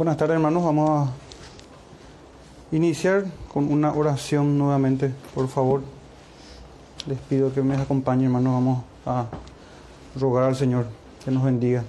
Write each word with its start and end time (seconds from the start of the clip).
Buenas 0.00 0.16
tardes 0.16 0.36
hermanos, 0.36 0.64
vamos 0.64 1.10
a 1.10 1.12
iniciar 2.74 3.26
con 3.52 3.70
una 3.70 3.92
oración 3.92 4.56
nuevamente, 4.56 5.12
por 5.34 5.46
favor. 5.46 5.82
Les 7.06 7.18
pido 7.18 7.52
que 7.52 7.60
me 7.60 7.76
acompañen 7.76 8.24
hermanos, 8.24 8.54
vamos 8.54 8.82
a 9.04 9.26
rogar 10.18 10.44
al 10.44 10.56
Señor 10.56 10.86
que 11.22 11.30
nos 11.30 11.44
bendiga, 11.44 11.84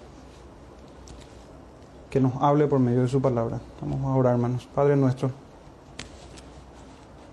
que 2.09 2.19
nos 2.19 2.33
hable 2.41 2.67
por 2.67 2.79
medio 2.79 3.03
de 3.03 3.07
su 3.07 3.21
palabra. 3.21 3.61
Vamos 3.79 4.03
a 4.03 4.17
orar 4.17 4.33
hermanos. 4.33 4.67
Padre 4.75 4.97
nuestro, 4.97 5.31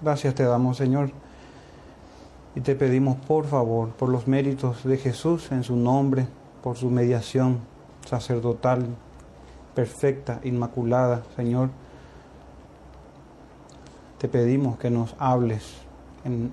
gracias 0.01 0.33
te 0.37 0.45
damos 0.45 0.77
Señor 0.77 1.11
y 2.55 2.61
te 2.61 2.77
pedimos 2.77 3.17
por 3.27 3.47
favor, 3.47 3.89
por 3.89 4.11
los 4.11 4.29
méritos 4.29 4.85
de 4.85 4.97
Jesús 4.97 5.51
en 5.51 5.65
su 5.65 5.75
nombre, 5.75 6.29
por 6.63 6.77
su 6.77 6.89
mediación 6.89 7.59
sacerdotal 8.09 8.87
perfecta, 9.79 10.41
inmaculada, 10.43 11.23
Señor, 11.37 11.69
te 14.19 14.27
pedimos 14.27 14.77
que 14.77 14.91
nos 14.91 15.15
hables 15.21 15.63
en, 16.25 16.53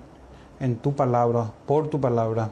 en, 0.59 0.75
tu 0.75 0.93
palabra, 0.93 1.49
por 1.65 1.87
tu 1.87 1.99
palabra, 1.99 2.51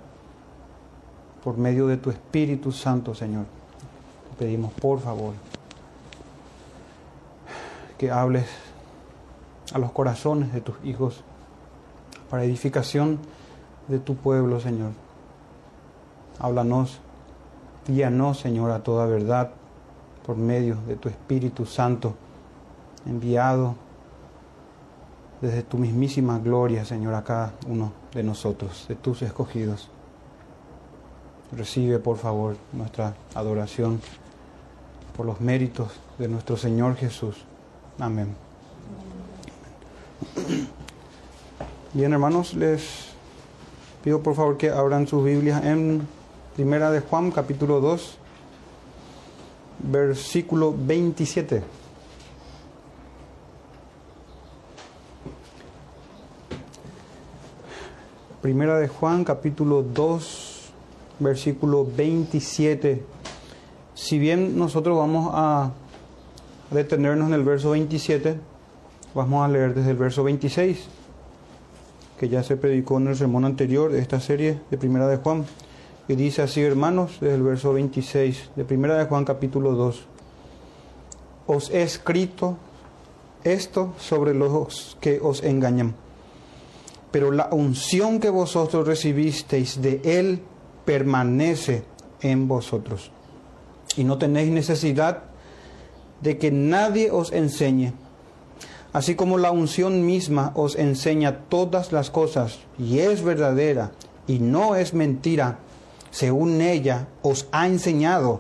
por 1.44 1.59
medio 1.59 1.86
de 1.86 1.98
tu 1.98 2.09
Espíritu 2.09 2.72
Santo, 2.72 3.14
Señor. 3.14 3.45
Te 4.31 4.45
pedimos, 4.45 4.73
por 4.73 5.00
favor, 5.00 5.36
que 8.00 8.09
hables 8.09 8.48
a 9.76 9.78
los 9.78 9.92
corazones 9.92 10.52
de 10.53 10.62
tus 10.62 10.76
hijos 10.84 11.23
para 12.31 12.45
edificación 12.45 13.20
de 13.88 14.00
tu 14.00 14.16
pueblo, 14.16 14.59
Señor. 14.59 14.94
Háblanos, 16.40 16.98
guíanos, 17.88 18.40
Señor, 18.40 18.72
a 18.72 18.81
toda 18.81 19.05
verdad 19.05 19.52
por 20.26 20.38
medio 20.38 20.77
de 20.88 20.95
tu 20.95 21.09
Espíritu 21.09 21.66
Santo, 21.66 22.16
enviado 23.05 23.76
desde 25.42 25.64
tu 25.64 25.78
mismísima 25.78 26.39
gloria, 26.39 26.86
Señor, 26.86 27.14
a 27.14 27.23
cada 27.23 27.53
uno 27.67 27.92
de 28.14 28.23
nosotros, 28.23 28.86
de 28.88 28.95
tus 28.95 29.22
escogidos. 29.22 29.89
Recibe, 31.52 32.00
por 32.00 32.17
favor, 32.17 32.56
nuestra 32.72 33.16
adoración 33.36 34.00
por 35.16 35.25
los 35.25 35.42
méritos 35.42 35.92
de 36.17 36.28
nuestro 36.28 36.56
Señor 36.58 36.95
Jesús. 36.95 37.44
Amén. 38.00 38.34
Bien, 41.94 42.14
hermanos, 42.14 42.53
les 42.53 43.09
pido 44.03 44.23
por 44.23 44.36
favor 44.36 44.58
que 44.58 44.69
abran 44.69 45.06
sus 45.06 45.23
Biblias 45.23 45.64
en 45.66 46.08
Primera 46.56 46.90
de 46.92 47.02
Juan, 47.02 47.31
capítulo 47.31 47.81
2 47.81 48.19
versículo 49.84 50.73
27. 50.76 51.62
Primera 58.42 58.78
de 58.78 58.88
Juan, 58.88 59.23
capítulo 59.23 59.84
2, 59.84 60.72
versículo 61.20 61.86
27. 61.86 63.03
Si 63.94 64.20
bien 64.20 64.58
nosotros 64.58 64.98
vamos 64.98 65.31
a 65.34 65.72
detenernos 66.72 67.28
en 67.28 67.36
el 67.36 67.44
verso 67.44 67.72
27, 67.72 68.38
vamos 69.14 69.45
a 69.45 69.47
leer 69.47 69.73
desde 69.73 69.92
el 69.92 69.97
verso 69.97 70.23
26, 70.23 70.88
que 72.20 72.28
ya 72.28 72.44
se 72.44 72.58
predicó 72.58 72.97
en 72.97 73.08
el 73.08 73.16
sermón 73.16 73.45
anterior 73.45 73.92
de 73.92 74.00
esta 74.00 74.20
serie 74.20 74.59
de 74.70 74.78
Primera 74.78 75.08
de 75.08 75.18
Juan. 75.18 75.45
Y 76.08 76.16
dice 76.16 76.42
así, 76.42 76.62
hermanos, 76.62 77.18
desde 77.22 77.36
el 77.36 77.44
verso 77.44 77.72
26 77.72 78.52
de 78.56 78.66
Primera 78.66 78.98
de 78.98 79.06
Juan 79.06 79.23
capítulo 79.23 79.72
2. 79.72 80.06
Os 81.48 81.70
he 81.70 81.82
escrito 81.82 82.58
esto 83.46 83.94
sobre 83.98 84.34
los 84.34 84.98
que 85.00 85.20
os 85.22 85.44
engañan. 85.44 85.96
Pero 87.12 87.31
la 87.31 87.50
unción 87.52 88.20
que 88.20 88.30
vosotros 88.30 88.86
recibisteis 88.86 89.81
de 89.81 90.02
Él 90.03 90.42
permanece 90.84 91.84
en 92.22 92.50
vosotros. 92.50 93.12
Y 93.96 94.03
no 94.03 94.18
tenéis 94.18 94.52
necesidad 94.52 95.24
de 96.22 96.38
que 96.38 96.52
nadie 96.52 97.12
os 97.12 97.31
enseñe. 97.31 97.94
Así 98.92 99.16
como 99.16 99.38
la 99.38 99.52
unción 99.52 100.06
misma 100.06 100.52
os 100.56 100.75
enseña 100.75 101.46
todas 101.50 101.92
las 101.92 102.12
cosas 102.12 102.59
y 102.78 103.00
es 103.00 103.24
verdadera 103.24 103.92
y 104.28 104.40
no 104.40 104.75
es 104.75 104.94
mentira, 104.94 105.59
según 106.13 106.62
ella 106.62 107.07
os 107.24 107.47
ha 107.51 107.68
enseñado, 107.68 108.40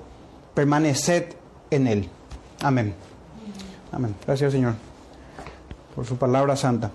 permaneced 0.53 1.33
en 1.71 1.87
él. 1.87 2.09
Amén. 2.61 2.93
Amén. 3.91 4.15
Gracias 4.25 4.53
Señor 4.53 4.75
por 5.95 6.05
su 6.05 6.17
palabra 6.17 6.55
santa. 6.55 6.91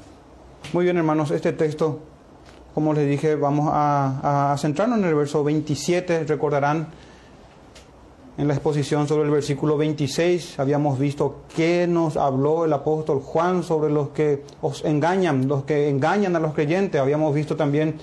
Muy 0.72 0.84
bien 0.84 0.97
hermanos, 0.97 1.31
este 1.33 1.53
texto, 1.53 1.99
como 2.75 2.93
les 2.93 3.09
dije, 3.09 3.34
vamos 3.34 3.71
a, 3.72 4.55
centrarnos 4.59 4.99
en 4.99 5.05
el 5.05 5.15
verso 5.15 5.44
27. 5.44 6.25
Recordarán 6.25 6.89
en 8.37 8.47
la 8.47 8.55
exposición 8.55 9.09
sobre 9.09 9.25
el 9.25 9.31
versículo 9.31 9.77
26, 9.77 10.60
habíamos 10.60 10.97
visto 10.97 11.43
que 11.56 11.89
nos 11.89 12.16
habló 12.16 12.65
el 12.65 12.72
apóstol 12.72 13.21
Juan 13.21 13.65
sobre 13.65 13.93
los 13.93 14.10
que 14.10 14.45
os 14.62 14.84
engañan, 14.84 15.49
los 15.49 15.65
que 15.65 15.89
engañan 15.89 16.37
a 16.37 16.41
los 16.41 16.55
creyentes. 16.55 17.00
Habíamos 17.00 17.34
visto 17.34 17.56
también 17.56 17.97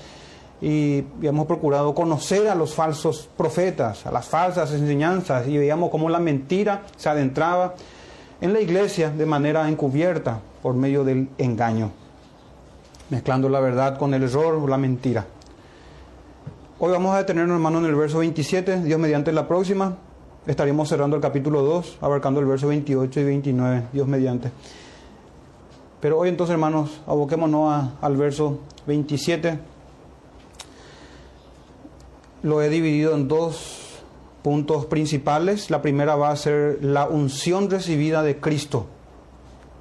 y 0.62 1.04
hemos 1.22 1.48
procurado 1.48 1.94
conocer 1.94 2.48
a 2.48 2.56
los 2.56 2.74
falsos 2.74 3.30
profetas, 3.36 4.06
a 4.06 4.12
las 4.12 4.26
falsas 4.26 4.72
enseñanzas 4.72 5.48
y 5.48 5.58
veíamos 5.58 5.90
cómo 5.90 6.10
la 6.10 6.20
mentira 6.20 6.84
se 6.96 7.10
adentraba 7.10 7.76
en 8.42 8.54
la 8.54 8.62
iglesia 8.62 9.10
de 9.10 9.26
manera 9.26 9.68
encubierta 9.68 10.40
por 10.62 10.74
medio 10.74 11.04
del 11.04 11.30
engaño, 11.38 11.92
mezclando 13.10 13.50
la 13.50 13.60
verdad 13.60 13.98
con 13.98 14.14
el 14.14 14.24
error 14.24 14.56
o 14.56 14.68
la 14.68 14.78
mentira. 14.78 15.26
Hoy 16.80 16.92
vamos 16.92 17.16
a 17.16 17.20
detenernos, 17.20 17.56
hermano, 17.56 17.80
en 17.80 17.86
el 17.86 17.96
verso 17.96 18.20
27, 18.20 18.82
Dios 18.82 19.00
mediante 19.00 19.32
la 19.32 19.48
próxima. 19.48 19.96
Estaremos 20.46 20.90
cerrando 20.90 21.16
el 21.16 21.22
capítulo 21.22 21.62
2, 21.64 22.00
abarcando 22.02 22.40
el 22.40 22.46
verso 22.46 22.68
28 22.68 23.20
y 23.20 23.24
29, 23.24 23.84
Dios 23.94 24.08
mediante. 24.08 24.52
Pero 26.02 26.20
hoy 26.20 26.30
entonces, 26.30 26.54
hermanos, 26.54 27.02
aboquémonos 27.08 27.92
al 28.02 28.18
verso 28.18 28.60
27 28.86 29.75
lo 32.46 32.62
he 32.62 32.70
dividido 32.70 33.16
en 33.16 33.28
dos 33.28 34.04
puntos 34.44 34.86
principales. 34.86 35.72
La 35.72 35.82
primera 35.82 36.16
va 36.16 36.30
a 36.30 36.36
ser 36.36 36.78
la 36.84 37.08
unción 37.08 37.72
recibida 37.72 38.22
de 38.22 38.40
Cristo. 38.40 38.86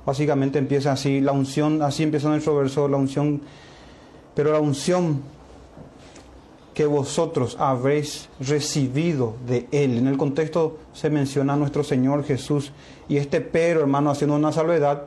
Básicamente 0.06 0.58
empieza 0.58 0.92
así, 0.92 1.20
la 1.20 1.32
unción, 1.32 1.82
así 1.82 2.02
empieza 2.04 2.30
nuestro 2.30 2.56
verso, 2.56 2.88
la 2.88 2.96
unción, 2.96 3.42
pero 4.34 4.50
la 4.50 4.60
unción 4.60 5.20
que 6.72 6.86
vosotros 6.86 7.54
habréis 7.60 8.30
recibido 8.40 9.34
de 9.46 9.68
Él. 9.70 9.98
En 9.98 10.06
el 10.06 10.16
contexto 10.16 10.78
se 10.94 11.10
menciona 11.10 11.52
a 11.52 11.56
nuestro 11.56 11.84
Señor 11.84 12.24
Jesús 12.24 12.72
y 13.10 13.18
este 13.18 13.42
pero, 13.42 13.80
hermano, 13.80 14.10
haciendo 14.10 14.36
una 14.36 14.52
salvedad, 14.52 15.04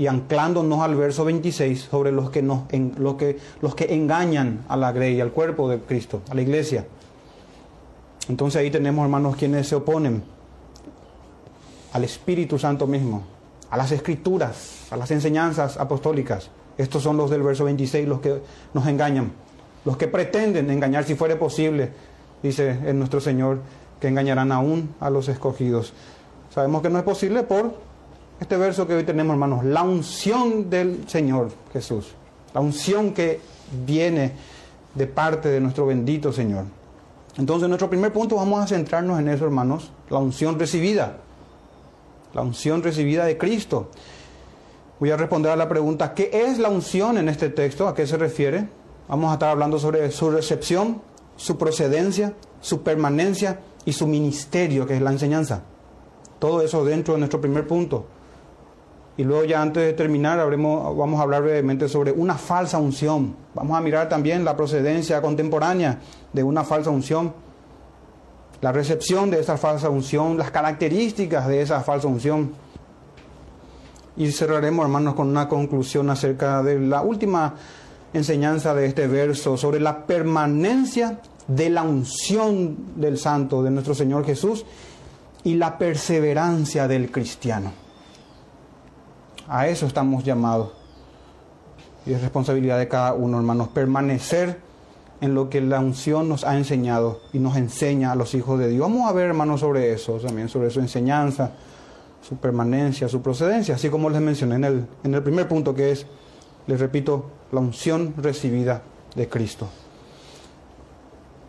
y 0.00 0.06
anclándonos 0.06 0.80
al 0.80 0.94
verso 0.94 1.26
26 1.26 1.88
sobre 1.90 2.10
los 2.10 2.30
que, 2.30 2.40
nos, 2.40 2.62
en, 2.70 2.94
los 2.96 3.16
que, 3.16 3.36
los 3.60 3.74
que 3.74 3.92
engañan 3.94 4.64
a 4.66 4.74
la 4.78 4.92
grey, 4.92 5.20
al 5.20 5.30
cuerpo 5.30 5.68
de 5.68 5.78
Cristo, 5.78 6.22
a 6.30 6.34
la 6.34 6.40
iglesia. 6.40 6.86
Entonces 8.26 8.62
ahí 8.62 8.70
tenemos, 8.70 9.04
hermanos, 9.04 9.36
quienes 9.36 9.68
se 9.68 9.74
oponen 9.74 10.22
al 11.92 12.02
Espíritu 12.02 12.58
Santo 12.58 12.86
mismo, 12.86 13.24
a 13.68 13.76
las 13.76 13.92
escrituras, 13.92 14.86
a 14.90 14.96
las 14.96 15.10
enseñanzas 15.10 15.76
apostólicas. 15.76 16.48
Estos 16.78 17.02
son 17.02 17.18
los 17.18 17.28
del 17.28 17.42
verso 17.42 17.64
26, 17.64 18.08
los 18.08 18.22
que 18.22 18.40
nos 18.72 18.86
engañan, 18.86 19.32
los 19.84 19.98
que 19.98 20.08
pretenden 20.08 20.70
engañar 20.70 21.04
si 21.04 21.14
fuere 21.14 21.36
posible, 21.36 21.90
dice 22.42 22.78
el 22.86 22.98
nuestro 22.98 23.20
Señor, 23.20 23.58
que 24.00 24.08
engañarán 24.08 24.50
aún 24.50 24.94
a 24.98 25.10
los 25.10 25.28
escogidos. 25.28 25.92
Sabemos 26.54 26.80
que 26.80 26.88
no 26.88 26.96
es 26.96 27.04
posible 27.04 27.42
por 27.42 27.89
este 28.40 28.56
verso 28.56 28.86
que 28.86 28.94
hoy 28.94 29.04
tenemos, 29.04 29.34
hermanos, 29.34 29.64
la 29.64 29.82
unción 29.82 30.70
del 30.70 31.06
Señor 31.06 31.50
Jesús, 31.72 32.14
la 32.54 32.60
unción 32.60 33.12
que 33.12 33.38
viene 33.84 34.32
de 34.94 35.06
parte 35.06 35.50
de 35.50 35.60
nuestro 35.60 35.86
bendito 35.86 36.32
Señor. 36.32 36.64
Entonces, 37.36 37.64
en 37.64 37.70
nuestro 37.70 37.90
primer 37.90 38.12
punto 38.12 38.36
vamos 38.36 38.60
a 38.60 38.66
centrarnos 38.66 39.20
en 39.20 39.28
eso, 39.28 39.44
hermanos, 39.44 39.92
la 40.08 40.18
unción 40.18 40.58
recibida, 40.58 41.18
la 42.32 42.42
unción 42.42 42.82
recibida 42.82 43.24
de 43.26 43.36
Cristo. 43.36 43.90
Voy 44.98 45.10
a 45.10 45.16
responder 45.16 45.52
a 45.52 45.56
la 45.56 45.68
pregunta, 45.68 46.14
¿qué 46.14 46.30
es 46.32 46.58
la 46.58 46.70
unción 46.70 47.18
en 47.18 47.28
este 47.28 47.50
texto? 47.50 47.88
¿A 47.88 47.94
qué 47.94 48.06
se 48.06 48.16
refiere? 48.16 48.68
Vamos 49.08 49.30
a 49.30 49.34
estar 49.34 49.50
hablando 49.50 49.78
sobre 49.78 50.10
su 50.10 50.30
recepción, 50.30 51.02
su 51.36 51.58
procedencia, 51.58 52.34
su 52.60 52.82
permanencia 52.82 53.60
y 53.84 53.92
su 53.92 54.06
ministerio, 54.06 54.86
que 54.86 54.96
es 54.96 55.02
la 55.02 55.12
enseñanza. 55.12 55.62
Todo 56.38 56.62
eso 56.62 56.84
dentro 56.84 57.14
de 57.14 57.20
nuestro 57.20 57.40
primer 57.40 57.66
punto. 57.66 58.06
Y 59.20 59.24
luego 59.24 59.44
ya 59.44 59.60
antes 59.60 59.82
de 59.82 59.92
terminar 59.92 60.38
vamos 60.38 61.20
a 61.20 61.22
hablar 61.22 61.42
brevemente 61.42 61.90
sobre 61.90 62.10
una 62.10 62.36
falsa 62.36 62.78
unción. 62.78 63.36
Vamos 63.54 63.76
a 63.76 63.82
mirar 63.82 64.08
también 64.08 64.46
la 64.46 64.56
procedencia 64.56 65.20
contemporánea 65.20 65.98
de 66.32 66.42
una 66.42 66.64
falsa 66.64 66.88
unción, 66.88 67.34
la 68.62 68.72
recepción 68.72 69.30
de 69.30 69.40
esa 69.40 69.58
falsa 69.58 69.90
unción, 69.90 70.38
las 70.38 70.50
características 70.50 71.48
de 71.48 71.60
esa 71.60 71.82
falsa 71.82 72.08
unción 72.08 72.52
Y 74.16 74.32
cerraremos, 74.32 74.86
hermanos, 74.86 75.14
con 75.14 75.28
una 75.28 75.50
conclusión 75.50 76.08
acerca 76.08 76.62
de 76.62 76.80
la 76.80 77.02
última 77.02 77.56
enseñanza 78.14 78.74
de 78.74 78.86
este 78.86 79.06
verso, 79.06 79.58
sobre 79.58 79.80
la 79.80 80.06
permanencia 80.06 81.20
de 81.46 81.68
la 81.68 81.82
unción 81.82 82.74
del 82.96 83.18
santo, 83.18 83.62
de 83.62 83.70
nuestro 83.70 83.94
Señor 83.94 84.24
Jesús, 84.24 84.64
y 85.44 85.56
la 85.56 85.76
perseverancia 85.76 86.88
del 86.88 87.10
cristiano. 87.10 87.89
A 89.50 89.66
eso 89.66 89.86
estamos 89.86 90.22
llamados. 90.22 90.70
Y 92.06 92.12
es 92.12 92.22
responsabilidad 92.22 92.78
de 92.78 92.86
cada 92.86 93.14
uno, 93.14 93.36
hermanos, 93.36 93.68
permanecer 93.68 94.60
en 95.20 95.34
lo 95.34 95.50
que 95.50 95.60
la 95.60 95.80
unción 95.80 96.28
nos 96.28 96.44
ha 96.44 96.56
enseñado 96.56 97.20
y 97.32 97.40
nos 97.40 97.56
enseña 97.56 98.12
a 98.12 98.14
los 98.14 98.32
hijos 98.34 98.60
de 98.60 98.68
Dios. 98.68 98.80
Vamos 98.80 99.10
a 99.10 99.12
ver, 99.12 99.26
hermanos, 99.26 99.60
sobre 99.60 99.92
eso 99.92 100.18
también, 100.18 100.48
sobre 100.48 100.70
su 100.70 100.78
enseñanza, 100.78 101.50
su 102.22 102.36
permanencia, 102.36 103.08
su 103.08 103.20
procedencia, 103.22 103.74
así 103.74 103.90
como 103.90 104.08
les 104.08 104.20
mencioné 104.20 104.54
en 104.54 104.64
el, 104.64 104.86
en 105.02 105.14
el 105.14 105.22
primer 105.22 105.48
punto, 105.48 105.74
que 105.74 105.90
es, 105.90 106.06
les 106.68 106.78
repito, 106.78 107.26
la 107.50 107.58
unción 107.58 108.14
recibida 108.18 108.82
de 109.16 109.28
Cristo. 109.28 109.68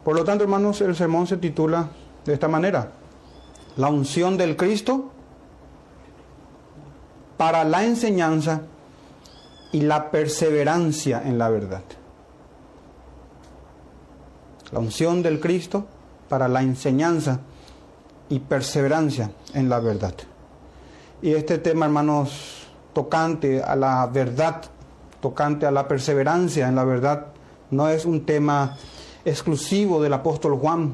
Por 0.04 0.16
lo 0.16 0.24
tanto, 0.24 0.44
hermanos, 0.44 0.82
el 0.82 0.96
sermón 0.96 1.28
se 1.28 1.38
titula 1.38 1.90
de 2.26 2.34
esta 2.34 2.48
manera, 2.48 2.94
la 3.78 3.90
unción 3.90 4.38
del 4.38 4.58
Cristo 4.58 5.12
para 7.42 7.64
la 7.64 7.84
enseñanza 7.84 8.62
y 9.72 9.82
la 9.82 10.12
perseverancia 10.12 11.24
en 11.26 11.40
la 11.40 11.50
verdad. 11.50 11.82
La 14.72 14.78
unción 14.78 15.24
del 15.24 15.40
Cristo 15.40 15.88
para 16.30 16.48
la 16.48 16.62
enseñanza 16.62 17.40
y 18.30 18.38
perseverancia 18.42 19.32
en 19.56 19.70
la 19.70 19.80
verdad. 19.80 20.14
Y 21.24 21.32
este 21.32 21.58
tema, 21.58 21.88
hermanos, 21.88 22.68
tocante 22.94 23.64
a 23.64 23.76
la 23.76 24.06
verdad, 24.06 24.62
tocante 25.20 25.66
a 25.66 25.72
la 25.72 25.88
perseverancia 25.88 26.68
en 26.68 26.76
la 26.76 26.84
verdad, 26.84 27.26
no 27.72 27.90
es 27.90 28.06
un 28.06 28.24
tema 28.24 28.78
exclusivo 29.26 30.00
del 30.00 30.14
apóstol 30.14 30.60
Juan. 30.60 30.94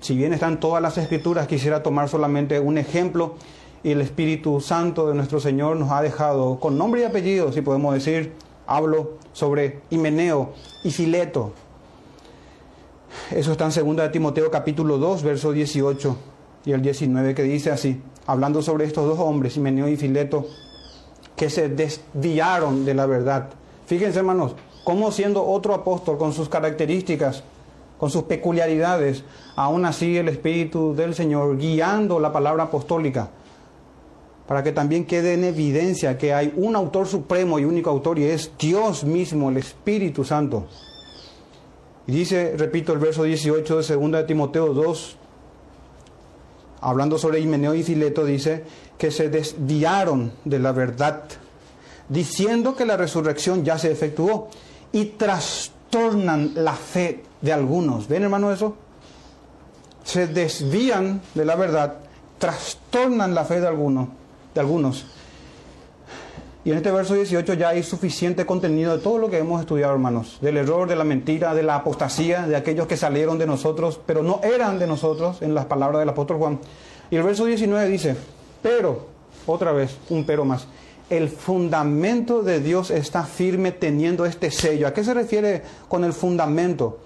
Si 0.00 0.18
bien 0.18 0.34
están 0.34 0.60
todas 0.60 0.82
las 0.82 0.98
escrituras, 0.98 1.46
quisiera 1.46 1.82
tomar 1.82 2.10
solamente 2.10 2.60
un 2.60 2.76
ejemplo 2.76 3.36
y 3.84 3.90
el 3.90 4.00
Espíritu 4.00 4.60
Santo 4.60 5.08
de 5.08 5.14
nuestro 5.14 5.40
Señor 5.40 5.76
nos 5.76 5.90
ha 5.90 6.02
dejado 6.02 6.60
con 6.60 6.78
nombre 6.78 7.02
y 7.02 7.04
apellido, 7.04 7.52
si 7.52 7.62
podemos 7.62 7.94
decir, 7.94 8.32
hablo 8.66 9.18
sobre 9.32 9.80
Himeneo 9.90 10.52
y 10.84 10.90
Fileto. 10.90 11.52
Eso 13.30 13.52
está 13.52 13.64
en 13.64 13.86
2 13.86 13.96
de 13.96 14.08
Timoteo 14.10 14.50
capítulo 14.50 14.98
2, 14.98 15.22
verso 15.22 15.52
18 15.52 16.16
y 16.64 16.72
el 16.72 16.82
19 16.82 17.34
que 17.34 17.42
dice 17.42 17.70
así, 17.70 18.00
hablando 18.26 18.62
sobre 18.62 18.84
estos 18.84 19.06
dos 19.06 19.18
hombres, 19.18 19.56
Himeneo 19.56 19.88
y 19.88 19.96
Fileto, 19.96 20.46
que 21.34 21.50
se 21.50 21.68
desviaron 21.68 22.84
de 22.84 22.94
la 22.94 23.06
verdad. 23.06 23.48
Fíjense 23.86 24.20
hermanos, 24.20 24.54
cómo 24.84 25.10
siendo 25.10 25.44
otro 25.44 25.74
apóstol 25.74 26.18
con 26.18 26.32
sus 26.32 26.48
características, 26.48 27.42
con 27.98 28.10
sus 28.10 28.24
peculiaridades, 28.24 29.24
aún 29.56 29.84
así 29.86 30.16
el 30.16 30.28
Espíritu 30.28 30.94
del 30.94 31.14
Señor 31.14 31.58
guiando 31.58 32.20
la 32.20 32.32
palabra 32.32 32.64
apostólica, 32.64 33.30
para 34.52 34.62
que 34.62 34.72
también 34.72 35.06
quede 35.06 35.32
en 35.32 35.44
evidencia 35.44 36.18
que 36.18 36.34
hay 36.34 36.52
un 36.58 36.76
autor 36.76 37.08
supremo 37.08 37.58
y 37.58 37.64
único 37.64 37.88
autor 37.88 38.18
y 38.18 38.24
es 38.24 38.52
Dios 38.58 39.02
mismo, 39.02 39.48
el 39.48 39.56
Espíritu 39.56 40.24
Santo. 40.24 40.66
Y 42.06 42.12
dice, 42.12 42.54
repito, 42.58 42.92
el 42.92 42.98
verso 42.98 43.22
18 43.22 43.80
de 43.80 43.96
2 43.96 44.12
de 44.12 44.24
Timoteo 44.24 44.74
2, 44.74 45.16
hablando 46.82 47.16
sobre 47.16 47.40
Himeneo 47.40 47.74
y 47.74 47.82
Fileto, 47.82 48.26
dice 48.26 48.64
que 48.98 49.10
se 49.10 49.30
desviaron 49.30 50.34
de 50.44 50.58
la 50.58 50.72
verdad, 50.72 51.22
diciendo 52.10 52.76
que 52.76 52.84
la 52.84 52.98
resurrección 52.98 53.64
ya 53.64 53.78
se 53.78 53.90
efectuó 53.90 54.50
y 54.92 55.06
trastornan 55.16 56.52
la 56.56 56.74
fe 56.74 57.22
de 57.40 57.54
algunos. 57.54 58.06
¿Ven, 58.06 58.24
hermano, 58.24 58.52
eso? 58.52 58.76
Se 60.04 60.26
desvían 60.26 61.22
de 61.34 61.46
la 61.46 61.56
verdad, 61.56 62.00
trastornan 62.36 63.34
la 63.34 63.46
fe 63.46 63.58
de 63.58 63.68
algunos 63.68 64.08
de 64.54 64.60
algunos. 64.60 65.06
Y 66.64 66.70
en 66.70 66.76
este 66.76 66.92
verso 66.92 67.14
18 67.14 67.54
ya 67.54 67.70
hay 67.70 67.82
suficiente 67.82 68.46
contenido 68.46 68.96
de 68.96 69.02
todo 69.02 69.18
lo 69.18 69.28
que 69.28 69.38
hemos 69.38 69.60
estudiado, 69.60 69.92
hermanos. 69.92 70.38
Del 70.40 70.56
error, 70.56 70.88
de 70.88 70.94
la 70.94 71.02
mentira, 71.02 71.54
de 71.54 71.64
la 71.64 71.76
apostasía, 71.76 72.46
de 72.46 72.54
aquellos 72.54 72.86
que 72.86 72.96
salieron 72.96 73.36
de 73.36 73.46
nosotros, 73.46 73.98
pero 74.06 74.22
no 74.22 74.40
eran 74.44 74.78
de 74.78 74.86
nosotros, 74.86 75.42
en 75.42 75.54
las 75.54 75.66
palabras 75.66 75.98
del 75.98 76.08
apóstol 76.08 76.38
Juan. 76.38 76.60
Y 77.10 77.16
el 77.16 77.24
verso 77.24 77.46
19 77.46 77.88
dice, 77.88 78.16
pero, 78.62 79.06
otra 79.46 79.72
vez, 79.72 79.96
un 80.08 80.24
pero 80.24 80.44
más, 80.44 80.68
el 81.10 81.28
fundamento 81.28 82.44
de 82.44 82.60
Dios 82.60 82.92
está 82.92 83.24
firme 83.24 83.72
teniendo 83.72 84.24
este 84.24 84.52
sello. 84.52 84.86
¿A 84.86 84.94
qué 84.94 85.02
se 85.02 85.14
refiere 85.14 85.62
con 85.88 86.04
el 86.04 86.12
fundamento? 86.12 87.00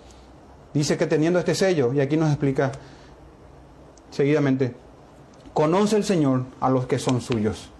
Dice 0.75 0.99
que 0.99 1.07
teniendo 1.07 1.39
este 1.39 1.55
sello, 1.55 1.95
y 1.95 2.01
aquí 2.01 2.19
nos 2.19 2.29
explica 2.29 2.73
seguidamente, 4.11 4.75
Conoce 5.57 5.97
el 5.97 6.05
Señor 6.05 6.43
a 6.61 6.69
los 6.69 6.85
que 6.85 6.99
son 6.99 7.23
suyos. 7.23 7.71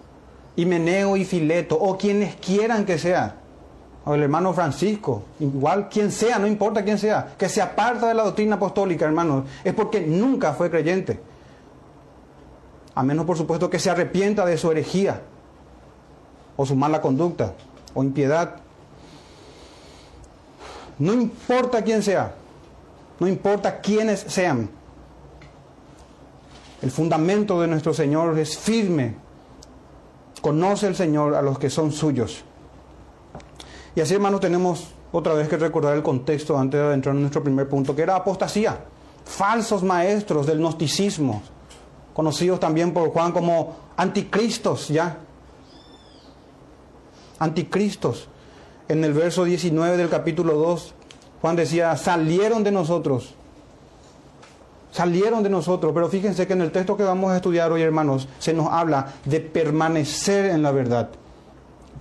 Y 0.55 0.65
Meneo 0.65 1.15
y 1.15 1.25
Fileto, 1.25 1.77
o 1.77 1.95
quienes 1.95 2.35
quieran 2.37 2.85
que 2.85 2.97
sea. 2.97 3.35
O 4.03 4.15
el 4.15 4.23
hermano 4.23 4.51
Francisco, 4.51 5.25
igual 5.39 5.87
quien 5.87 6.11
sea, 6.11 6.39
no 6.39 6.47
importa 6.47 6.83
quién 6.83 6.97
sea, 6.97 7.35
que 7.37 7.47
se 7.47 7.61
aparta 7.61 8.07
de 8.07 8.15
la 8.15 8.23
doctrina 8.23 8.55
apostólica, 8.55 9.05
hermanos, 9.05 9.43
es 9.63 9.75
porque 9.75 10.01
nunca 10.01 10.53
fue 10.53 10.71
creyente. 10.71 11.19
A 12.95 13.03
menos, 13.03 13.27
por 13.27 13.37
supuesto, 13.37 13.69
que 13.69 13.77
se 13.77 13.91
arrepienta 13.91 14.43
de 14.43 14.57
su 14.57 14.71
herejía, 14.71 15.21
o 16.55 16.65
su 16.65 16.75
mala 16.75 16.99
conducta, 16.99 17.53
o 17.93 18.03
impiedad. 18.03 18.55
No 20.97 21.13
importa 21.13 21.83
quién 21.83 22.01
sea, 22.01 22.33
no 23.19 23.27
importa 23.27 23.81
quiénes 23.81 24.21
sean, 24.21 24.67
el 26.81 26.91
fundamento 26.91 27.59
de 27.59 27.67
nuestro 27.67 27.93
Señor 27.93 28.37
es 28.37 28.57
firme. 28.57 29.15
Conoce 30.41 30.87
el 30.87 30.95
Señor 30.95 31.35
a 31.35 31.41
los 31.41 31.57
que 31.57 31.69
son 31.69 31.91
suyos. 31.91 32.43
Y 33.95 34.01
así, 34.01 34.13
hermanos, 34.13 34.39
tenemos 34.39 34.89
otra 35.11 35.33
vez 35.33 35.47
que 35.47 35.57
recordar 35.57 35.95
el 35.95 36.03
contexto 36.03 36.57
antes 36.57 36.79
de 36.79 36.93
entrar 36.93 37.15
en 37.15 37.21
nuestro 37.21 37.43
primer 37.43 37.67
punto, 37.67 37.95
que 37.95 38.03
era 38.03 38.15
apostasía. 38.15 38.85
Falsos 39.25 39.81
maestros 39.81 40.45
del 40.45 40.59
gnosticismo, 40.59 41.41
conocidos 42.13 42.59
también 42.59 42.93
por 42.93 43.09
Juan 43.09 43.31
como 43.31 43.75
anticristos, 43.97 44.89
¿ya? 44.89 45.17
Anticristos. 47.39 48.29
En 48.87 49.03
el 49.03 49.13
verso 49.13 49.43
19 49.43 49.97
del 49.97 50.09
capítulo 50.09 50.53
2, 50.53 50.93
Juan 51.41 51.55
decía, 51.55 51.97
salieron 51.97 52.63
de 52.63 52.71
nosotros 52.71 53.36
salieron 54.91 55.43
de 55.43 55.49
nosotros, 55.49 55.91
pero 55.93 56.09
fíjense 56.09 56.47
que 56.47 56.53
en 56.53 56.61
el 56.61 56.71
texto 56.71 56.97
que 56.97 57.03
vamos 57.03 57.31
a 57.31 57.37
estudiar 57.37 57.71
hoy, 57.71 57.81
hermanos, 57.81 58.27
se 58.39 58.53
nos 58.53 58.71
habla 58.71 59.13
de 59.25 59.39
permanecer 59.39 60.45
en 60.45 60.63
la 60.63 60.71
verdad. 60.71 61.09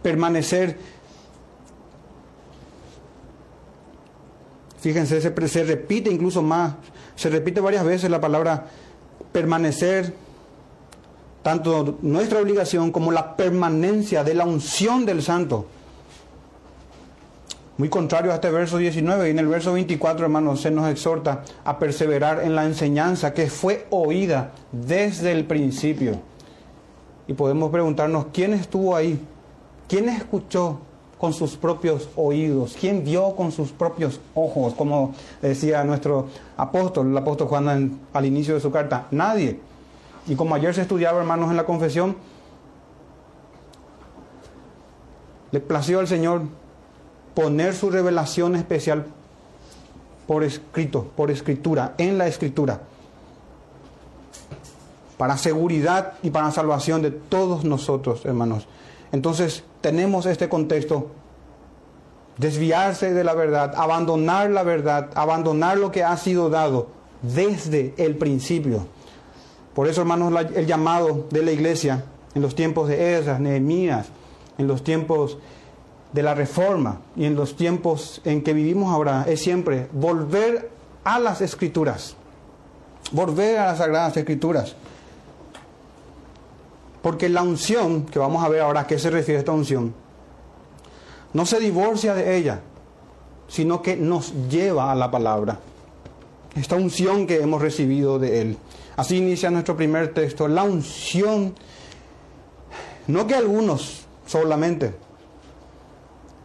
Permanecer. 0.02 0.78
Fíjense, 4.80 5.20
se, 5.20 5.48
se 5.48 5.64
repite 5.64 6.10
incluso 6.10 6.42
más, 6.42 6.74
se 7.16 7.28
repite 7.28 7.60
varias 7.60 7.84
veces 7.84 8.10
la 8.10 8.20
palabra 8.20 8.66
permanecer, 9.32 10.14
tanto 11.42 11.98
nuestra 12.02 12.40
obligación 12.40 12.92
como 12.92 13.12
la 13.12 13.36
permanencia 13.36 14.22
de 14.24 14.34
la 14.34 14.44
unción 14.44 15.04
del 15.04 15.22
santo. 15.22 15.66
Muy 17.78 17.90
contrario 17.90 18.32
a 18.32 18.36
este 18.36 18.50
verso 18.50 18.78
19 18.78 19.28
y 19.28 19.30
en 19.32 19.38
el 19.38 19.48
verso 19.48 19.74
24, 19.74 20.24
hermanos, 20.24 20.62
se 20.62 20.70
nos 20.70 20.88
exhorta 20.88 21.42
a 21.62 21.78
perseverar 21.78 22.42
en 22.42 22.54
la 22.54 22.64
enseñanza 22.64 23.34
que 23.34 23.48
fue 23.48 23.86
oída 23.90 24.52
desde 24.72 25.32
el 25.32 25.44
principio. 25.44 26.18
Y 27.28 27.34
podemos 27.34 27.70
preguntarnos, 27.70 28.26
¿quién 28.32 28.54
estuvo 28.54 28.96
ahí? 28.96 29.20
¿Quién 29.88 30.08
escuchó 30.08 30.78
con 31.18 31.34
sus 31.34 31.56
propios 31.56 32.08
oídos? 32.16 32.76
¿Quién 32.80 33.04
vio 33.04 33.36
con 33.36 33.52
sus 33.52 33.72
propios 33.72 34.20
ojos? 34.34 34.72
Como 34.72 35.14
decía 35.42 35.84
nuestro 35.84 36.28
apóstol, 36.56 37.10
el 37.10 37.18
apóstol 37.18 37.48
Juan 37.48 38.00
al 38.10 38.24
inicio 38.24 38.54
de 38.54 38.60
su 38.60 38.70
carta. 38.70 39.06
Nadie. 39.10 39.60
Y 40.26 40.34
como 40.34 40.54
ayer 40.54 40.74
se 40.74 40.80
estudiaba, 40.80 41.18
hermanos, 41.18 41.50
en 41.50 41.58
la 41.58 41.66
confesión, 41.66 42.16
le 45.50 45.60
plació 45.60 46.00
al 46.00 46.08
Señor 46.08 46.42
poner 47.36 47.74
su 47.74 47.90
revelación 47.90 48.56
especial 48.56 49.04
por 50.26 50.42
escrito, 50.42 51.04
por 51.14 51.30
escritura, 51.30 51.94
en 51.98 52.16
la 52.16 52.26
escritura, 52.26 52.80
para 55.18 55.36
seguridad 55.36 56.14
y 56.22 56.30
para 56.30 56.50
salvación 56.50 57.02
de 57.02 57.10
todos 57.10 57.62
nosotros, 57.62 58.24
hermanos. 58.24 58.66
Entonces, 59.12 59.64
tenemos 59.82 60.24
este 60.24 60.48
contexto, 60.48 61.10
desviarse 62.38 63.12
de 63.12 63.22
la 63.22 63.34
verdad, 63.34 63.74
abandonar 63.76 64.48
la 64.48 64.62
verdad, 64.62 65.10
abandonar 65.14 65.76
lo 65.76 65.92
que 65.92 66.04
ha 66.04 66.16
sido 66.16 66.48
dado 66.48 66.86
desde 67.20 67.92
el 67.98 68.16
principio. 68.16 68.86
Por 69.74 69.88
eso, 69.88 70.00
hermanos, 70.00 70.32
el 70.54 70.66
llamado 70.66 71.26
de 71.30 71.42
la 71.42 71.52
iglesia 71.52 72.02
en 72.34 72.40
los 72.40 72.54
tiempos 72.54 72.88
de 72.88 73.18
Esdras, 73.18 73.40
Nehemías, 73.40 74.06
en 74.56 74.66
los 74.66 74.82
tiempos 74.82 75.36
de 76.16 76.22
la 76.22 76.34
reforma 76.34 77.02
y 77.14 77.26
en 77.26 77.36
los 77.36 77.56
tiempos 77.56 78.22
en 78.24 78.42
que 78.42 78.54
vivimos 78.54 78.90
ahora 78.90 79.26
es 79.28 79.42
siempre 79.42 79.86
volver 79.92 80.70
a 81.04 81.18
las 81.18 81.42
escrituras, 81.42 82.16
volver 83.12 83.58
a 83.58 83.66
las 83.66 83.78
sagradas 83.78 84.16
escrituras. 84.16 84.74
Porque 87.02 87.28
la 87.28 87.42
unción, 87.42 88.06
que 88.06 88.18
vamos 88.18 88.42
a 88.42 88.48
ver 88.48 88.62
ahora 88.62 88.80
a 88.80 88.86
qué 88.86 88.98
se 88.98 89.10
refiere 89.10 89.40
esta 89.40 89.52
unción, 89.52 89.92
no 91.34 91.44
se 91.44 91.60
divorcia 91.60 92.14
de 92.14 92.38
ella, 92.38 92.60
sino 93.46 93.82
que 93.82 93.94
nos 93.94 94.32
lleva 94.48 94.90
a 94.90 94.94
la 94.94 95.10
palabra. 95.10 95.58
Esta 96.54 96.76
unción 96.76 97.26
que 97.26 97.42
hemos 97.42 97.60
recibido 97.60 98.18
de 98.18 98.40
Él. 98.40 98.58
Así 98.96 99.18
inicia 99.18 99.50
nuestro 99.50 99.76
primer 99.76 100.14
texto. 100.14 100.48
La 100.48 100.62
unción, 100.62 101.54
no 103.06 103.26
que 103.26 103.34
algunos 103.34 104.06
solamente, 104.26 104.94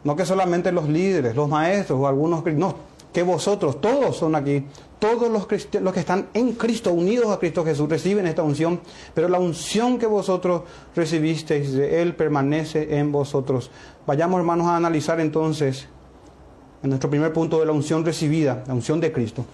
no 0.03 0.15
que 0.15 0.25
solamente 0.25 0.72
los 0.72 0.89
líderes, 0.89 1.36
los 1.36 1.50
maestros 1.50 2.00
o 2.00 2.08
algunos, 2.08 2.43
no, 2.46 2.75
que 3.13 3.24
vosotros, 3.24 3.81
todos 3.81 4.17
son 4.17 4.36
aquí, 4.36 4.65
todos 5.00 5.29
los, 5.29 5.48
los 5.81 5.93
que 5.93 6.00
están 6.00 6.29
en 6.34 6.53
Cristo, 6.53 6.93
unidos 6.93 7.31
a 7.31 7.39
Cristo 7.39 7.65
Jesús, 7.65 7.89
reciben 7.89 8.27
esta 8.27 8.43
unción, 8.43 8.79
pero 9.13 9.27
la 9.27 9.39
unción 9.39 9.98
que 10.00 10.05
vosotros 10.05 10.63
recibisteis 10.96 11.74
de 11.74 12.01
Él 12.01 12.15
permanece 12.15 12.98
en 12.98 13.12
vosotros. 13.12 13.72
Vayamos 14.08 14.39
hermanos 14.39 14.67
a 14.67 14.77
analizar 14.77 15.20
entonces 15.20 15.88
en 16.84 16.89
nuestro 16.89 17.10
primer 17.10 17.34
punto 17.34 17.60
de 17.60 17.65
la 17.65 17.72
unción 17.72 18.05
recibida, 18.05 18.63
la 18.67 18.74
unción 18.74 19.00
de 19.00 19.12
Cristo. 19.12 19.46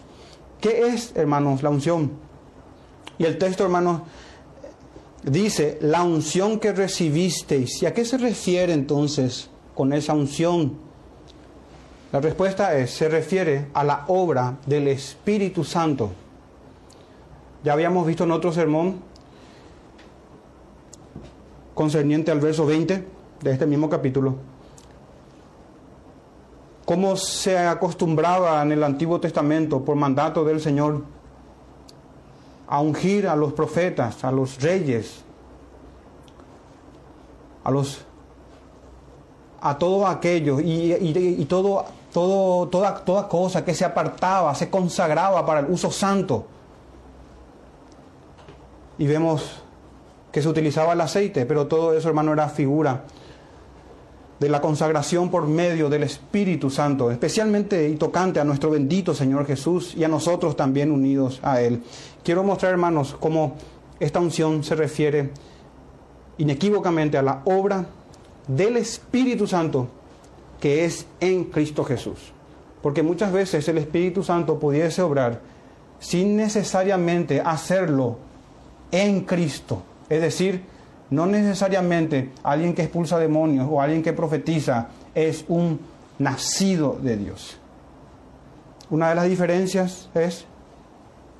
¿Qué 0.61 0.87
es, 0.87 1.13
hermanos, 1.15 1.63
la 1.63 1.69
unción? 1.69 2.11
Y 3.17 3.25
el 3.25 3.37
texto, 3.37 3.63
hermanos, 3.63 4.01
dice, 5.23 5.77
la 5.81 6.03
unción 6.03 6.59
que 6.59 6.73
recibisteis. 6.73 7.81
¿Y 7.81 7.85
a 7.85 7.93
qué 7.93 8.05
se 8.05 8.17
refiere 8.17 8.73
entonces 8.73 9.49
con 9.77 9.93
esa 9.93 10.13
unción? 10.13 10.74
La 12.12 12.19
respuesta 12.19 12.75
es, 12.75 12.89
se 12.89 13.07
refiere 13.07 13.67
a 13.75 13.84
la 13.84 14.05
obra 14.07 14.57
del 14.65 14.88
Espíritu 14.88 15.63
Santo. 15.63 16.10
Ya 17.63 17.74
habíamos 17.74 18.07
visto 18.07 18.24
en 18.24 18.31
otro 18.31 18.51
sermón 18.51 19.01
concerniente 21.75 22.31
al 22.31 22.39
verso 22.39 22.65
20 22.65 23.07
de 23.43 23.51
este 23.51 23.67
mismo 23.67 23.88
capítulo, 23.88 24.38
cómo 26.84 27.15
se 27.15 27.55
acostumbraba 27.55 28.63
en 28.63 28.72
el 28.72 28.84
Antiguo 28.84 29.19
Testamento 29.19 29.86
por 29.86 29.96
mandato 29.96 30.43
del 30.43 30.60
Señor 30.60 31.03
a 32.67 32.81
ungir 32.81 33.27
a 33.27 33.36
los 33.36 33.53
profetas, 33.53 34.24
a 34.24 34.31
los 34.31 34.60
reyes, 34.60 35.22
a 37.63 37.69
los 37.69 38.06
a 39.69 39.77
todos 39.77 40.09
aquellos 40.09 40.62
y, 40.63 41.45
todo, 41.50 41.86
todo, 42.13 42.67
toda, 42.67 42.95
toda 43.03 43.27
cosa 43.27 43.63
que 43.63 43.74
se 43.74 43.86
apartaba, 43.86 44.53
se 44.55 44.69
consagraba 44.69 45.45
para 45.45 45.62
el 45.62 45.67
uso 45.67 45.91
santo. 45.91 46.45
Y 48.97 49.05
vemos 49.07 49.62
que 50.31 50.41
se 50.41 50.50
utilizaba 50.50 50.93
el 50.93 51.01
aceite, 51.01 51.45
pero 51.45 51.67
todo 51.67 51.95
eso, 51.95 52.07
hermano, 52.07 52.33
era 52.33 52.50
figura 52.50 53.03
de 54.39 54.50
la 54.50 54.62
consagración 54.62 55.29
por 55.29 55.47
medio 55.47 55.89
del 55.89 56.03
Espíritu 56.03 56.69
Santo, 56.69 57.09
especialmente 57.09 57.89
y 57.89 57.95
tocante 57.95 58.39
a 58.39 58.43
nuestro 58.43 58.69
bendito 58.69 59.13
Señor 59.13 59.45
Jesús 59.47 59.95
y 59.95 60.03
a 60.03 60.07
nosotros 60.07 60.55
también 60.55 60.91
unidos 60.91 61.39
a 61.41 61.62
Él. 61.62 61.81
Quiero 62.24 62.43
mostrar, 62.43 62.71
hermanos, 62.71 63.15
cómo 63.19 63.55
esta 64.00 64.19
unción 64.19 64.63
se 64.63 64.75
refiere 64.75 65.31
inequívocamente 66.38 67.17
a 67.17 67.24
la 67.24 67.41
obra 67.45 67.86
del 68.47 68.77
Espíritu 68.77 69.47
Santo 69.47 69.87
que 70.59 70.85
es 70.85 71.05
en 71.19 71.45
Cristo 71.45 71.83
Jesús. 71.83 72.31
Porque 72.81 73.03
muchas 73.03 73.31
veces 73.31 73.67
el 73.67 73.77
Espíritu 73.77 74.23
Santo 74.23 74.59
pudiese 74.59 75.01
obrar 75.01 75.41
sin 75.99 76.35
necesariamente 76.35 77.41
hacerlo 77.41 78.17
en 78.91 79.21
Cristo. 79.21 79.83
Es 80.09 80.21
decir, 80.21 80.63
no 81.09 81.25
necesariamente 81.25 82.31
alguien 82.43 82.73
que 82.73 82.83
expulsa 82.83 83.19
demonios 83.19 83.67
o 83.69 83.81
alguien 83.81 84.03
que 84.03 84.13
profetiza 84.13 84.89
es 85.15 85.45
un 85.47 85.79
nacido 86.19 86.97
de 87.01 87.17
Dios. 87.17 87.57
Una 88.89 89.09
de 89.09 89.15
las 89.15 89.29
diferencias 89.29 90.09
es 90.13 90.45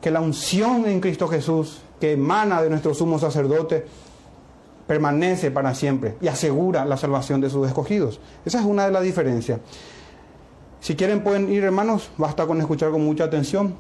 que 0.02 0.12
la 0.12 0.22
unción 0.22 0.86
en 0.86 1.00
Cristo 1.00 1.28
Jesús 1.28 1.82
que 2.00 2.14
emana 2.14 2.62
de 2.62 2.70
nuestro 2.70 2.94
sumo 2.94 3.18
sacerdote 3.20 3.86
permanece 4.88 5.52
para 5.52 5.76
siempre 5.76 6.16
y 6.22 6.28
asegura 6.28 6.86
la 6.86 6.98
salvación 6.98 7.42
de 7.42 7.50
sus 7.50 7.68
escogidos. 7.68 8.20
Esa 8.46 8.60
es 8.60 8.66
una 8.66 8.86
de 8.86 8.92
las 8.92 9.04
diferencias. 9.04 9.60
Si 10.80 10.96
quieren 10.96 11.24
pueden 11.24 11.52
ir 11.52 11.64
hermanos, 11.64 12.10
basta 12.18 12.48
con 12.48 12.60
escuchar 12.62 12.92
con 12.92 13.04
mucha 13.04 13.26
atención. 13.26 13.76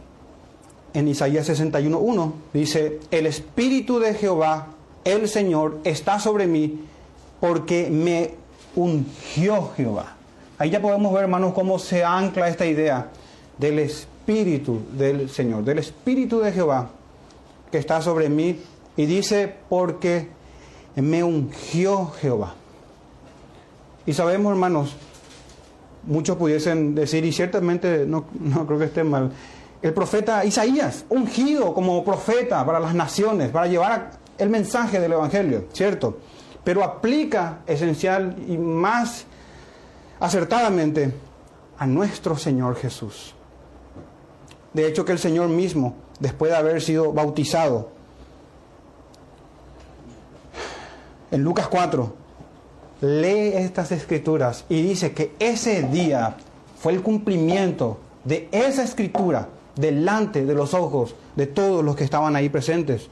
En 0.93 1.07
Isaías 1.07 1.49
61.1 1.49 2.31
dice, 2.53 2.99
el 3.11 3.25
Espíritu 3.25 3.99
de 3.99 4.13
Jehová 4.13 4.67
el 5.03 5.29
Señor 5.29 5.79
está 5.83 6.19
sobre 6.19 6.47
mí 6.47 6.81
porque 7.39 7.89
me 7.89 8.33
ungió 8.75 9.71
Jehová. 9.75 10.15
Ahí 10.57 10.69
ya 10.69 10.81
podemos 10.81 11.13
ver, 11.13 11.23
hermanos, 11.23 11.53
cómo 11.53 11.79
se 11.79 12.03
ancla 12.03 12.49
esta 12.49 12.65
idea 12.65 13.09
del 13.57 13.79
Espíritu 13.79 14.81
del 14.91 15.29
Señor, 15.29 15.63
del 15.63 15.79
Espíritu 15.79 16.39
de 16.39 16.51
Jehová 16.51 16.89
que 17.71 17.77
está 17.77 18.01
sobre 18.01 18.29
mí. 18.29 18.59
Y 18.95 19.05
dice, 19.05 19.53
porque 19.69 20.27
me 21.01 21.23
ungió 21.23 22.11
Jehová. 22.19 22.55
Y 24.05 24.13
sabemos, 24.13 24.51
hermanos, 24.51 24.95
muchos 26.03 26.37
pudiesen 26.37 26.95
decir, 26.95 27.25
y 27.25 27.31
ciertamente 27.31 28.05
no, 28.05 28.25
no 28.39 28.65
creo 28.65 28.79
que 28.79 28.85
esté 28.85 29.03
mal, 29.03 29.31
el 29.81 29.93
profeta 29.93 30.43
Isaías, 30.43 31.05
ungido 31.09 31.73
como 31.73 32.03
profeta 32.03 32.65
para 32.65 32.79
las 32.79 32.95
naciones, 32.95 33.49
para 33.49 33.67
llevar 33.67 34.11
el 34.37 34.49
mensaje 34.49 34.99
del 34.99 35.13
Evangelio, 35.13 35.65
¿cierto? 35.71 36.17
Pero 36.63 36.83
aplica 36.83 37.59
esencial 37.67 38.35
y 38.47 38.57
más 38.57 39.25
acertadamente 40.19 41.13
a 41.77 41.85
nuestro 41.85 42.37
Señor 42.37 42.75
Jesús. 42.75 43.35
De 44.73 44.87
hecho 44.87 45.05
que 45.05 45.11
el 45.11 45.19
Señor 45.19 45.49
mismo, 45.49 45.95
después 46.19 46.51
de 46.51 46.57
haber 46.57 46.81
sido 46.81 47.13
bautizado, 47.13 47.91
en 51.31 51.43
Lucas 51.43 51.67
4, 51.67 52.13
lee 53.01 53.51
estas 53.55 53.91
escrituras 53.91 54.65
y 54.69 54.81
dice 54.81 55.11
que 55.11 55.33
ese 55.39 55.83
día 55.83 56.35
fue 56.79 56.93
el 56.93 57.01
cumplimiento 57.01 57.99
de 58.23 58.49
esa 58.51 58.83
escritura 58.83 59.49
delante 59.75 60.45
de 60.45 60.53
los 60.53 60.73
ojos 60.73 61.15
de 61.35 61.47
todos 61.47 61.83
los 61.83 61.95
que 61.95 62.03
estaban 62.03 62.35
ahí 62.35 62.49
presentes. 62.49 63.07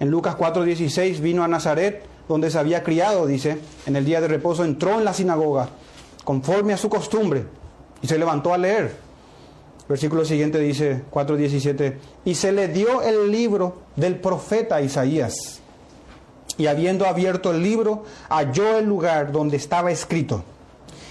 En 0.00 0.10
Lucas 0.10 0.36
4:16 0.36 1.20
vino 1.20 1.44
a 1.44 1.48
Nazaret, 1.48 2.02
donde 2.28 2.50
se 2.50 2.58
había 2.58 2.82
criado, 2.82 3.26
dice, 3.26 3.58
en 3.86 3.96
el 3.96 4.04
día 4.04 4.20
de 4.20 4.28
reposo 4.28 4.64
entró 4.64 4.98
en 4.98 5.04
la 5.04 5.14
sinagoga, 5.14 5.68
conforme 6.24 6.72
a 6.72 6.76
su 6.76 6.88
costumbre, 6.88 7.44
y 8.00 8.06
se 8.06 8.18
levantó 8.18 8.52
a 8.52 8.58
leer. 8.58 8.94
Versículo 9.88 10.24
siguiente 10.24 10.58
dice 10.58 11.02
4:17, 11.10 11.98
y 12.24 12.34
se 12.34 12.52
le 12.52 12.68
dio 12.68 13.02
el 13.02 13.30
libro 13.30 13.76
del 13.96 14.16
profeta 14.16 14.80
Isaías. 14.80 15.61
Y 16.62 16.68
habiendo 16.68 17.06
abierto 17.06 17.50
el 17.50 17.60
libro, 17.60 18.04
halló 18.28 18.78
el 18.78 18.86
lugar 18.86 19.32
donde 19.32 19.56
estaba 19.56 19.90
escrito. 19.90 20.44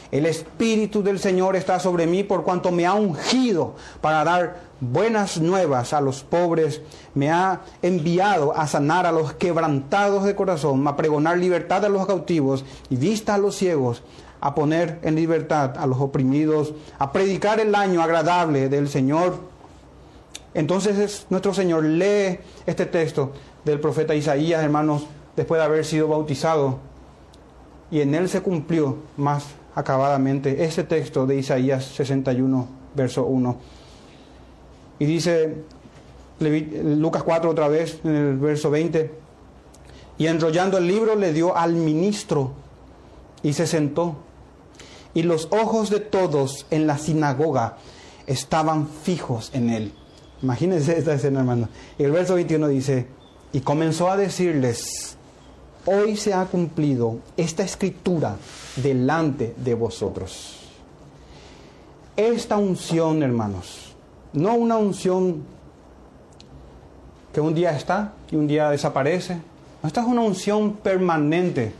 El 0.10 0.25
Espíritu 0.25 1.03
del 1.03 1.20
Señor 1.20 1.58
está 1.58 1.77
sobre 1.77 2.08
mí 2.08 2.24
por 2.24 2.46
cuanto 2.46 2.72
me 2.72 2.86
ha 2.86 2.93
ungido 2.93 3.75
para 4.00 4.24
dar 4.24 4.62
buenas 4.79 5.41
nuevas 5.41 5.91
a 5.91 6.00
los 6.00 6.24
pobres, 6.24 6.79
me 7.15 7.31
ha 7.31 7.63
enviado 7.81 8.55
a 8.55 8.65
sanar 8.65 9.05
a 9.05 9.12
los 9.12 9.34
quebrantados 9.34 10.24
de 10.24 10.36
corazón, 10.36 10.88
a 10.88 10.96
pregonar 10.96 11.38
libertad 11.38 11.84
a 11.84 11.89
los 11.89 12.08
cautivos 12.08 12.63
y 12.89 12.96
vista 12.96 13.36
a 13.36 13.38
los 13.38 13.58
ciegos, 13.58 14.03
a 14.39 14.55
poner 14.55 15.00
en 15.01 15.15
libertad 15.15 15.77
a 15.77 15.86
los 15.86 16.00
oprimidos, 16.00 16.74
a 16.98 17.12
predicar 17.12 17.60
el 17.60 17.75
año 17.75 18.01
agradable 18.01 18.70
del 18.70 18.88
Señor. 18.88 19.36
Entonces 20.53 21.25
nuestro 21.29 21.53
Señor 21.53 21.84
lee 21.84 22.39
este 22.65 22.86
texto 22.86 23.34
del 23.65 23.81
profeta 23.81 24.15
Isaías, 24.15 24.63
hermanos, 24.63 25.08
después 25.35 25.59
de 25.59 25.65
haber 25.65 25.85
sido 25.85 26.07
bautizado, 26.07 26.79
y 27.89 28.01
en 28.01 28.15
él 28.15 28.29
se 28.29 28.41
cumplió 28.41 28.97
más 29.17 29.45
acabadamente 29.75 30.63
ese 30.63 30.83
texto 30.83 31.25
de 31.25 31.38
Isaías 31.38 31.85
61, 31.85 32.67
verso 32.95 33.25
1. 33.25 33.57
Y 35.00 35.05
dice 35.05 35.57
Lucas 36.39 37.23
4 37.23 37.50
otra 37.50 37.67
vez, 37.67 38.00
en 38.03 38.15
el 38.15 38.38
verso 38.38 38.69
20, 38.69 39.11
y 40.17 40.27
enrollando 40.27 40.77
el 40.77 40.88
libro 40.88 41.15
le 41.15 41.33
dio 41.33 41.55
al 41.55 41.73
ministro 41.73 42.51
y 43.43 43.53
se 43.53 43.67
sentó. 43.67 44.17
Y 45.13 45.23
los 45.23 45.47
ojos 45.51 45.89
de 45.89 46.00
todos 46.00 46.65
en 46.69 46.88
la 46.88 46.97
sinagoga 46.97 47.77
estaban 48.27 48.88
fijos 48.88 49.51
en 49.53 49.69
él. 49.69 49.93
Imagínense 50.41 50.97
esta 50.97 51.13
escena, 51.13 51.41
hermano. 51.41 51.69
Y 51.97 52.03
el 52.03 52.11
verso 52.11 52.35
21 52.35 52.67
dice, 52.69 53.07
y 53.51 53.61
comenzó 53.61 54.09
a 54.09 54.17
decirles, 54.17 55.17
hoy 55.85 56.15
se 56.15 56.33
ha 56.33 56.45
cumplido 56.45 57.17
esta 57.38 57.63
escritura 57.63 58.35
delante 58.75 59.55
de 59.57 59.73
vosotros. 59.73 60.57
Esta 62.15 62.57
unción, 62.57 63.23
hermanos, 63.23 63.95
no 64.33 64.55
una 64.55 64.77
unción 64.77 65.43
que 67.33 67.41
un 67.41 67.53
día 67.53 67.75
está 67.75 68.13
y 68.29 68.35
un 68.35 68.47
día 68.47 68.69
desaparece. 68.69 69.39
Esta 69.83 70.01
es 70.01 70.07
una 70.07 70.21
unción 70.21 70.73
permanente, 70.73 71.73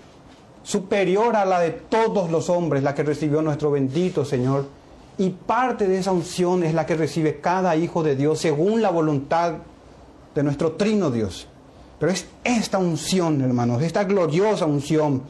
superior 0.64 1.36
a 1.36 1.46
la 1.46 1.60
de 1.60 1.72
todos 1.72 2.32
los 2.32 2.50
hombres, 2.50 2.84
la 2.84 2.96
que 2.96 3.04
recibió 3.04 3.42
nuestro 3.42 3.72
bendito 3.72 4.26
Señor. 4.26 4.66
Y 5.18 5.30
parte 5.30 5.88
de 5.88 6.00
esa 6.00 6.12
unción 6.12 6.64
es 6.64 6.74
la 6.74 6.86
que 6.86 6.96
recibe 6.96 7.40
cada 7.40 7.76
hijo 7.76 8.02
de 8.02 8.16
Dios 8.16 8.40
según 8.40 8.82
la 8.82 8.90
voluntad 8.90 9.56
de 10.34 10.44
nuestro 10.44 10.74
trino 10.74 11.12
Dios. 11.12 11.48
Pero 12.02 12.14
es 12.14 12.26
esta 12.44 12.80
unción, 12.80 13.42
hermanos, 13.42 13.84
esta 13.84 14.04
gloriosa 14.06 14.66
unción. 14.66 15.22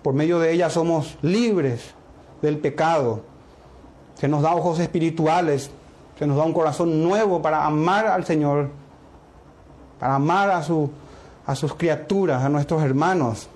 Por 0.00 0.14
medio 0.14 0.38
de 0.38 0.52
ella 0.52 0.70
somos 0.70 1.18
libres 1.22 1.90
del 2.40 2.58
pecado. 2.58 3.22
Se 4.14 4.28
nos 4.28 4.42
da 4.42 4.54
ojos 4.54 4.78
espirituales, 4.78 5.72
se 6.16 6.24
nos 6.24 6.36
da 6.36 6.44
un 6.44 6.52
corazón 6.52 7.02
nuevo 7.02 7.42
para 7.42 7.66
amar 7.66 8.06
al 8.06 8.24
Señor, 8.24 8.70
para 9.98 10.14
amar 10.14 10.50
a, 10.52 10.62
su, 10.62 10.88
a 11.46 11.56
sus 11.56 11.74
criaturas, 11.74 12.44
a 12.44 12.48
nuestros 12.48 12.80
hermanos. 12.80 13.48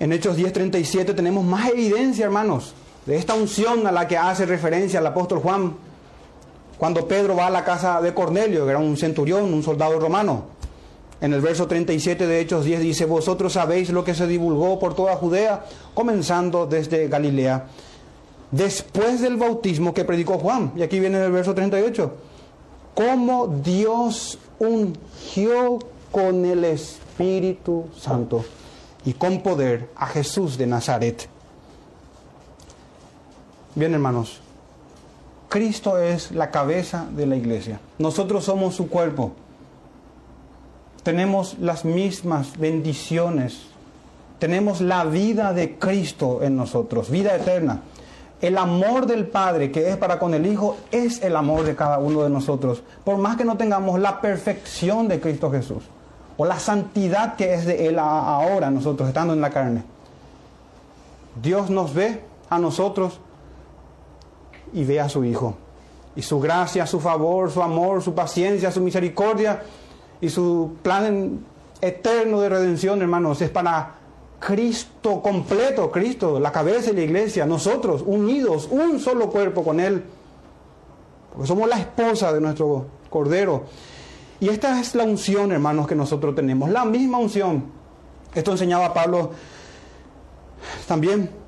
En 0.00 0.12
Hechos 0.12 0.36
10:37 0.36 1.14
tenemos 1.14 1.44
más 1.44 1.70
evidencia, 1.70 2.24
hermanos, 2.24 2.74
de 3.06 3.14
esta 3.14 3.34
unción 3.34 3.86
a 3.86 3.92
la 3.92 4.08
que 4.08 4.18
hace 4.18 4.44
referencia 4.44 4.98
el 4.98 5.06
apóstol 5.06 5.38
Juan 5.38 5.91
cuando 6.82 7.06
Pedro 7.06 7.36
va 7.36 7.46
a 7.46 7.50
la 7.50 7.62
casa 7.62 8.02
de 8.02 8.12
Cornelio, 8.12 8.64
que 8.64 8.70
era 8.70 8.80
un 8.80 8.96
centurión, 8.96 9.54
un 9.54 9.62
soldado 9.62 10.00
romano. 10.00 10.46
En 11.20 11.32
el 11.32 11.40
verso 11.40 11.68
37 11.68 12.26
de 12.26 12.40
Hechos 12.40 12.64
10 12.64 12.80
dice, 12.80 13.04
vosotros 13.04 13.52
sabéis 13.52 13.90
lo 13.90 14.02
que 14.02 14.16
se 14.16 14.26
divulgó 14.26 14.80
por 14.80 14.96
toda 14.96 15.14
Judea, 15.14 15.64
comenzando 15.94 16.66
desde 16.66 17.06
Galilea, 17.06 17.66
después 18.50 19.20
del 19.20 19.36
bautismo 19.36 19.94
que 19.94 20.04
predicó 20.04 20.40
Juan. 20.40 20.72
Y 20.74 20.82
aquí 20.82 20.98
viene 20.98 21.24
el 21.24 21.30
verso 21.30 21.54
38. 21.54 22.16
Cómo 22.96 23.46
Dios 23.62 24.40
ungió 24.58 25.78
con 26.10 26.44
el 26.44 26.64
Espíritu 26.64 27.90
Santo 27.96 28.44
y 29.04 29.12
con 29.12 29.40
poder 29.40 29.88
a 29.94 30.08
Jesús 30.08 30.58
de 30.58 30.66
Nazaret. 30.66 31.28
Bien, 33.76 33.94
hermanos, 33.94 34.41
Cristo 35.52 35.98
es 35.98 36.32
la 36.32 36.50
cabeza 36.50 37.04
de 37.14 37.26
la 37.26 37.36
iglesia. 37.36 37.78
Nosotros 37.98 38.44
somos 38.44 38.74
su 38.74 38.88
cuerpo. 38.88 39.32
Tenemos 41.02 41.58
las 41.60 41.84
mismas 41.84 42.58
bendiciones. 42.58 43.60
Tenemos 44.38 44.80
la 44.80 45.04
vida 45.04 45.52
de 45.52 45.78
Cristo 45.78 46.42
en 46.42 46.56
nosotros, 46.56 47.10
vida 47.10 47.36
eterna. 47.36 47.82
El 48.40 48.56
amor 48.56 49.04
del 49.04 49.26
Padre 49.26 49.70
que 49.70 49.90
es 49.90 49.98
para 49.98 50.18
con 50.18 50.32
el 50.32 50.46
Hijo 50.46 50.78
es 50.90 51.20
el 51.22 51.36
amor 51.36 51.64
de 51.64 51.76
cada 51.76 51.98
uno 51.98 52.22
de 52.22 52.30
nosotros. 52.30 52.82
Por 53.04 53.18
más 53.18 53.36
que 53.36 53.44
no 53.44 53.58
tengamos 53.58 54.00
la 54.00 54.22
perfección 54.22 55.06
de 55.06 55.20
Cristo 55.20 55.50
Jesús 55.50 55.84
o 56.38 56.46
la 56.46 56.58
santidad 56.58 57.36
que 57.36 57.52
es 57.52 57.66
de 57.66 57.88
Él 57.88 57.98
ahora 57.98 58.70
nosotros 58.70 59.06
estando 59.06 59.34
en 59.34 59.42
la 59.42 59.50
carne. 59.50 59.82
Dios 61.42 61.68
nos 61.68 61.92
ve 61.92 62.24
a 62.48 62.58
nosotros 62.58 63.20
y 64.72 64.84
ve 64.84 65.00
a 65.00 65.08
su 65.08 65.24
Hijo. 65.24 65.54
Y 66.14 66.22
su 66.22 66.40
gracia, 66.40 66.86
su 66.86 67.00
favor, 67.00 67.50
su 67.50 67.62
amor, 67.62 68.02
su 68.02 68.14
paciencia, 68.14 68.70
su 68.70 68.80
misericordia 68.80 69.62
y 70.20 70.28
su 70.28 70.76
plan 70.82 71.40
eterno 71.80 72.40
de 72.40 72.48
redención, 72.48 73.00
hermanos, 73.00 73.40
es 73.40 73.50
para 73.50 73.94
Cristo 74.38 75.22
completo, 75.22 75.90
Cristo, 75.90 76.38
la 76.38 76.52
cabeza 76.52 76.90
de 76.90 76.98
la 76.98 77.02
iglesia, 77.02 77.46
nosotros 77.46 78.02
unidos, 78.04 78.68
un 78.70 79.00
solo 79.00 79.30
cuerpo 79.30 79.64
con 79.64 79.80
Él, 79.80 80.02
porque 81.32 81.46
somos 81.46 81.68
la 81.68 81.78
esposa 81.78 82.32
de 82.32 82.40
nuestro 82.40 82.86
Cordero. 83.08 83.64
Y 84.40 84.48
esta 84.48 84.80
es 84.80 84.94
la 84.94 85.04
unción, 85.04 85.52
hermanos, 85.52 85.86
que 85.86 85.94
nosotros 85.94 86.34
tenemos, 86.34 86.70
la 86.70 86.84
misma 86.84 87.18
unción. 87.18 87.64
Esto 88.34 88.50
enseñaba 88.52 88.92
Pablo 88.92 89.30
también 90.86 91.41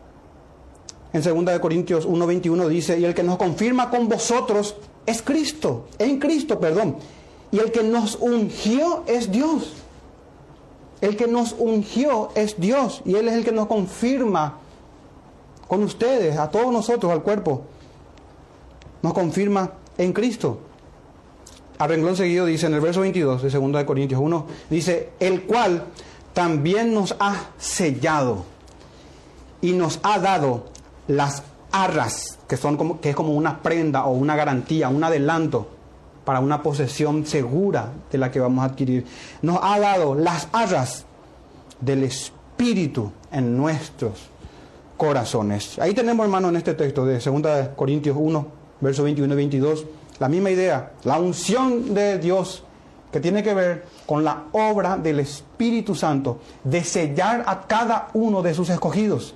en 1.14 1.22
2 1.22 1.60
Corintios 1.60 2.08
1:21 2.08 2.66
dice, 2.66 2.98
y 2.98 3.04
el 3.04 3.14
que 3.14 3.22
nos 3.22 3.36
confirma 3.36 3.88
con 3.88 4.08
vosotros 4.08 4.74
es 5.06 5.22
Cristo, 5.22 5.86
en 5.98 6.18
Cristo, 6.18 6.58
perdón. 6.58 6.96
Y 7.52 7.60
el 7.60 7.70
que 7.70 7.84
nos 7.84 8.16
ungió 8.16 9.04
es 9.06 9.30
Dios. 9.30 9.74
El 11.00 11.16
que 11.16 11.28
nos 11.28 11.54
ungió 11.56 12.30
es 12.34 12.58
Dios 12.58 13.00
y 13.04 13.14
Él 13.14 13.28
es 13.28 13.34
el 13.34 13.44
que 13.44 13.52
nos 13.52 13.68
confirma 13.68 14.58
con 15.68 15.84
ustedes, 15.84 16.36
a 16.36 16.50
todos 16.50 16.72
nosotros, 16.72 17.12
al 17.12 17.22
cuerpo. 17.22 17.62
Nos 19.00 19.14
confirma 19.14 19.70
en 19.96 20.12
Cristo. 20.12 20.58
A 21.78 21.86
renglón 21.86 22.16
seguido 22.16 22.46
dice 22.46 22.66
en 22.66 22.74
el 22.74 22.80
verso 22.80 23.02
22 23.02 23.40
de 23.40 23.50
2 23.50 23.84
Corintios 23.84 24.20
1, 24.20 24.46
dice, 24.68 25.10
el 25.20 25.42
cual 25.42 25.84
también 26.32 26.92
nos 26.92 27.14
ha 27.20 27.50
sellado 27.56 28.44
y 29.60 29.72
nos 29.72 30.00
ha 30.02 30.18
dado 30.18 30.73
las 31.08 31.42
arras, 31.72 32.38
que, 32.48 32.56
son 32.56 32.76
como, 32.76 33.00
que 33.00 33.10
es 33.10 33.16
como 33.16 33.32
una 33.34 33.62
prenda 33.62 34.04
o 34.04 34.12
una 34.12 34.36
garantía, 34.36 34.88
un 34.88 35.02
adelanto 35.02 35.68
para 36.24 36.40
una 36.40 36.62
posesión 36.62 37.26
segura 37.26 37.92
de 38.10 38.18
la 38.18 38.30
que 38.30 38.40
vamos 38.40 38.62
a 38.62 38.66
adquirir. 38.68 39.04
Nos 39.42 39.58
ha 39.62 39.78
dado 39.78 40.14
las 40.14 40.48
arras 40.52 41.04
del 41.80 42.04
Espíritu 42.04 43.10
en 43.30 43.56
nuestros 43.56 44.30
corazones. 44.96 45.78
Ahí 45.78 45.92
tenemos, 45.94 46.24
hermano, 46.24 46.48
en 46.48 46.56
este 46.56 46.74
texto 46.74 47.04
de 47.04 47.18
2 47.18 47.68
Corintios 47.76 48.16
1, 48.18 48.46
verso 48.80 49.02
21 49.02 49.32
y 49.32 49.36
22, 49.36 49.84
la 50.20 50.28
misma 50.28 50.50
idea, 50.50 50.92
la 51.02 51.18
unción 51.18 51.92
de 51.92 52.18
Dios 52.18 52.62
que 53.10 53.20
tiene 53.20 53.42
que 53.42 53.54
ver 53.54 53.84
con 54.06 54.24
la 54.24 54.44
obra 54.52 54.96
del 54.96 55.20
Espíritu 55.20 55.94
Santo 55.94 56.40
de 56.64 56.82
sellar 56.82 57.44
a 57.46 57.62
cada 57.66 58.08
uno 58.14 58.42
de 58.42 58.54
sus 58.54 58.70
escogidos 58.70 59.34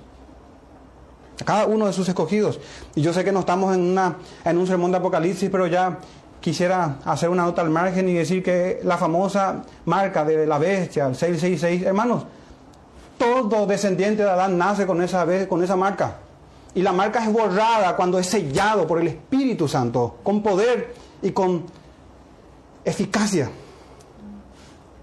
cada 1.45 1.65
uno 1.65 1.87
de 1.87 1.93
sus 1.93 2.07
escogidos. 2.07 2.59
Y 2.95 3.01
yo 3.01 3.13
sé 3.13 3.23
que 3.23 3.31
no 3.31 3.41
estamos 3.41 3.73
en, 3.73 3.81
una, 3.81 4.17
en 4.43 4.57
un 4.57 4.67
sermón 4.67 4.91
de 4.91 4.97
Apocalipsis, 4.97 5.49
pero 5.49 5.67
ya 5.67 5.99
quisiera 6.39 6.97
hacer 7.05 7.29
una 7.29 7.43
nota 7.43 7.61
al 7.61 7.69
margen 7.69 8.07
y 8.09 8.13
decir 8.13 8.43
que 8.43 8.79
la 8.83 8.97
famosa 8.97 9.63
marca 9.85 10.23
de 10.23 10.45
la 10.45 10.57
bestia, 10.57 11.07
el 11.07 11.15
666, 11.15 11.83
hermanos, 11.83 12.23
todo 13.17 13.65
descendiente 13.65 14.23
de 14.23 14.29
Adán 14.29 14.57
nace 14.57 14.85
con 14.85 15.01
esa, 15.01 15.25
con 15.47 15.63
esa 15.63 15.75
marca. 15.75 16.17
Y 16.73 16.81
la 16.81 16.93
marca 16.93 17.23
es 17.23 17.31
borrada 17.31 17.95
cuando 17.95 18.19
es 18.19 18.27
sellado 18.27 18.87
por 18.87 18.99
el 18.99 19.07
Espíritu 19.07 19.67
Santo, 19.67 20.17
con 20.23 20.41
poder 20.41 20.93
y 21.21 21.31
con 21.31 21.65
eficacia. 22.85 23.49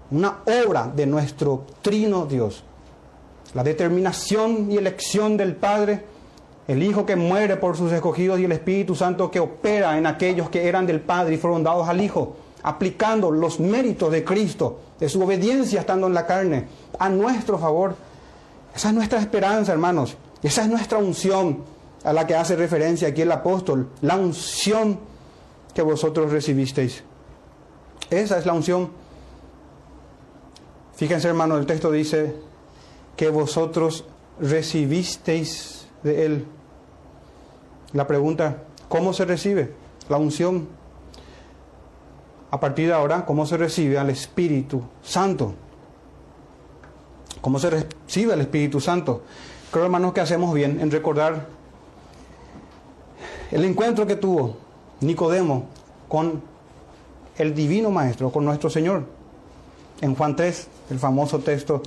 Una 0.09 0.37
obra 0.45 0.87
de 0.87 1.05
nuestro 1.05 1.65
trino 1.81 2.25
Dios. 2.25 2.63
La 3.53 3.63
determinación 3.63 4.71
y 4.71 4.77
elección 4.77 5.37
del 5.37 5.55
Padre 5.55 6.05
el 6.67 6.83
Hijo 6.83 7.05
que 7.05 7.15
muere 7.15 7.55
por 7.55 7.77
sus 7.77 7.91
escogidos 7.91 8.39
y 8.39 8.45
el 8.45 8.51
Espíritu 8.51 8.95
Santo 8.95 9.31
que 9.31 9.39
opera 9.39 9.97
en 9.97 10.05
aquellos 10.05 10.49
que 10.49 10.67
eran 10.67 10.85
del 10.85 10.99
Padre 10.99 11.35
y 11.35 11.37
fueron 11.37 11.63
dados 11.63 11.87
al 11.87 12.01
Hijo, 12.01 12.35
aplicando 12.63 13.31
los 13.31 13.59
méritos 13.59 14.11
de 14.11 14.23
Cristo, 14.23 14.79
de 14.99 15.07
su 15.07 15.21
obediencia 15.21 15.79
estando 15.79 16.07
en 16.07 16.13
la 16.13 16.25
carne, 16.25 16.67
a 16.99 17.09
nuestro 17.09 17.57
favor. 17.57 17.95
Esa 18.75 18.89
es 18.89 18.93
nuestra 18.93 19.19
esperanza, 19.19 19.71
hermanos. 19.71 20.17
Esa 20.43 20.63
es 20.63 20.67
nuestra 20.67 20.97
unción 20.97 21.63
a 22.03 22.11
la 22.13 22.27
que 22.27 22.35
hace 22.35 22.55
referencia 22.55 23.07
aquí 23.07 23.21
el 23.21 23.31
apóstol, 23.31 23.89
la 24.01 24.17
unción 24.17 24.99
que 25.73 25.81
vosotros 25.81 26.31
recibisteis. 26.31 27.03
Esa 28.09 28.37
es 28.37 28.45
la 28.45 28.53
unción. 28.53 28.89
Fíjense, 30.95 31.27
hermanos, 31.27 31.59
el 31.59 31.65
texto 31.65 31.91
dice 31.91 32.35
que 33.15 33.29
vosotros 33.29 34.05
recibisteis 34.39 35.87
de 36.03 36.25
él. 36.25 36.45
La 37.93 38.05
pregunta, 38.05 38.63
¿cómo 38.89 39.13
se 39.13 39.25
recibe 39.25 39.73
la 40.09 40.17
unción? 40.17 40.67
A 42.51 42.59
partir 42.59 42.87
de 42.87 42.93
ahora, 42.93 43.25
¿cómo 43.25 43.45
se 43.45 43.57
recibe 43.57 43.97
al 43.97 44.09
Espíritu 44.09 44.83
Santo? 45.01 45.53
¿Cómo 47.41 47.59
se 47.59 47.69
recibe 47.69 48.33
al 48.33 48.41
Espíritu 48.41 48.79
Santo? 48.81 49.23
Creo, 49.71 49.85
hermanos, 49.85 50.13
que 50.13 50.21
hacemos 50.21 50.53
bien 50.53 50.79
en 50.79 50.91
recordar 50.91 51.47
el 53.51 53.63
encuentro 53.63 54.05
que 54.05 54.15
tuvo 54.15 54.57
Nicodemo 55.01 55.65
con 56.07 56.41
el 57.37 57.53
Divino 57.53 57.91
Maestro, 57.91 58.31
con 58.31 58.43
nuestro 58.43 58.69
Señor. 58.69 59.03
En 60.01 60.15
Juan 60.15 60.35
3, 60.35 60.67
el 60.91 60.99
famoso 60.99 61.39
texto, 61.39 61.81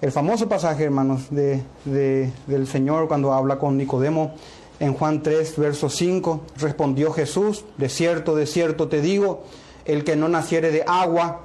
el 0.00 0.10
famoso 0.10 0.48
pasaje, 0.48 0.84
hermanos, 0.84 1.28
de, 1.30 1.62
del 1.84 2.66
Señor 2.66 3.08
cuando 3.08 3.32
habla 3.32 3.58
con 3.58 3.76
Nicodemo 3.76 4.34
en 4.80 4.94
Juan 4.94 5.22
3, 5.22 5.56
verso 5.58 5.88
5, 5.88 6.42
respondió 6.56 7.12
Jesús, 7.12 7.64
de 7.76 7.88
cierto, 7.88 8.34
de 8.34 8.46
cierto 8.46 8.88
te 8.88 9.00
digo, 9.00 9.44
el 9.84 10.04
que 10.04 10.16
no 10.16 10.28
naciere 10.28 10.70
de 10.70 10.84
agua 10.86 11.42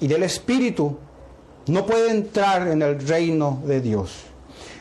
y 0.00 0.08
del 0.08 0.22
Espíritu 0.22 0.96
no 1.68 1.86
puede 1.86 2.10
entrar 2.10 2.68
en 2.68 2.82
el 2.82 3.00
reino 3.06 3.62
de 3.64 3.80
Dios. 3.80 4.24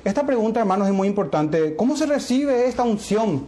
Esta 0.04 0.26
pregunta, 0.26 0.60
hermanos, 0.60 0.88
es 0.88 0.93
muy 0.93 1.08
importante. 1.08 1.76
¿Cómo 1.76 1.98
se 1.98 2.06
recibe 2.06 2.67
esta 2.67 2.84
unción? 2.84 3.48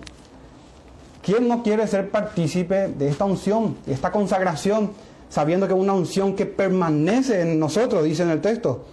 ¿Quién 1.21 1.47
no 1.47 1.61
quiere 1.61 1.85
ser 1.87 2.09
partícipe 2.09 2.87
de 2.87 3.09
esta 3.09 3.25
unción, 3.25 3.77
de 3.85 3.93
esta 3.93 4.11
consagración, 4.11 4.91
sabiendo 5.29 5.67
que 5.67 5.73
es 5.73 5.79
una 5.79 5.93
unción 5.93 6.35
que 6.35 6.45
permanece 6.45 7.41
en 7.41 7.59
nosotros, 7.59 8.03
dice 8.03 8.23
en 8.23 8.29
el 8.29 8.41
texto? 8.41 8.85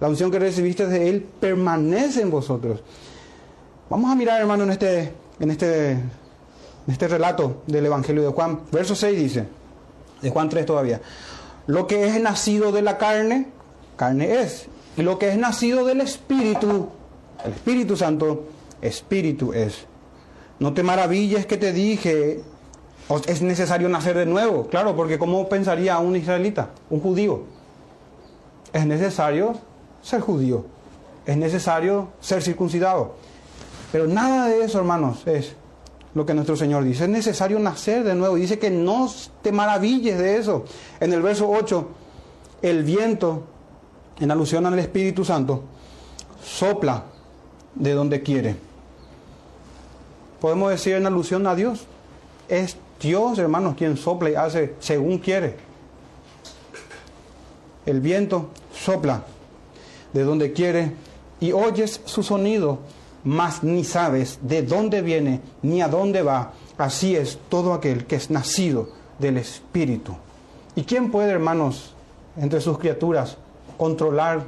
La 0.00 0.08
unción 0.08 0.30
que 0.30 0.38
recibiste 0.38 0.86
de 0.86 1.08
Él 1.08 1.26
permanece 1.40 2.20
en 2.20 2.30
vosotros. 2.30 2.82
Vamos 3.92 4.10
a 4.10 4.14
mirar, 4.14 4.40
hermano, 4.40 4.64
en 4.64 4.70
este, 4.70 5.12
en 5.38 5.50
este, 5.50 5.90
en 5.90 6.10
este 6.86 7.08
relato 7.08 7.60
del 7.66 7.84
Evangelio 7.84 8.22
de 8.22 8.30
Juan. 8.30 8.60
Verso 8.72 8.94
6 8.94 9.18
dice, 9.18 9.44
de 10.22 10.30
Juan 10.30 10.48
3 10.48 10.64
todavía. 10.64 11.02
Lo 11.66 11.86
que 11.86 12.06
es 12.06 12.18
nacido 12.18 12.72
de 12.72 12.80
la 12.80 12.96
carne, 12.96 13.48
carne 13.96 14.40
es. 14.40 14.64
Y 14.96 15.02
lo 15.02 15.18
que 15.18 15.28
es 15.28 15.36
nacido 15.36 15.84
del 15.84 16.00
Espíritu, 16.00 16.88
el 17.44 17.52
Espíritu 17.52 17.94
Santo, 17.94 18.44
Espíritu 18.80 19.52
es. 19.52 19.84
No 20.58 20.72
te 20.72 20.82
maravilles 20.82 21.44
que 21.44 21.58
te 21.58 21.74
dije, 21.74 22.40
es 23.26 23.42
necesario 23.42 23.90
nacer 23.90 24.16
de 24.16 24.24
nuevo. 24.24 24.68
Claro, 24.68 24.96
porque 24.96 25.18
¿cómo 25.18 25.50
pensaría 25.50 25.98
un 25.98 26.16
israelita, 26.16 26.70
un 26.88 27.00
judío? 27.00 27.42
Es 28.72 28.86
necesario 28.86 29.52
ser 30.00 30.22
judío. 30.22 30.64
Es 31.26 31.36
necesario 31.36 32.08
ser 32.22 32.42
circuncidado. 32.42 33.20
Pero 33.92 34.06
nada 34.06 34.48
de 34.48 34.64
eso, 34.64 34.78
hermanos, 34.78 35.26
es 35.26 35.52
lo 36.14 36.24
que 36.24 36.32
nuestro 36.32 36.56
Señor 36.56 36.82
dice. 36.82 37.04
Es 37.04 37.10
necesario 37.10 37.58
nacer 37.58 38.04
de 38.04 38.14
nuevo. 38.14 38.36
Dice 38.36 38.58
que 38.58 38.70
no 38.70 39.08
te 39.42 39.52
maravilles 39.52 40.18
de 40.18 40.38
eso. 40.38 40.64
En 40.98 41.12
el 41.12 41.20
verso 41.20 41.48
8, 41.50 41.88
el 42.62 42.84
viento, 42.84 43.44
en 44.18 44.30
alusión 44.30 44.64
al 44.64 44.78
Espíritu 44.78 45.26
Santo, 45.26 45.62
sopla 46.42 47.04
de 47.74 47.92
donde 47.92 48.22
quiere. 48.22 48.56
Podemos 50.40 50.70
decir 50.70 50.94
en 50.94 51.06
alusión 51.06 51.46
a 51.46 51.54
Dios. 51.54 51.86
Es 52.48 52.78
Dios, 52.98 53.38
hermanos, 53.38 53.74
quien 53.76 53.98
sopla 53.98 54.30
y 54.30 54.34
hace 54.34 54.74
según 54.80 55.18
quiere. 55.18 55.56
El 57.84 58.00
viento 58.00 58.48
sopla 58.72 59.22
de 60.14 60.22
donde 60.24 60.52
quiere 60.52 60.94
y 61.40 61.52
oyes 61.52 62.00
su 62.04 62.22
sonido 62.22 62.78
mas 63.24 63.62
ni 63.62 63.84
sabes 63.84 64.38
de 64.42 64.62
dónde 64.62 65.02
viene 65.02 65.40
ni 65.62 65.80
a 65.82 65.88
dónde 65.88 66.22
va. 66.22 66.52
Así 66.78 67.14
es 67.14 67.38
todo 67.48 67.72
aquel 67.74 68.06
que 68.06 68.16
es 68.16 68.30
nacido 68.30 68.88
del 69.18 69.36
Espíritu. 69.36 70.14
¿Y 70.74 70.82
quién 70.84 71.10
puede, 71.10 71.30
hermanos, 71.30 71.94
entre 72.36 72.60
sus 72.60 72.78
criaturas, 72.78 73.36
controlar 73.76 74.44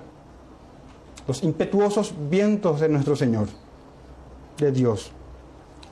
los 1.26 1.42
impetuosos 1.42 2.12
vientos 2.28 2.80
de 2.80 2.88
nuestro 2.88 3.14
Señor, 3.14 3.48
de 4.58 4.72
Dios? 4.72 5.12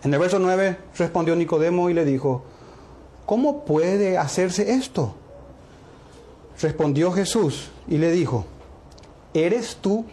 En 0.02 0.12
el 0.12 0.18
verso 0.18 0.38
9 0.38 0.78
respondió 0.96 1.36
Nicodemo 1.36 1.88
y 1.88 1.94
le 1.94 2.04
dijo, 2.04 2.42
¿cómo 3.24 3.64
puede 3.64 4.18
hacerse 4.18 4.72
esto? 4.72 5.14
Respondió 6.60 7.12
Jesús 7.12 7.70
y 7.86 7.98
le 7.98 8.10
dijo, 8.10 8.44
¿eres 9.32 9.76
tú 9.80 10.04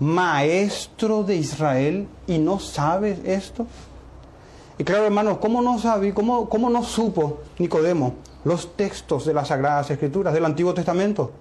maestro 0.00 1.24
de 1.24 1.36
Israel 1.36 2.08
y 2.26 2.38
no 2.38 2.58
sabes 2.58 3.18
esto? 3.24 3.66
Y 4.78 4.84
claro, 4.84 5.04
hermanos, 5.04 5.38
¿cómo 5.38 5.60
no 5.60 5.78
sabe, 5.78 6.14
cómo, 6.14 6.48
cómo 6.48 6.70
no 6.70 6.84
supo 6.84 7.40
Nicodemo 7.58 8.14
los 8.44 8.76
textos 8.76 9.26
de 9.26 9.34
las 9.34 9.48
Sagradas 9.48 9.90
Escrituras 9.90 10.32
del 10.32 10.44
Antiguo 10.44 10.72
Testamento? 10.72 11.32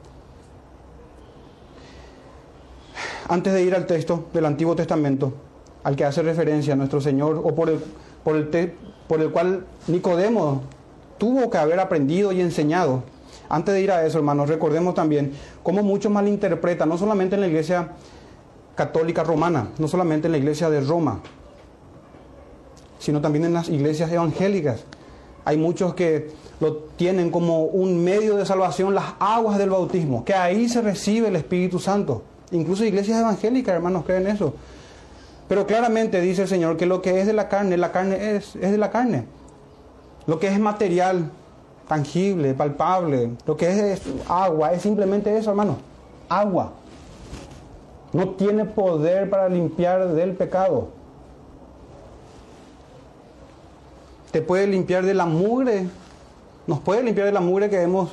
Antes 3.30 3.54
de 3.54 3.62
ir 3.62 3.76
al 3.76 3.86
texto 3.86 4.26
del 4.34 4.46
Antiguo 4.46 4.76
Testamento, 4.76 5.34
al 5.84 5.96
que 5.96 6.06
hace 6.06 6.24
referencia 6.24 6.76
nuestro 6.76 7.00
Señor, 7.00 7.40
o 7.44 7.54
por 7.54 7.70
el, 7.70 7.80
por 8.24 8.36
el, 8.36 8.74
por 9.08 9.22
el 9.22 9.32
cual 9.32 9.66
Nicodemo 9.88 10.64
tuvo 11.20 11.50
que 11.50 11.58
haber 11.58 11.80
aprendido 11.80 12.32
y 12.32 12.42
enseñado, 12.42 13.04
antes 13.50 13.74
de 13.74 13.82
ir 13.82 13.92
a 13.92 14.06
eso, 14.06 14.18
hermanos, 14.18 14.50
recordemos 14.50 14.96
también 14.96 15.34
cómo 15.64 15.84
muchos 15.84 16.12
malinterpretan, 16.12 16.90
no 16.90 16.98
solamente 16.98 17.36
en 17.36 17.42
la 17.42 17.48
iglesia 17.48 17.90
católica 18.78 19.24
romana, 19.24 19.70
no 19.80 19.88
solamente 19.88 20.28
en 20.28 20.34
la 20.34 20.38
iglesia 20.38 20.70
de 20.70 20.80
Roma, 20.80 21.20
sino 23.00 23.20
también 23.20 23.44
en 23.46 23.54
las 23.54 23.70
iglesias 23.70 24.12
evangélicas. 24.12 24.84
Hay 25.44 25.58
muchos 25.58 25.96
que 25.96 26.30
lo 26.60 26.76
tienen 26.96 27.32
como 27.32 27.64
un 27.64 28.04
medio 28.04 28.38
de 28.38 28.46
salvación 28.46 28.94
las 28.94 29.16
aguas 29.20 29.58
del 29.58 29.72
bautismo, 29.72 30.24
que 30.24 30.36
ahí 30.36 30.70
se 30.70 30.82
recibe 30.82 31.28
el 31.28 31.36
Espíritu 31.36 31.80
Santo. 31.80 32.22
Incluso 32.52 32.86
iglesias 32.86 33.20
evangélicas, 33.20 33.76
hermanos, 33.76 34.06
creen 34.06 34.28
eso. 34.28 34.54
Pero 35.48 35.66
claramente 35.66 36.22
dice 36.22 36.44
el 36.44 36.48
Señor 36.48 36.78
que 36.78 36.86
lo 36.86 37.02
que 37.02 37.20
es 37.20 37.26
de 37.26 37.34
la 37.34 37.50
carne, 37.50 37.78
la 37.78 37.92
carne 37.92 38.36
es, 38.36 38.56
es 38.58 38.72
de 38.72 38.78
la 38.78 38.92
carne. 38.92 39.26
Lo 40.28 40.40
que 40.40 40.48
es 40.48 40.60
material, 40.60 41.32
tangible, 41.88 42.54
palpable, 42.54 43.32
lo 43.48 43.58
que 43.58 43.70
es, 43.70 43.78
es 43.78 44.02
agua, 44.28 44.74
es 44.74 44.84
simplemente 44.84 45.36
eso, 45.36 45.50
hermano. 45.50 45.78
Agua 46.30 46.74
no 48.18 48.30
tiene 48.30 48.66
poder 48.66 49.30
para 49.30 49.48
limpiar 49.48 50.08
del 50.08 50.32
pecado. 50.32 50.88
Te 54.32 54.42
puede 54.42 54.66
limpiar 54.66 55.06
de 55.06 55.14
la 55.14 55.28
mugre, 55.28 55.86
nos 56.66 56.80
puede 56.80 57.04
limpiar 57.04 57.28
de 57.28 57.32
la 57.32 57.42
mugre 57.42 57.70
que 57.70 57.80
hemos 57.80 58.10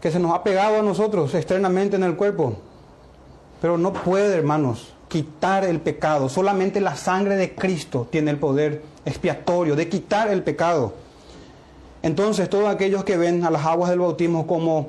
que 0.00 0.10
se 0.10 0.18
nos 0.18 0.32
ha 0.32 0.42
pegado 0.42 0.78
a 0.78 0.82
nosotros 0.82 1.34
externamente 1.34 1.96
en 1.96 2.04
el 2.04 2.16
cuerpo. 2.16 2.56
Pero 3.60 3.76
no 3.76 3.92
puede, 3.92 4.36
hermanos, 4.36 4.94
quitar 5.08 5.64
el 5.64 5.82
pecado. 5.82 6.30
Solamente 6.30 6.80
la 6.80 6.96
sangre 6.96 7.36
de 7.36 7.54
Cristo 7.54 8.08
tiene 8.10 8.30
el 8.30 8.38
poder 8.38 8.82
expiatorio 9.04 9.76
de 9.76 9.90
quitar 9.90 10.30
el 10.30 10.42
pecado. 10.42 10.94
Entonces, 12.00 12.48
todos 12.48 12.70
aquellos 12.70 13.04
que 13.04 13.18
ven 13.18 13.44
a 13.44 13.50
las 13.50 13.66
aguas 13.66 13.90
del 13.90 13.98
bautismo 13.98 14.46
como 14.46 14.88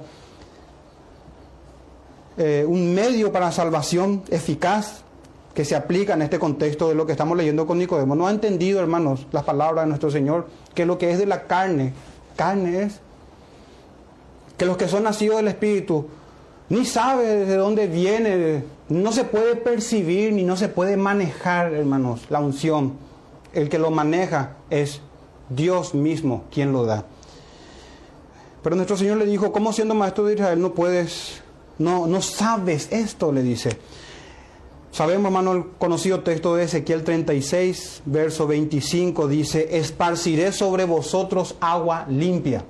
eh, 2.41 2.63
un 2.65 2.93
medio 2.95 3.33
para 3.33 3.51
salvación 3.51 4.23
eficaz 4.29 5.01
que 5.53 5.65
se 5.65 5.75
aplica 5.75 6.13
en 6.13 6.21
este 6.21 6.39
contexto 6.39 6.87
de 6.87 6.95
lo 6.95 7.05
que 7.05 7.11
estamos 7.11 7.35
leyendo 7.35 7.67
con 7.67 7.77
Nicodemo. 7.77 8.15
No 8.15 8.27
ha 8.27 8.31
entendido, 8.31 8.79
hermanos, 8.79 9.27
las 9.33 9.43
palabras 9.43 9.83
de 9.83 9.89
nuestro 9.89 10.09
Señor, 10.09 10.47
que 10.73 10.85
lo 10.85 10.97
que 10.97 11.11
es 11.11 11.19
de 11.19 11.25
la 11.25 11.47
carne, 11.47 11.91
carne 12.37 12.83
es. 12.83 13.01
Que 14.57 14.65
los 14.65 14.77
que 14.77 14.87
son 14.87 15.03
nacidos 15.03 15.35
del 15.35 15.49
Espíritu, 15.49 16.05
ni 16.69 16.85
sabe 16.85 17.45
de 17.45 17.55
dónde 17.57 17.87
viene, 17.87 18.63
no 18.87 19.11
se 19.11 19.25
puede 19.25 19.57
percibir 19.57 20.31
ni 20.31 20.45
no 20.45 20.55
se 20.55 20.69
puede 20.69 20.95
manejar, 20.95 21.73
hermanos, 21.73 22.21
la 22.29 22.39
unción. 22.39 22.93
El 23.51 23.67
que 23.67 23.79
lo 23.79 23.91
maneja 23.91 24.55
es 24.69 25.01
Dios 25.49 25.93
mismo 25.93 26.45
quien 26.53 26.71
lo 26.71 26.85
da. 26.85 27.03
Pero 28.63 28.77
nuestro 28.77 28.95
Señor 28.95 29.17
le 29.17 29.25
dijo, 29.25 29.51
¿cómo 29.51 29.73
siendo 29.73 29.93
maestro 29.93 30.23
de 30.23 30.35
Israel 30.35 30.61
no 30.61 30.73
puedes 30.73 31.41
no, 31.79 32.07
no 32.07 32.21
sabes 32.21 32.89
esto, 32.91 33.31
le 33.31 33.41
dice. 33.41 33.77
Sabemos, 34.91 35.25
hermano, 35.25 35.53
el 35.53 35.65
conocido 35.77 36.21
texto 36.21 36.55
de 36.55 36.65
Ezequiel 36.65 37.03
36, 37.03 38.03
verso 38.05 38.47
25, 38.47 39.27
dice, 39.27 39.77
esparciré 39.77 40.51
sobre 40.51 40.85
vosotros 40.85 41.55
agua 41.59 42.05
limpia. 42.09 42.63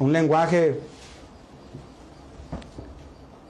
Un 0.00 0.12
lenguaje 0.12 0.80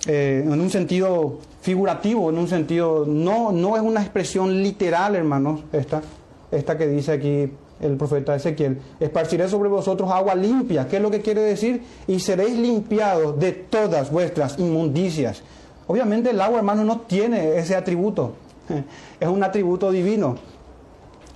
eh, 0.07 0.43
en 0.45 0.61
un 0.61 0.71
sentido 0.71 1.39
figurativo, 1.61 2.31
en 2.31 2.39
un 2.39 2.49
sentido, 2.49 3.05
no, 3.07 3.51
no 3.51 3.77
es 3.77 3.83
una 3.83 4.03
expresión 4.03 4.63
literal, 4.63 5.17
hermanos, 5.17 5.61
esta, 5.73 6.03
esta 6.51 6.79
que 6.79 6.87
dice 6.87 7.13
aquí 7.13 7.51
el 7.81 7.97
profeta 7.97 8.35
Ezequiel, 8.35 8.79
esparciré 8.99 9.49
sobre 9.49 9.69
vosotros 9.69 10.11
agua 10.11 10.35
limpia. 10.35 10.89
¿Qué 10.89 10.97
es 10.97 11.03
lo 11.03 11.11
que 11.11 11.21
quiere 11.21 11.43
decir? 11.43 11.83
Y 12.07 12.21
seréis 12.21 12.57
limpiados 12.57 13.39
de 13.39 13.53
todas 13.53 14.11
vuestras 14.11 14.59
inmundicias. 14.59 15.43
Obviamente 15.87 16.31
el 16.31 16.41
agua, 16.41 16.59
hermano, 16.59 16.85
no 16.85 17.01
tiene 17.01 17.57
ese 17.59 17.75
atributo. 17.75 18.33
Es 19.21 19.29
un 19.29 19.43
atributo 19.43 19.91
divino. 19.91 20.37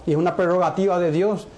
Y 0.06 0.12
es 0.12 0.16
una 0.16 0.36
prerrogativa 0.36 0.98
de 0.98 1.10
Dios. 1.10 1.48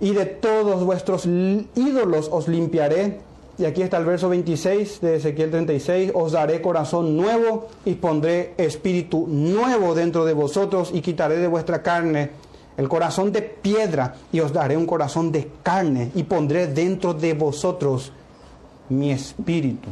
Y 0.00 0.12
de 0.12 0.26
todos 0.26 0.84
vuestros 0.84 1.26
ídolos 1.26 2.28
os 2.30 2.48
limpiaré. 2.48 3.20
Y 3.58 3.64
aquí 3.64 3.82
está 3.82 3.96
el 3.96 4.04
verso 4.04 4.28
26 4.28 5.00
de 5.00 5.16
Ezequiel 5.16 5.50
36. 5.50 6.12
Os 6.14 6.32
daré 6.32 6.60
corazón 6.60 7.16
nuevo 7.16 7.68
y 7.84 7.94
pondré 7.94 8.52
espíritu 8.58 9.26
nuevo 9.26 9.94
dentro 9.94 10.24
de 10.26 10.34
vosotros 10.34 10.90
y 10.92 11.00
quitaré 11.00 11.38
de 11.38 11.48
vuestra 11.48 11.82
carne 11.82 12.30
el 12.76 12.88
corazón 12.88 13.32
de 13.32 13.42
piedra 13.42 14.14
y 14.32 14.40
os 14.40 14.52
daré 14.52 14.76
un 14.76 14.86
corazón 14.86 15.32
de 15.32 15.50
carne 15.62 16.10
y 16.14 16.24
pondré 16.24 16.66
dentro 16.66 17.14
de 17.14 17.32
vosotros 17.32 18.12
mi 18.88 19.10
espíritu. 19.10 19.88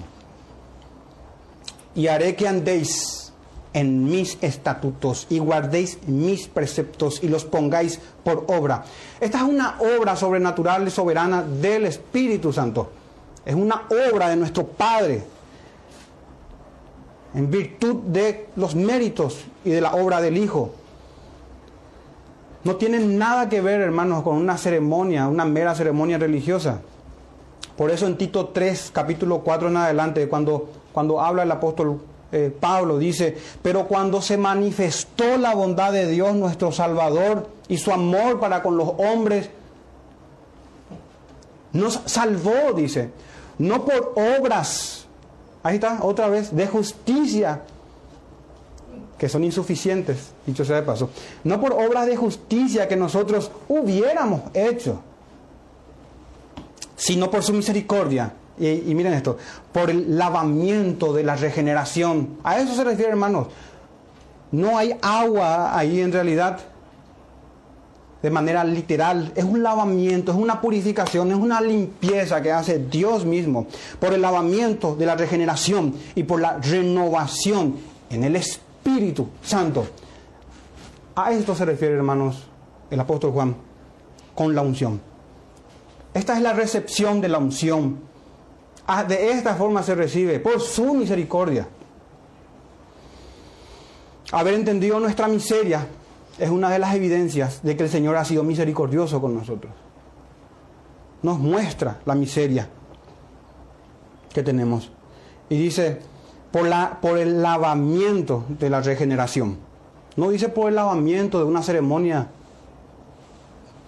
Y 1.94 2.09
haré 2.09 2.35
que 2.35 2.49
andéis 2.49 3.33
en 3.73 4.05
mis 4.05 4.38
estatutos 4.40 5.27
y 5.31 5.38
guardéis 5.38 5.99
mis 6.07 6.47
preceptos 6.47 7.23
y 7.23 7.29
los 7.29 7.44
pongáis 7.44 8.01
por 8.23 8.44
obra. 8.49 8.85
Esta 9.20 9.38
es 9.38 9.44
una 9.44 9.77
obra 9.81 10.14
sobrenatural 10.16 10.87
y 10.87 10.90
soberana 10.90 11.42
del 11.42 11.87
Espíritu 11.87 12.53
Santo. 12.53 12.90
Es 13.44 13.55
una 13.55 13.83
obra 14.12 14.29
de 14.29 14.37
nuestro 14.37 14.66
Padre. 14.66 15.25
En 17.35 17.51
virtud 17.51 17.97
de 18.05 18.49
los 18.57 18.77
méritos 18.77 19.40
y 19.64 19.70
de 19.70 19.81
la 19.81 19.94
obra 19.94 20.20
del 20.20 20.37
Hijo. 20.37 20.73
No 22.64 22.77
tiene 22.77 22.98
nada 22.98 23.48
que 23.48 23.61
ver, 23.61 23.83
hermanos, 23.83 24.22
con 24.22 24.37
una 24.37 24.57
ceremonia, 24.57 25.29
una 25.29 25.44
mera 25.44 25.74
ceremonia 25.74 26.16
religiosa. 26.16 26.81
Por 27.77 27.90
eso 27.90 28.07
en 28.07 28.16
Tito 28.16 28.46
3, 28.48 28.90
capítulo 28.92 29.40
4 29.40 29.68
en 29.68 29.77
adelante, 29.77 30.29
cuando, 30.29 30.70
cuando 30.92 31.20
habla 31.20 31.42
el 31.42 31.50
apóstol 31.50 32.00
eh, 32.33 32.57
Pablo, 32.59 32.98
dice, 32.98 33.37
pero 33.62 33.87
cuando 33.87 34.22
se 34.22 34.37
manifestó 34.37 35.37
la 35.37 35.55
bondad 35.55 35.92
de 35.92 36.09
Dios 36.09 36.35
nuestro 36.35 36.72
Salvador 36.72 37.48
y 37.68 37.77
su 37.77 37.92
amor 37.92 38.40
para 38.40 38.62
con 38.62 38.77
los 38.77 38.88
hombres, 38.98 39.50
nos 41.72 42.00
salvó, 42.07 42.72
dice, 42.74 43.11
no 43.59 43.85
por 43.85 44.14
obras, 44.16 45.07
ahí 45.62 45.74
está, 45.74 45.98
otra 46.03 46.29
vez, 46.29 46.55
de 46.57 46.66
justicia, 46.66 47.62
que 49.18 49.29
son 49.29 49.44
insuficientes, 49.44 50.33
dicho 50.46 50.64
sea 50.64 50.77
de 50.77 50.83
paso, 50.83 51.11
no 51.44 51.61
por 51.61 51.72
obras 51.72 52.07
de 52.07 52.16
justicia 52.16 52.88
que 52.88 52.96
nosotros 52.96 53.50
hubiéramos 53.68 54.42
hecho, 54.53 55.00
sino 56.96 57.31
por 57.31 57.42
su 57.42 57.53
misericordia. 57.53 58.33
Y, 58.59 58.94
miren 58.94 59.14
esto, 59.14 59.37
por 59.72 59.90
el 59.90 60.16
lavamiento 60.16 61.12
de 61.12 61.24
la 61.24 61.35
regeneración. 61.35 62.38
A 62.44 62.59
eso 62.61 62.74
se 62.74 62.85
refiere, 62.85 63.11
hermanos. 63.11 63.48
No 64.53 64.79
hay 64.79 64.96
agua 65.03 65.77
ahí 65.77 66.00
en 66.00 66.12
realidad 66.12 66.61
de 68.22 68.31
manera 68.31 68.62
literal. 68.62 69.33
Es 69.35 69.44
un 69.44 69.62
lavamiento, 69.62 70.31
es 70.31 70.38
una 70.38 70.61
purificación, 70.61 71.33
es 71.33 71.37
una 71.37 71.61
limpieza 71.61 72.40
que 72.40 72.53
hace 72.53 72.79
Dios 72.79 73.24
mismo. 73.24 73.66
Por 73.98 74.14
el 74.14 74.22
lavamiento 74.22 74.94
de 74.94 75.07
la 75.07 75.16
regeneración 75.16 75.94
y 76.14 76.22
por 76.22 76.40
la 76.40 76.59
renovación 76.59 77.77
en 78.11 78.22
el 78.22 78.37
Espíritu 78.37 78.63
Santo. 79.42 79.87
A 81.16 81.33
esto 81.33 81.55
se 81.55 81.64
refiere, 81.64 81.94
hermanos, 81.94 82.44
el 82.90 83.01
apóstol 83.01 83.33
Juan 83.33 83.57
con 84.35 84.55
la 84.55 84.62
unción. 84.62 85.01
Esta 86.12 86.37
es 86.37 86.42
la 86.42 86.53
recepción 86.53 87.20
de 87.20 87.29
la 87.29 87.38
unción. 87.38 87.99
De 89.09 89.31
esta 89.31 89.55
forma 89.55 89.83
se 89.83 89.94
recibe, 89.94 90.40
por 90.40 90.61
su 90.61 90.94
misericordia. 90.94 91.66
Haber 94.33 94.55
entendido 94.55 95.01
nuestra 95.01 95.29
miseria 95.29 95.87
es 96.38 96.51
una 96.51 96.70
de 96.70 96.79
las 96.79 96.94
evidencias 96.94 97.62
de 97.62 97.77
que 97.77 97.85
el 97.85 97.88
Señor 97.88 98.16
ha 98.16 98.25
sido 98.25 98.42
misericordioso 98.42 99.20
con 99.20 99.35
nosotros. 99.35 99.73
Nos 101.23 101.38
muestra 101.38 102.01
la 102.05 102.14
miseria 102.14 102.68
que 104.33 104.42
tenemos. 104.42 104.90
Y 105.49 105.57
dice, 105.57 106.01
por, 106.55 106.69
la, 106.69 106.99
por 107.03 107.19
el 107.19 107.43
lavamiento 107.43 108.45
de 108.49 108.71
la 108.71 108.81
regeneración. 108.81 109.57
No 110.14 110.31
dice 110.31 110.49
por 110.49 110.69
el 110.69 110.77
lavamiento 110.77 111.40
de 111.40 111.47
una 111.47 111.64
ceremonia 111.64 112.29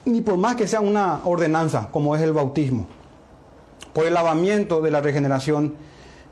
ni 0.04 0.20
por 0.20 0.36
más 0.36 0.56
que 0.56 0.66
sea 0.66 0.80
una 0.80 1.20
ordenanza, 1.22 1.90
como 1.92 2.16
es 2.16 2.22
el 2.22 2.32
bautismo, 2.32 2.88
por 3.92 4.04
el 4.04 4.14
lavamiento 4.14 4.80
de 4.80 4.90
la 4.90 5.00
regeneración, 5.00 5.74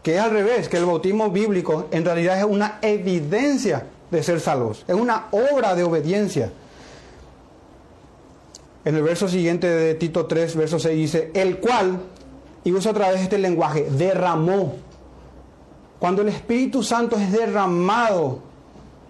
que 0.03 0.17
es 0.17 0.21
al 0.21 0.33
revés, 0.33 0.69
que 0.69 0.77
el 0.77 0.87
bautismo 0.87 1.31
bíblico 1.31 1.87
en 1.93 2.05
realidad 2.05 2.37
es 2.37 2.45
una 2.45 2.81
evidencia 2.83 3.87
de 4.11 4.23
ser 4.25 4.41
salvos, 4.41 4.85
es 4.89 4.95
una 4.97 5.27
obra 5.31 5.77
de 5.77 5.85
obediencia. 5.85 6.51
En 8.85 8.97
el 8.97 9.05
verso 9.05 9.29
siguiente 9.29 9.69
de 9.69 9.95
Tito 9.95 10.27
3, 10.27 10.57
verso 10.57 10.81
6 10.81 10.97
dice, 10.97 11.31
el 11.33 11.59
cual, 11.59 12.01
y 12.65 12.73
usa 12.73 12.91
otra 12.91 13.13
vez 13.13 13.21
este 13.21 13.39
lenguaje, 13.39 13.89
derramó. 13.89 14.94
Cuando 15.99 16.23
el 16.23 16.29
Espíritu 16.29 16.83
Santo 16.83 17.17
es 17.17 17.33
derramado 17.33 18.41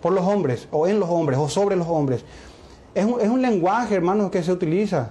por 0.00 0.12
los 0.12 0.24
hombres, 0.24 0.68
o 0.70 0.86
en 0.86 1.00
los 1.00 1.08
hombres, 1.08 1.38
o 1.38 1.48
sobre 1.48 1.76
los 1.76 1.88
hombres, 1.88 2.24
es 2.94 3.04
un, 3.04 3.20
es 3.20 3.28
un 3.28 3.42
lenguaje, 3.42 3.94
hermanos, 3.94 4.30
que 4.30 4.42
se 4.42 4.52
utiliza 4.52 5.10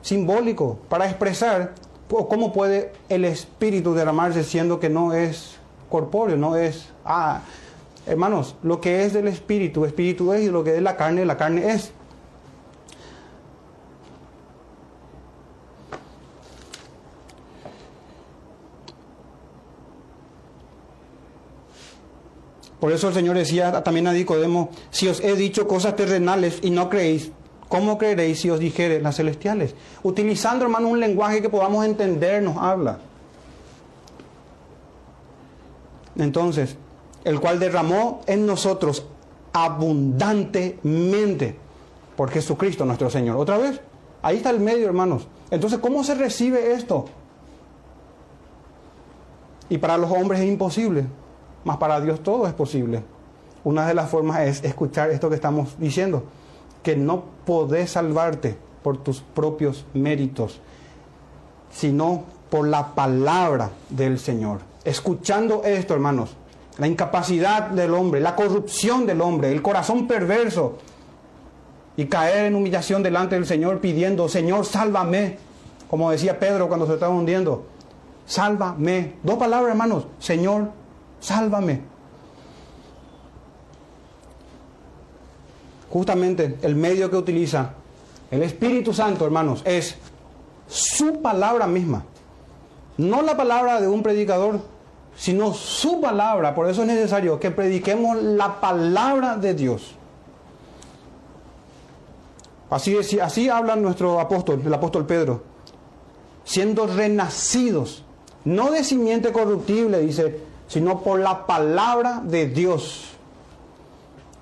simbólico 0.00 0.78
para 0.88 1.06
expresar 1.06 1.74
cómo 2.28 2.52
puede 2.52 2.92
el 3.08 3.24
espíritu 3.24 3.94
derramarse 3.94 4.44
siendo 4.44 4.78
que 4.78 4.90
no 4.90 5.12
es 5.12 5.56
corpóreo, 5.88 6.36
no 6.36 6.56
es... 6.56 6.88
Ah, 7.04 7.40
hermanos, 8.06 8.56
lo 8.62 8.80
que 8.80 9.04
es 9.04 9.12
del 9.12 9.28
espíritu, 9.28 9.84
espíritu 9.84 10.32
es, 10.32 10.42
y 10.42 10.50
lo 10.50 10.62
que 10.64 10.76
es 10.76 10.82
la 10.82 10.96
carne, 10.96 11.24
la 11.24 11.36
carne 11.36 11.72
es. 11.72 11.92
Por 22.82 22.90
eso 22.90 23.06
el 23.06 23.14
Señor 23.14 23.36
decía 23.36 23.84
también 23.84 24.08
a 24.08 24.12
Nicodemo, 24.12 24.70
si 24.90 25.06
os 25.06 25.20
he 25.20 25.36
dicho 25.36 25.68
cosas 25.68 25.94
terrenales 25.94 26.58
y 26.62 26.70
no 26.70 26.88
creéis, 26.88 27.30
¿cómo 27.68 27.96
creeréis 27.96 28.40
si 28.40 28.50
os 28.50 28.58
dijere 28.58 29.00
las 29.00 29.18
celestiales? 29.18 29.76
Utilizando, 30.02 30.64
hermano, 30.64 30.88
un 30.88 30.98
lenguaje 30.98 31.40
que 31.40 31.48
podamos 31.48 31.86
entender, 31.86 32.42
nos 32.42 32.56
habla. 32.56 32.98
Entonces, 36.16 36.76
el 37.22 37.38
cual 37.38 37.60
derramó 37.60 38.22
en 38.26 38.46
nosotros 38.46 39.06
abundantemente 39.52 41.54
por 42.16 42.32
Jesucristo 42.32 42.84
nuestro 42.84 43.10
Señor. 43.10 43.36
Otra 43.36 43.58
vez, 43.58 43.80
ahí 44.22 44.38
está 44.38 44.50
el 44.50 44.58
medio, 44.58 44.88
hermanos. 44.88 45.28
Entonces, 45.52 45.78
¿cómo 45.78 46.02
se 46.02 46.16
recibe 46.16 46.72
esto? 46.72 47.04
Y 49.68 49.78
para 49.78 49.96
los 49.96 50.10
hombres 50.10 50.40
es 50.40 50.48
imposible. 50.48 51.21
Mas 51.64 51.76
para 51.76 52.00
Dios 52.00 52.20
todo 52.22 52.46
es 52.46 52.52
posible. 52.52 53.02
Una 53.64 53.86
de 53.86 53.94
las 53.94 54.10
formas 54.10 54.40
es 54.40 54.64
escuchar 54.64 55.10
esto 55.10 55.28
que 55.28 55.36
estamos 55.36 55.78
diciendo, 55.78 56.24
que 56.82 56.96
no 56.96 57.24
podés 57.44 57.92
salvarte 57.92 58.56
por 58.82 58.98
tus 58.98 59.20
propios 59.20 59.86
méritos, 59.94 60.60
sino 61.70 62.24
por 62.50 62.66
la 62.66 62.94
palabra 62.94 63.70
del 63.88 64.18
Señor. 64.18 64.60
Escuchando 64.84 65.62
esto, 65.64 65.94
hermanos, 65.94 66.36
la 66.78 66.88
incapacidad 66.88 67.68
del 67.68 67.94
hombre, 67.94 68.20
la 68.20 68.34
corrupción 68.34 69.06
del 69.06 69.20
hombre, 69.20 69.52
el 69.52 69.62
corazón 69.62 70.08
perverso, 70.08 70.78
y 71.96 72.06
caer 72.06 72.46
en 72.46 72.54
humillación 72.54 73.02
delante 73.02 73.34
del 73.34 73.46
Señor 73.46 73.80
pidiendo, 73.80 74.28
Señor, 74.28 74.64
sálvame, 74.64 75.36
como 75.88 76.10
decía 76.10 76.38
Pedro 76.38 76.68
cuando 76.68 76.86
se 76.86 76.94
estaba 76.94 77.14
hundiendo, 77.14 77.66
sálvame. 78.26 79.14
Dos 79.22 79.36
palabras, 79.36 79.72
hermanos, 79.72 80.06
Señor, 80.18 80.70
sálvame. 81.22 81.80
Justamente 85.88 86.58
el 86.62 86.74
medio 86.74 87.10
que 87.10 87.16
utiliza 87.16 87.74
el 88.30 88.42
Espíritu 88.42 88.92
Santo, 88.92 89.24
hermanos, 89.24 89.62
es 89.64 89.96
su 90.66 91.20
palabra 91.22 91.66
misma. 91.66 92.04
No 92.96 93.22
la 93.22 93.36
palabra 93.36 93.80
de 93.80 93.88
un 93.88 94.02
predicador, 94.02 94.60
sino 95.16 95.52
su 95.54 96.00
palabra. 96.00 96.54
Por 96.54 96.68
eso 96.68 96.82
es 96.82 96.88
necesario 96.88 97.38
que 97.38 97.50
prediquemos 97.50 98.22
la 98.22 98.60
palabra 98.60 99.36
de 99.36 99.54
Dios. 99.54 99.94
Así, 102.70 102.96
así 103.20 103.50
habla 103.50 103.76
nuestro 103.76 104.18
apóstol, 104.18 104.62
el 104.64 104.72
apóstol 104.72 105.04
Pedro. 105.04 105.42
Siendo 106.44 106.86
renacidos, 106.86 108.02
no 108.44 108.70
de 108.70 108.82
simiente 108.82 109.30
corruptible, 109.30 110.00
dice, 110.00 110.51
sino 110.68 111.02
por 111.02 111.20
la 111.20 111.46
palabra 111.46 112.22
de 112.24 112.48
Dios 112.48 113.12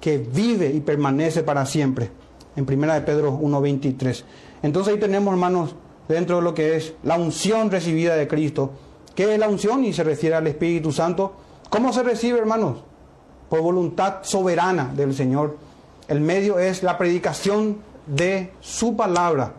que 0.00 0.18
vive 0.18 0.68
y 0.68 0.80
permanece 0.80 1.42
para 1.42 1.66
siempre. 1.66 2.10
En 2.56 2.66
primera 2.66 2.94
de 2.94 3.02
Pedro 3.02 3.32
1.23. 3.38 4.24
Entonces 4.62 4.94
ahí 4.94 5.00
tenemos, 5.00 5.32
hermanos, 5.32 5.74
dentro 6.08 6.36
de 6.36 6.42
lo 6.42 6.54
que 6.54 6.76
es 6.76 6.94
la 7.02 7.16
unción 7.16 7.70
recibida 7.70 8.16
de 8.16 8.26
Cristo. 8.26 8.72
¿Qué 9.14 9.32
es 9.32 9.38
la 9.38 9.48
unción? 9.48 9.84
Y 9.84 9.92
se 9.92 10.02
refiere 10.02 10.36
al 10.36 10.46
Espíritu 10.46 10.92
Santo. 10.92 11.32
¿Cómo 11.68 11.92
se 11.92 12.02
recibe, 12.02 12.38
hermanos? 12.38 12.78
Por 13.48 13.60
voluntad 13.60 14.18
soberana 14.22 14.92
del 14.94 15.14
Señor. 15.14 15.56
El 16.08 16.20
medio 16.20 16.58
es 16.58 16.82
la 16.82 16.98
predicación 16.98 17.78
de 18.06 18.52
su 18.60 18.96
palabra. 18.96 19.54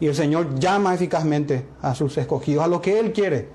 Y 0.00 0.06
el 0.06 0.14
Señor 0.14 0.58
llama 0.58 0.94
eficazmente 0.94 1.66
a 1.80 1.94
sus 1.94 2.16
escogidos, 2.18 2.64
a 2.64 2.68
lo 2.68 2.80
que 2.80 2.98
Él 2.98 3.12
quiere. 3.12 3.48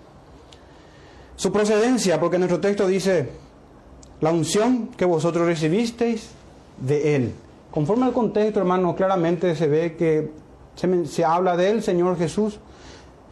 Su 1.39 1.54
procedencia, 1.54 2.19
porque 2.19 2.38
nuestro 2.38 2.60
texto 2.60 2.86
dice, 2.86 3.30
la 4.19 4.30
unción 4.30 4.89
que 4.89 5.06
vosotros 5.06 5.47
recibisteis 5.47 6.32
de 6.82 7.15
Él. 7.15 7.34
Conforme 7.71 8.08
al 8.08 8.12
contexto, 8.12 8.60
hermano, 8.60 8.93
claramente 8.93 9.56
se 9.56 9.69
ve 9.69 9.95
que 9.95 10.32
se, 11.06 11.23
habla 11.23 11.56
del 11.56 11.82
Señor 11.82 12.17
Jesús. 12.17 12.60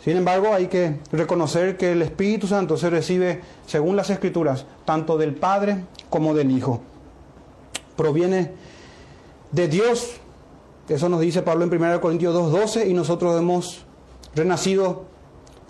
Sin 0.02 0.16
embargo, 0.16 0.54
hay 0.54 0.68
que 0.68 1.00
reconocer 1.12 1.76
que 1.76 1.92
el 1.92 2.02
Espíritu 2.02 2.48
Santo 2.48 2.78
se 2.78 2.90
recibe, 2.90 3.42
según 3.66 3.98
las 3.98 4.10
Escrituras, 4.10 4.66
tanto 4.86 5.18
del 5.18 5.36
Padre 5.36 5.84
como 6.10 6.34
del 6.34 6.50
Hijo. 6.52 6.80
Proviene 7.98 8.54
de 9.52 9.68
Dios. 9.68 10.14
Eso 10.88 11.10
nos 11.10 11.20
dice 11.20 11.42
Pablo 11.42 11.66
en 11.66 11.74
1 11.76 12.00
Corintios 12.00 12.34
2.12 12.34 12.90
y 12.90 12.94
nosotros 12.94 13.38
hemos 13.38 13.86
renacido 14.34 15.17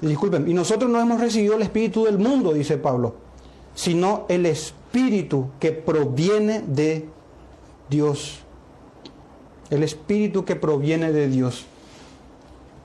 disculpen, 0.01 0.47
y 0.47 0.53
nosotros 0.53 0.89
no 0.89 0.99
hemos 0.99 1.19
recibido 1.19 1.55
el 1.55 1.61
Espíritu 1.63 2.05
del 2.05 2.19
mundo, 2.19 2.53
dice 2.53 2.77
Pablo, 2.77 3.15
sino 3.73 4.25
el 4.29 4.45
Espíritu 4.45 5.49
que 5.59 5.71
proviene 5.71 6.61
de 6.61 7.07
Dios. 7.89 8.39
El 9.69 9.83
Espíritu 9.83 10.45
que 10.45 10.55
proviene 10.55 11.11
de 11.11 11.27
Dios. 11.27 11.65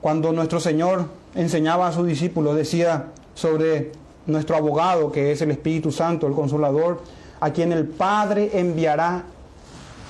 Cuando 0.01 0.33
nuestro 0.33 0.59
Señor 0.59 1.05
enseñaba 1.35 1.87
a 1.87 1.93
sus 1.93 2.05
discípulos, 2.07 2.55
decía 2.55 3.11
sobre 3.35 3.91
nuestro 4.25 4.55
abogado, 4.55 5.11
que 5.11 5.31
es 5.31 5.41
el 5.41 5.51
Espíritu 5.51 5.91
Santo, 5.91 6.27
el 6.27 6.33
Consolador, 6.33 7.01
a 7.39 7.51
quien 7.51 7.71
el 7.71 7.87
Padre 7.87 8.51
enviará 8.53 9.23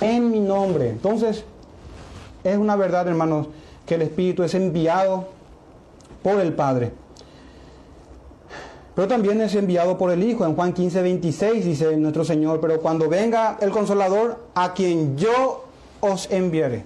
en 0.01 0.31
mi 0.31 0.39
nombre. 0.39 0.89
Entonces, 0.89 1.45
es 2.43 2.57
una 2.57 2.75
verdad, 2.75 3.07
hermanos, 3.07 3.47
que 3.85 3.95
el 3.95 4.01
Espíritu 4.03 4.43
es 4.43 4.53
enviado 4.53 5.27
por 6.23 6.39
el 6.39 6.53
Padre. 6.53 6.91
Pero 8.95 9.07
también 9.07 9.41
es 9.41 9.55
enviado 9.55 9.97
por 9.97 10.11
el 10.11 10.23
Hijo. 10.23 10.45
En 10.45 10.55
Juan 10.55 10.73
15, 10.73 11.01
26 11.01 11.65
dice 11.65 11.97
nuestro 11.97 12.23
Señor, 12.23 12.59
pero 12.61 12.79
cuando 12.79 13.09
venga 13.09 13.57
el 13.59 13.71
Consolador, 13.71 14.39
a 14.53 14.73
quien 14.73 15.17
yo 15.17 15.65
os 15.99 16.29
enviaré. 16.31 16.85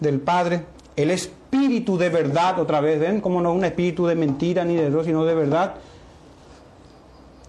Del 0.00 0.20
Padre, 0.20 0.64
el 0.96 1.10
Espíritu 1.10 1.98
de 1.98 2.08
verdad, 2.08 2.58
otra 2.60 2.80
vez, 2.80 2.98
¿ven? 3.00 3.20
Como 3.20 3.40
no 3.40 3.52
un 3.52 3.64
espíritu 3.64 4.06
de 4.06 4.14
mentira 4.14 4.64
ni 4.64 4.76
de 4.76 4.90
Dios, 4.90 5.06
sino 5.06 5.24
de 5.24 5.34
verdad. 5.34 5.74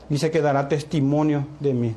Dice 0.10 0.32
que 0.32 0.42
dará 0.42 0.68
testimonio 0.68 1.46
de 1.60 1.74
mí. 1.74 1.96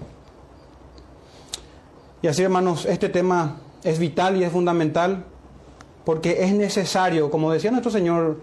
Y 2.21 2.29
así, 2.29 2.43
hermanos, 2.43 2.85
este 2.85 3.09
tema 3.09 3.57
es 3.83 3.99
vital 3.99 4.37
y 4.37 4.45
es 4.45 4.53
fundamental 4.53 5.25
porque 6.05 6.45
es 6.45 6.53
necesario, 6.53 7.31
como 7.31 7.53
decía 7.53 7.71
nuestro 7.71 7.91
Señor, 7.91 8.39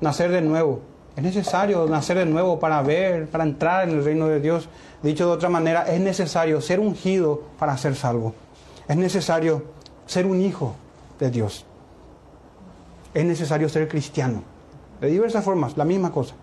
nacer 0.00 0.30
de 0.30 0.42
nuevo. 0.42 0.80
Es 1.16 1.22
necesario 1.22 1.86
nacer 1.86 2.18
de 2.18 2.26
nuevo 2.26 2.58
para 2.58 2.82
ver, 2.82 3.28
para 3.28 3.44
entrar 3.44 3.88
en 3.88 3.96
el 3.96 4.04
reino 4.04 4.26
de 4.26 4.40
Dios. 4.40 4.68
Dicho 5.02 5.26
de 5.26 5.32
otra 5.32 5.48
manera, 5.48 5.82
es 5.82 6.00
necesario 6.00 6.60
ser 6.60 6.80
ungido 6.80 7.42
para 7.58 7.76
ser 7.76 7.94
salvo. 7.94 8.34
Es 8.88 8.96
necesario 8.96 9.62
ser 10.06 10.26
un 10.26 10.40
hijo 10.40 10.74
de 11.20 11.30
Dios. 11.30 11.64
Es 13.12 13.24
necesario 13.24 13.68
ser 13.68 13.86
cristiano. 13.86 14.42
De 15.00 15.08
diversas 15.08 15.44
formas, 15.44 15.76
la 15.76 15.84
misma 15.84 16.10
cosa. 16.10 16.34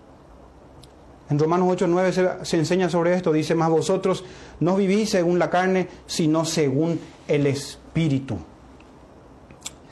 En 1.28 1.38
Romanos 1.38 1.68
8, 1.70 1.86
9 1.86 2.12
se, 2.12 2.44
se, 2.44 2.56
enseña 2.56 2.88
sobre 2.88 3.14
esto. 3.14 3.32
Dice, 3.32 3.54
más 3.54 3.70
vosotros 3.70 4.24
no 4.60 4.76
vivís 4.76 5.10
según 5.10 5.38
la 5.38 5.50
carne, 5.50 5.88
sino 6.06 6.44
según 6.44 6.98
el 7.28 7.46
Espíritu. 7.46 8.38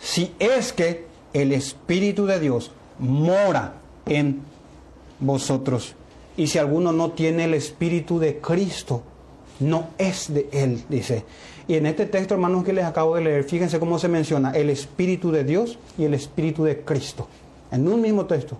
Si 0.00 0.34
es 0.38 0.72
que 0.72 1.06
el 1.32 1.52
Espíritu 1.52 2.26
de 2.26 2.40
Dios 2.40 2.72
mora 2.98 3.74
en 4.06 4.42
vosotros. 5.18 5.94
Y 6.36 6.46
si 6.46 6.58
alguno 6.58 6.92
no 6.92 7.12
tiene 7.12 7.44
el 7.44 7.54
Espíritu 7.54 8.18
de 8.18 8.38
Cristo, 8.38 9.02
no 9.60 9.88
es 9.98 10.32
de 10.32 10.48
Él, 10.52 10.82
dice. 10.88 11.24
Y 11.68 11.74
en 11.74 11.86
este 11.86 12.06
texto, 12.06 12.34
hermanos, 12.34 12.64
que 12.64 12.72
les 12.72 12.84
acabo 12.84 13.14
de 13.16 13.22
leer, 13.22 13.44
fíjense 13.44 13.78
cómo 13.78 13.98
se 13.98 14.08
menciona 14.08 14.50
el 14.52 14.70
Espíritu 14.70 15.30
de 15.30 15.44
Dios 15.44 15.78
y 15.98 16.04
el 16.04 16.14
Espíritu 16.14 16.64
de 16.64 16.80
Cristo. 16.80 17.28
En 17.70 17.86
un 17.86 18.00
mismo 18.00 18.26
texto. 18.26 18.56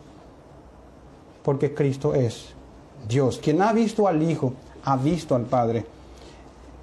Porque 1.43 1.75
Cristo 1.75 2.15
es 2.15 2.51
Dios. 3.09 3.41
Quien 3.43 3.63
ha 3.63 3.73
visto 3.73 4.07
al 4.07 4.23
Hijo, 4.23 4.53
ha 4.85 4.97
visto 4.97 5.35
al 5.35 5.47
Padre. 5.47 5.85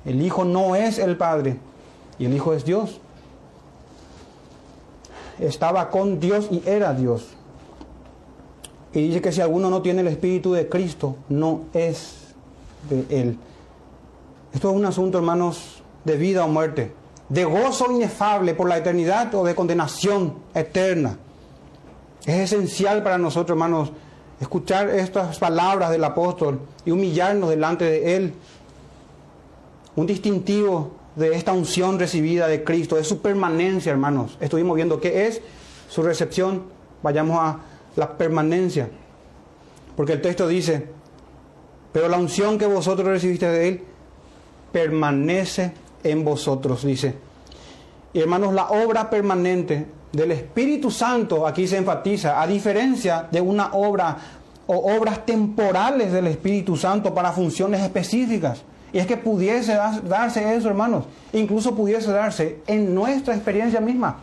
El 0.03 0.21
Hijo 0.21 0.43
no 0.43 0.75
es 0.75 0.97
el 0.97 1.15
Padre 1.15 1.57
y 2.17 2.25
el 2.25 2.33
Hijo 2.33 2.53
es 2.53 2.65
Dios. 2.65 2.99
Estaba 5.39 5.89
con 5.89 6.19
Dios 6.19 6.47
y 6.51 6.63
era 6.65 6.93
Dios. 6.93 7.27
Y 8.93 9.07
dice 9.07 9.21
que 9.21 9.31
si 9.31 9.41
alguno 9.41 9.69
no 9.69 9.81
tiene 9.81 10.01
el 10.01 10.07
Espíritu 10.07 10.53
de 10.53 10.67
Cristo, 10.67 11.17
no 11.29 11.65
es 11.73 12.33
de 12.89 13.05
Él. 13.09 13.37
Esto 14.53 14.69
es 14.69 14.75
un 14.75 14.85
asunto, 14.85 15.17
hermanos, 15.17 15.83
de 16.03 16.17
vida 16.17 16.45
o 16.45 16.47
muerte, 16.47 16.93
de 17.29 17.45
gozo 17.45 17.91
inefable 17.91 18.55
por 18.55 18.67
la 18.69 18.77
eternidad 18.77 19.33
o 19.35 19.43
de 19.43 19.53
condenación 19.53 20.35
eterna. 20.53 21.17
Es 22.25 22.51
esencial 22.51 23.03
para 23.03 23.17
nosotros, 23.17 23.55
hermanos, 23.55 23.91
escuchar 24.39 24.89
estas 24.89 25.37
palabras 25.37 25.91
del 25.91 26.03
apóstol 26.03 26.59
y 26.85 26.91
humillarnos 26.91 27.49
delante 27.49 27.85
de 27.85 28.15
Él. 28.15 28.33
Un 29.95 30.07
distintivo 30.07 30.91
de 31.17 31.33
esta 31.33 31.51
unción 31.51 31.97
recibida 31.97 32.47
de 32.47 32.63
Cristo, 32.63 32.97
es 32.97 33.07
su 33.07 33.21
permanencia, 33.21 33.91
hermanos. 33.91 34.37
Estuvimos 34.39 34.75
viendo 34.75 35.01
qué 35.01 35.25
es 35.25 35.41
su 35.89 36.03
recepción. 36.03 36.63
Vayamos 37.01 37.39
a 37.39 37.59
la 37.95 38.17
permanencia. 38.17 38.89
Porque 39.95 40.13
el 40.13 40.21
texto 40.21 40.47
dice, 40.47 40.87
pero 41.91 42.07
la 42.07 42.17
unción 42.17 42.59
que 42.59 42.67
vosotros 42.67 43.07
recibiste 43.07 43.49
de 43.49 43.67
Él 43.67 43.83
permanece 44.71 45.73
en 46.03 46.23
vosotros, 46.23 46.85
dice. 46.85 47.15
Y 48.13 48.19
hermanos, 48.19 48.53
la 48.53 48.69
obra 48.69 49.09
permanente 49.09 49.87
del 50.11 50.31
Espíritu 50.31 50.91
Santo 50.91 51.47
aquí 51.47 51.67
se 51.67 51.77
enfatiza, 51.77 52.39
a 52.39 52.45
diferencia 52.45 53.27
de 53.31 53.41
una 53.41 53.73
obra 53.73 54.17
o 54.67 54.95
obras 54.95 55.25
temporales 55.25 56.11
del 56.11 56.27
Espíritu 56.27 56.77
Santo 56.77 57.11
para 57.11 57.31
funciones 57.31 57.81
específicas. 57.81 58.61
Y 58.93 58.99
es 58.99 59.07
que 59.07 59.17
pudiese 59.17 59.73
darse 59.75 60.55
eso, 60.55 60.69
hermanos, 60.69 61.05
incluso 61.33 61.75
pudiese 61.75 62.11
darse 62.11 62.61
en 62.67 62.95
nuestra 62.95 63.35
experiencia 63.35 63.81
misma. 63.81 64.17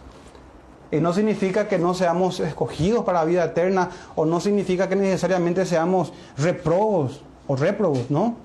Y 0.91 1.01
no 1.01 1.13
significa 1.13 1.69
que 1.69 1.79
no 1.79 1.93
seamos 1.93 2.41
escogidos 2.41 3.05
para 3.05 3.21
la 3.21 3.25
vida 3.25 3.45
eterna 3.45 3.91
o 4.15 4.25
no 4.25 4.41
significa 4.41 4.89
que 4.89 4.97
necesariamente 4.97 5.67
seamos 5.67 6.13
reprobos 6.39 7.23
o 7.47 7.57
réprobos, 7.57 8.11
¿no? 8.11 8.37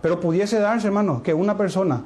Pero 0.00 0.18
pudiese 0.18 0.58
darse, 0.58 0.86
hermanos, 0.86 1.22
que 1.22 1.34
una 1.34 1.56
persona 1.56 2.04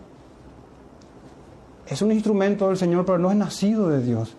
es 1.87 2.03
un 2.03 2.13
instrumento 2.13 2.69
del 2.69 2.77
Señor, 2.77 3.05
pero 3.05 3.19
no 3.19 3.31
es 3.31 3.37
nacido 3.37 3.89
de 3.89 4.03
Dios. 4.03 4.35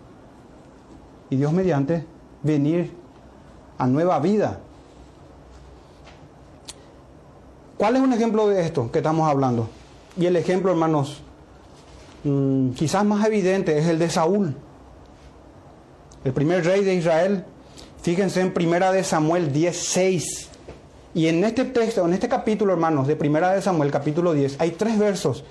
Y 1.29 1.37
Dios 1.37 1.53
mediante 1.53 2.05
venir 2.43 2.93
a 3.77 3.87
nueva 3.87 4.19
vida. 4.19 4.59
¿Cuál 7.77 7.95
es 7.95 8.01
un 8.01 8.13
ejemplo 8.13 8.47
de 8.47 8.61
esto 8.65 8.91
que 8.91 8.99
estamos 8.99 9.29
hablando? 9.29 9.69
Y 10.17 10.25
el 10.25 10.35
ejemplo, 10.35 10.71
hermanos, 10.71 11.21
mmm, 12.23 12.71
quizás 12.71 13.03
más 13.05 13.25
evidente 13.25 13.77
es 13.77 13.87
el 13.87 13.99
de 13.99 14.09
Saúl 14.09 14.55
el 16.25 16.33
primer 16.33 16.65
rey 16.65 16.83
de 16.83 16.95
Israel. 16.95 17.45
Fíjense 18.01 18.41
en 18.41 18.51
Primera 18.51 18.91
de 18.91 19.03
Samuel 19.03 19.53
10:6. 19.53 20.49
Y 21.13 21.27
en 21.27 21.43
este 21.45 21.63
texto, 21.65 22.05
en 22.05 22.13
este 22.13 22.27
capítulo, 22.27 22.73
hermanos, 22.73 23.07
de 23.07 23.15
Primera 23.15 23.53
de 23.53 23.61
Samuel, 23.61 23.91
capítulo 23.91 24.33
10, 24.33 24.59
hay 24.59 24.71
tres 24.71 24.99
versos. 24.99 25.45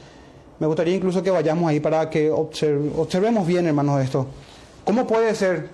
Me 0.59 0.67
gustaría 0.67 0.95
incluso 0.95 1.23
que 1.23 1.31
vayamos 1.31 1.71
ahí 1.71 1.81
para 1.81 2.11
que 2.11 2.31
observemos 2.31 3.47
bien, 3.47 3.67
hermanos, 3.67 4.03
esto. 4.03 4.27
¿Cómo 4.85 5.07
puede 5.07 5.35
ser 5.35 5.71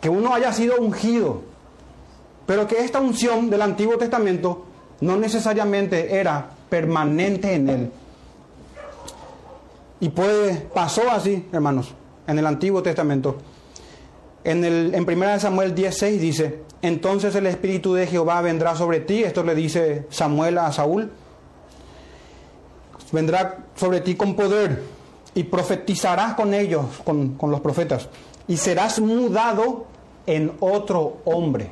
que 0.00 0.08
uno 0.08 0.34
haya 0.34 0.52
sido 0.52 0.76
ungido, 0.78 1.42
pero 2.46 2.66
que 2.66 2.84
esta 2.84 3.00
unción 3.00 3.50
del 3.50 3.62
Antiguo 3.62 3.98
Testamento 3.98 4.66
no 5.00 5.16
necesariamente 5.16 6.16
era 6.16 6.50
permanente 6.68 7.54
en 7.54 7.68
él? 7.68 7.92
Y 10.00 10.08
puede, 10.08 10.54
pasó 10.74 11.10
así, 11.10 11.46
hermanos, 11.52 11.92
en 12.26 12.38
el 12.38 12.46
Antiguo 12.46 12.82
Testamento. 12.82 13.36
En, 14.44 14.64
el, 14.64 14.94
en 14.94 15.08
1 15.08 15.40
Samuel 15.40 15.74
10:6 15.74 16.18
dice, 16.18 16.62
entonces 16.80 17.34
el 17.34 17.46
Espíritu 17.46 17.92
de 17.92 18.06
Jehová 18.06 18.40
vendrá 18.40 18.74
sobre 18.74 19.00
ti, 19.00 19.22
esto 19.22 19.42
le 19.42 19.54
dice 19.54 20.06
Samuel 20.08 20.56
a 20.56 20.72
Saúl, 20.72 21.10
vendrá 23.12 23.58
sobre 23.76 24.00
ti 24.00 24.14
con 24.14 24.34
poder 24.34 24.82
y 25.34 25.44
profetizarás 25.44 26.34
con 26.34 26.54
ellos, 26.54 26.86
con, 27.04 27.34
con 27.34 27.50
los 27.50 27.60
profetas, 27.60 28.08
y 28.48 28.56
serás 28.56 28.98
mudado 29.00 29.86
en 30.26 30.52
otro 30.60 31.18
hombre. 31.26 31.70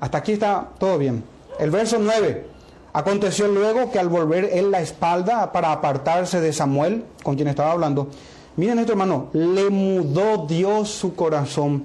Hasta 0.00 0.18
aquí 0.18 0.32
está 0.32 0.70
todo 0.78 0.98
bien. 0.98 1.22
El 1.60 1.70
verso 1.70 1.98
9. 2.00 2.49
Aconteció 2.92 3.46
luego 3.46 3.90
que 3.92 3.98
al 3.98 4.08
volver 4.08 4.50
él 4.52 4.70
la 4.70 4.80
espalda 4.80 5.52
para 5.52 5.72
apartarse 5.72 6.40
de 6.40 6.52
Samuel, 6.52 7.04
con 7.22 7.36
quien 7.36 7.48
estaba 7.48 7.72
hablando, 7.72 8.08
miren 8.56 8.78
esto 8.78 8.92
hermano, 8.92 9.28
le 9.32 9.70
mudó 9.70 10.46
Dios 10.46 10.88
su 10.90 11.14
corazón 11.14 11.84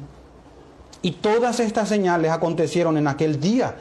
y 1.06 1.12
todas 1.12 1.60
estas 1.60 1.88
señales 1.88 2.32
acontecieron 2.32 2.98
en 2.98 3.08
aquel 3.08 3.40
día. 3.40 3.76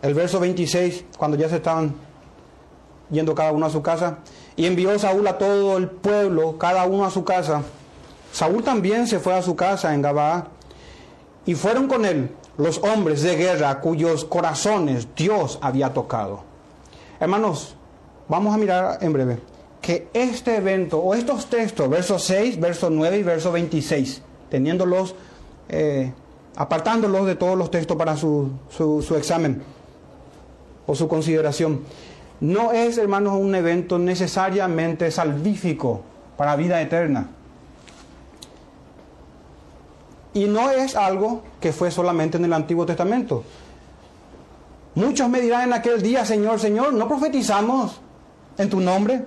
El 0.00 0.14
verso 0.14 0.40
26, 0.40 1.04
cuando 1.18 1.36
ya 1.36 1.50
se 1.50 1.56
estaban 1.56 1.94
yendo 3.10 3.34
cada 3.34 3.52
uno 3.52 3.66
a 3.66 3.70
su 3.70 3.82
casa, 3.82 4.20
y 4.56 4.64
envió 4.64 4.98
Saúl 4.98 5.26
a 5.26 5.36
todo 5.36 5.76
el 5.76 5.88
pueblo, 5.88 6.56
cada 6.56 6.86
uno 6.86 7.04
a 7.04 7.10
su 7.10 7.22
casa. 7.22 7.62
Saúl 8.32 8.62
también 8.62 9.06
se 9.06 9.18
fue 9.18 9.34
a 9.34 9.42
su 9.42 9.56
casa 9.56 9.92
en 9.92 10.00
Gabaa, 10.00 10.46
y 11.44 11.54
fueron 11.54 11.86
con 11.86 12.06
él 12.06 12.30
los 12.58 12.78
hombres 12.78 13.22
de 13.22 13.36
guerra 13.36 13.80
cuyos 13.80 14.24
corazones 14.24 15.08
Dios 15.16 15.58
había 15.62 15.94
tocado. 15.94 16.42
Hermanos, 17.20 17.76
vamos 18.28 18.54
a 18.54 18.58
mirar 18.58 18.98
en 19.00 19.12
breve 19.12 19.38
que 19.80 20.08
este 20.12 20.56
evento 20.56 20.98
o 20.98 21.14
estos 21.14 21.46
textos, 21.46 21.88
verso 21.88 22.18
6, 22.18 22.60
verso 22.60 22.90
9 22.90 23.18
y 23.18 23.22
verso 23.22 23.52
26, 23.52 24.22
teniéndolos 24.50 25.14
eh, 25.68 26.12
apartándolos 26.56 27.26
de 27.26 27.36
todos 27.36 27.56
los 27.56 27.70
textos 27.70 27.96
para 27.96 28.16
su, 28.16 28.50
su, 28.68 29.02
su 29.02 29.14
examen 29.14 29.62
o 30.86 30.94
su 30.96 31.06
consideración. 31.06 31.82
No 32.40 32.72
es, 32.72 32.98
hermanos, 32.98 33.34
un 33.38 33.54
evento 33.54 33.98
necesariamente 34.00 35.10
salvífico 35.12 36.02
para 36.36 36.56
vida 36.56 36.82
eterna. 36.82 37.30
Y 40.38 40.44
no 40.44 40.70
es 40.70 40.94
algo 40.94 41.42
que 41.60 41.72
fue 41.72 41.90
solamente 41.90 42.36
en 42.36 42.44
el 42.44 42.52
Antiguo 42.52 42.86
Testamento. 42.86 43.42
Muchos 44.94 45.28
me 45.28 45.40
dirán 45.40 45.62
en 45.62 45.72
aquel 45.72 46.00
día, 46.00 46.24
Señor, 46.24 46.60
Señor, 46.60 46.92
¿no 46.92 47.08
profetizamos 47.08 48.00
en 48.56 48.70
tu 48.70 48.78
nombre? 48.78 49.24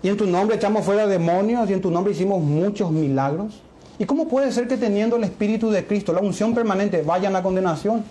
Y 0.00 0.08
en 0.08 0.16
tu 0.16 0.24
nombre 0.24 0.54
echamos 0.54 0.84
fuera 0.84 1.08
demonios 1.08 1.68
y 1.68 1.72
en 1.72 1.80
tu 1.80 1.90
nombre 1.90 2.12
hicimos 2.12 2.40
muchos 2.40 2.92
milagros. 2.92 3.60
¿Y 3.98 4.04
cómo 4.04 4.28
puede 4.28 4.52
ser 4.52 4.68
que 4.68 4.76
teniendo 4.76 5.16
el 5.16 5.24
Espíritu 5.24 5.68
de 5.68 5.84
Cristo, 5.84 6.12
la 6.12 6.20
unción 6.20 6.54
permanente, 6.54 7.02
vayan 7.02 7.34
a 7.34 7.42
condenación? 7.42 8.04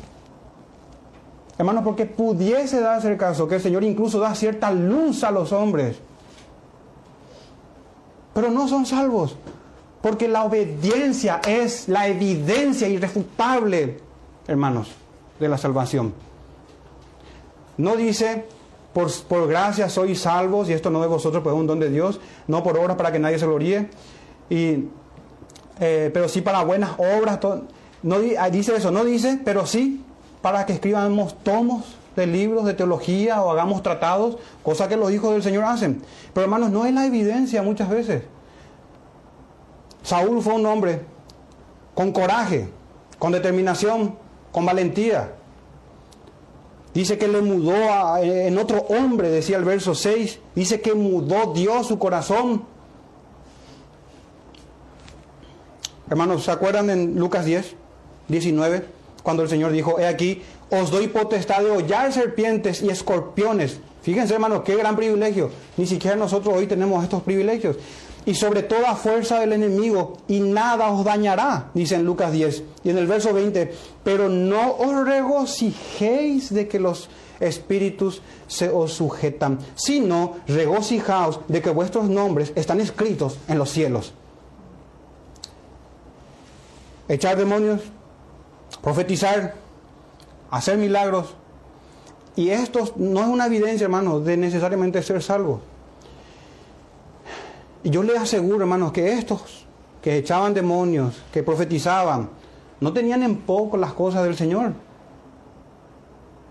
Hermanos, 1.58 1.86
porque 1.86 2.06
pudiese 2.06 2.82
darse 2.82 3.10
el 3.10 3.18
caso 3.18 3.48
que 3.48 3.56
el 3.56 3.62
Señor 3.62 3.86
incluso 3.86 4.20
da 4.20 4.36
cierta 4.36 4.72
luz 4.72 5.24
a 5.24 5.32
los 5.32 5.54
hombres, 5.54 6.00
pero 8.34 8.52
no 8.52 8.68
son 8.68 8.86
salvos, 8.86 9.38
porque 10.02 10.28
la 10.28 10.44
obediencia 10.44 11.42
es 11.46 11.88
la 11.88 12.08
evidencia 12.08 12.88
irrefutable, 12.88 14.00
hermanos, 14.48 14.90
de 15.40 15.48
la 15.48 15.58
salvación. 15.58 16.14
No 17.78 17.96
dice, 17.96 18.46
por, 18.94 19.12
por 19.24 19.48
gracia 19.48 19.90
sois 19.90 20.22
salvos, 20.22 20.70
y 20.70 20.74
esto 20.74 20.90
no 20.90 21.02
de 21.02 21.08
vosotros, 21.08 21.44
pues 21.44 21.54
es 21.54 21.60
un 21.60 21.68
don 21.68 21.80
de 21.80 21.90
Dios, 21.90 22.20
no 22.48 22.64
por 22.64 22.78
obras 22.78 22.98
para 22.98 23.12
que 23.12 23.20
nadie 23.20 23.40
se 23.40 23.46
gloríe, 23.46 23.90
y, 24.50 24.86
eh, 25.80 26.10
pero 26.14 26.28
sí 26.28 26.42
para 26.42 26.64
buenas 26.64 26.92
obras. 26.98 27.40
no 28.04 28.20
dice 28.20 28.76
eso, 28.76 28.92
no 28.92 29.04
dice, 29.04 29.40
pero 29.44 29.66
sí 29.66 30.04
para 30.42 30.66
que 30.66 30.74
escribamos 30.74 31.36
tomos 31.44 31.96
de 32.16 32.28
libros 32.28 32.66
de 32.66 32.74
teología 32.74 33.42
o 33.42 33.52
hagamos 33.52 33.84
tratados, 33.84 34.38
cosa 34.64 34.90
que 34.90 34.98
los 34.98 35.12
hijos 35.12 35.32
del 35.32 35.44
Señor 35.44 35.64
hacen. 35.64 36.02
Pero 36.34 36.46
hermanos, 36.46 36.72
no 36.72 36.86
es 36.86 36.94
la 36.94 37.06
evidencia 37.06 37.62
muchas 37.62 37.90
veces. 37.90 38.24
Saúl 40.04 40.42
fue 40.42 40.54
un 40.54 40.66
hombre 40.66 41.02
con 41.94 42.12
coraje, 42.12 42.70
con 43.20 43.32
determinación, 43.32 44.16
con 44.52 44.66
valentía. 44.66 45.34
Dice 46.94 47.18
que 47.18 47.28
le 47.28 47.42
mudó 47.42 48.18
en 48.18 48.58
otro 48.58 48.80
hombre, 48.90 49.30
decía 49.30 49.58
el 49.58 49.64
verso 49.64 49.96
6. 49.96 50.40
Dice 50.56 50.82
que 50.82 50.94
mudó 50.94 51.54
Dios 51.54 51.88
su 51.88 51.98
corazón. 51.98 52.66
Hermanos, 56.10 56.44
¿se 56.44 56.52
acuerdan 56.52 56.90
en 56.90 57.18
Lucas 57.18 57.46
10, 57.46 57.76
19? 58.28 58.86
Cuando 59.24 59.44
el 59.44 59.50
Señor 59.50 59.72
dijo, 59.72 60.00
he 60.00 60.08
aquí, 60.08 60.42
os 60.70 60.92
doy 60.92 61.08
potestad 61.08 61.62
de 61.62 61.72
hollar 61.72 62.12
serpientes 62.12 62.82
y 62.82 62.90
escorpiones. 62.90 63.80
Fíjense, 64.02 64.34
hermanos, 64.34 64.64
qué 64.66 64.76
gran 64.76 64.98
privilegio. 64.98 65.52
Ni 65.78 65.86
siquiera 65.86 66.18
nosotros 66.18 66.56
hoy 66.58 66.68
tenemos 66.68 67.04
estos 67.04 67.22
privilegios 67.22 67.78
y 68.26 68.36
sobre 68.36 68.64
toda 68.64 68.96
fuerza 68.96 69.40
del 69.40 69.54
enemigo, 69.54 70.18
y 70.28 70.40
nada 70.40 70.90
os 70.90 71.04
dañará, 71.04 71.72
dice 71.74 71.96
en 71.96 72.06
Lucas 72.06 72.32
10. 72.32 72.64
Y 72.84 72.90
en 72.90 72.98
el 72.98 73.08
verso 73.08 73.34
20, 73.34 73.74
pero 74.04 74.30
no 74.30 74.76
os 74.76 75.06
regocijéis 75.06 76.54
de 76.54 76.68
que 76.68 76.80
los 76.80 77.10
espíritus 77.40 78.22
se 78.48 78.70
os 78.70 78.94
sujetan, 78.94 79.60
sino 79.76 80.36
regocijaos 80.48 81.40
de 81.48 81.62
que 81.62 81.72
vuestros 81.72 82.10
nombres 82.10 82.54
están 82.56 82.80
escritos 82.80 83.38
en 83.48 83.58
los 83.58 83.72
cielos. 83.72 84.14
Echar 87.08 87.36
demonios, 87.36 87.82
profetizar, 88.82 89.56
hacer 90.52 90.78
milagros. 90.78 91.36
Y 92.36 92.50
esto 92.50 92.94
no 92.96 93.22
es 93.22 93.28
una 93.28 93.48
evidencia, 93.48 93.86
hermanos, 93.86 94.24
de 94.24 94.38
necesariamente 94.38 95.02
ser 95.02 95.22
salvos. 95.22 95.60
Y 97.84 97.90
yo 97.90 98.04
les 98.04 98.20
aseguro, 98.20 98.62
hermanos, 98.62 98.92
que 98.92 99.14
estos 99.14 99.66
que 100.02 100.18
echaban 100.18 100.54
demonios, 100.54 101.22
que 101.32 101.44
profetizaban, 101.44 102.30
no 102.80 102.92
tenían 102.92 103.24
en 103.24 103.38
poco 103.38 103.78
las 103.78 103.94
cosas 103.94 104.24
del 104.24 104.36
Señor. 104.36 104.74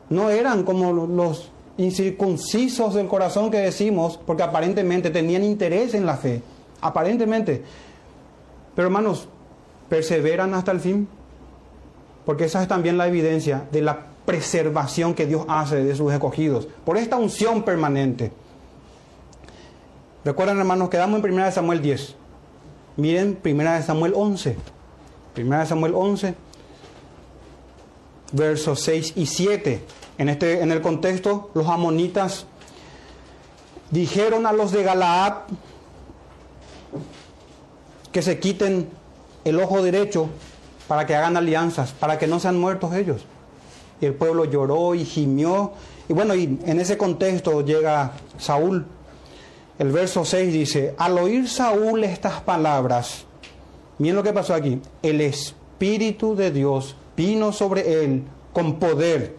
No 0.08 0.30
eran 0.30 0.64
como 0.64 0.92
los 0.92 1.50
incircuncisos 1.76 2.94
del 2.94 3.08
corazón 3.08 3.50
que 3.50 3.58
decimos, 3.58 4.18
porque 4.24 4.42
aparentemente 4.42 5.10
tenían 5.10 5.44
interés 5.44 5.94
en 5.94 6.06
la 6.06 6.16
fe. 6.16 6.42
Aparentemente. 6.80 7.62
Pero 8.74 8.88
hermanos, 8.88 9.28
perseveran 9.88 10.54
hasta 10.54 10.72
el 10.72 10.80
fin. 10.80 11.08
Porque 12.24 12.44
esa 12.44 12.62
es 12.62 12.68
también 12.68 12.98
la 12.98 13.08
evidencia 13.08 13.66
de 13.72 13.82
la 13.82 14.06
preservación 14.24 15.14
que 15.14 15.26
Dios 15.26 15.44
hace 15.48 15.82
de 15.82 15.94
sus 15.94 16.12
escogidos. 16.12 16.68
Por 16.84 16.96
esta 16.96 17.16
unción 17.16 17.62
permanente. 17.62 18.30
Recuerdan, 20.24 20.58
hermanos, 20.58 20.90
quedamos 20.90 21.24
en 21.24 21.32
1 21.32 21.52
Samuel 21.52 21.80
10. 21.80 22.14
Miren 22.96 23.38
1 23.42 23.82
Samuel 23.82 24.12
11. 24.14 24.56
1 25.36 25.66
Samuel 25.66 25.94
11, 25.94 26.34
versos 28.32 28.80
6 28.80 29.14
y 29.16 29.26
7. 29.26 29.82
En, 30.18 30.28
este, 30.28 30.60
en 30.60 30.72
el 30.72 30.82
contexto, 30.82 31.50
los 31.54 31.66
amonitas 31.68 32.46
dijeron 33.90 34.46
a 34.46 34.52
los 34.52 34.72
de 34.72 34.82
Galaad 34.82 35.34
que 38.12 38.20
se 38.20 38.38
quiten 38.38 38.90
el 39.44 39.58
ojo 39.58 39.82
derecho 39.82 40.28
para 40.86 41.06
que 41.06 41.14
hagan 41.14 41.36
alianzas, 41.36 41.92
para 41.92 42.18
que 42.18 42.26
no 42.26 42.40
sean 42.40 42.58
muertos 42.58 42.94
ellos. 42.94 43.24
Y 44.02 44.06
el 44.06 44.14
pueblo 44.14 44.44
lloró 44.44 44.94
y 44.94 45.04
gimió. 45.06 45.72
Y 46.08 46.12
bueno, 46.12 46.34
y 46.34 46.58
en 46.66 46.80
ese 46.80 46.98
contexto 46.98 47.64
llega 47.64 48.12
Saúl 48.36 48.86
el 49.80 49.92
verso 49.92 50.26
6 50.26 50.52
dice, 50.52 50.94
al 50.98 51.16
oír 51.16 51.48
Saúl 51.48 52.04
estas 52.04 52.42
palabras, 52.42 53.24
miren 53.96 54.14
lo 54.14 54.22
que 54.22 54.34
pasó 54.34 54.52
aquí, 54.52 54.78
el 55.02 55.22
Espíritu 55.22 56.36
de 56.36 56.50
Dios 56.50 56.96
vino 57.16 57.50
sobre 57.50 58.04
él 58.04 58.24
con 58.52 58.78
poder. 58.78 59.36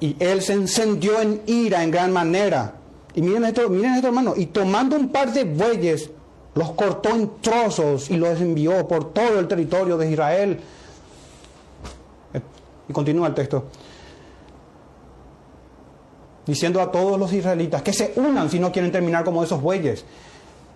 Y 0.00 0.16
él 0.18 0.40
se 0.40 0.54
encendió 0.54 1.20
en 1.20 1.42
ira 1.44 1.84
en 1.84 1.90
gran 1.90 2.10
manera. 2.10 2.76
Y 3.14 3.20
miren 3.20 3.44
esto, 3.44 3.68
miren 3.68 3.96
esto 3.96 4.06
hermano, 4.06 4.32
y 4.34 4.46
tomando 4.46 4.96
un 4.96 5.10
par 5.10 5.30
de 5.30 5.44
bueyes, 5.44 6.08
los 6.54 6.72
cortó 6.72 7.10
en 7.10 7.30
trozos 7.42 8.08
y 8.08 8.16
los 8.16 8.40
envió 8.40 8.88
por 8.88 9.12
todo 9.12 9.38
el 9.38 9.46
territorio 9.46 9.98
de 9.98 10.10
Israel. 10.10 10.58
Y 12.88 12.92
continúa 12.94 13.28
el 13.28 13.34
texto 13.34 13.66
diciendo 16.50 16.80
a 16.80 16.90
todos 16.90 17.18
los 17.18 17.32
israelitas 17.32 17.80
que 17.82 17.92
se 17.92 18.12
unan 18.16 18.50
si 18.50 18.58
no 18.58 18.72
quieren 18.72 18.90
terminar 18.90 19.24
como 19.24 19.44
esos 19.44 19.62
bueyes. 19.62 20.04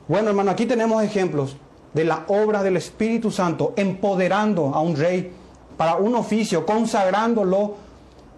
Bueno, 0.07 0.29
hermano, 0.31 0.53
aquí 0.53 0.67
tenemos 0.67 1.03
ejemplos 1.03 1.57
de 1.93 2.05
la 2.05 2.25
obra 2.29 2.63
del 2.63 2.77
Espíritu 2.77 3.33
Santo 3.33 3.73
empoderando 3.77 4.69
a 4.73 4.81
un 4.81 4.97
rey 4.97 5.33
para 5.77 5.97
un 5.97 6.15
oficio, 6.15 6.65
consagrándolo, 6.65 7.75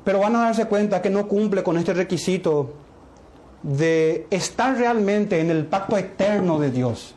pero 0.03 0.21
van 0.21 0.35
a 0.37 0.45
darse 0.45 0.65
cuenta 0.65 1.03
que 1.03 1.11
no 1.11 1.29
cumple 1.29 1.63
con 1.63 1.77
este 1.77 1.93
requisito 1.93 2.73
de 3.63 4.27
estar 4.31 4.75
realmente 4.77 5.39
en 5.39 5.51
el 5.51 5.67
pacto 5.67 5.99
eterno 5.99 6.59
de 6.59 6.71
Dios, 6.71 7.15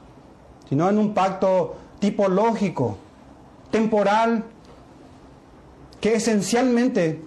sino 0.68 0.90
en 0.90 0.98
un 0.98 1.14
pacto 1.14 1.76
tipológico, 2.00 2.98
temporal, 3.72 4.44
que 6.02 6.16
esencialmente 6.16 7.22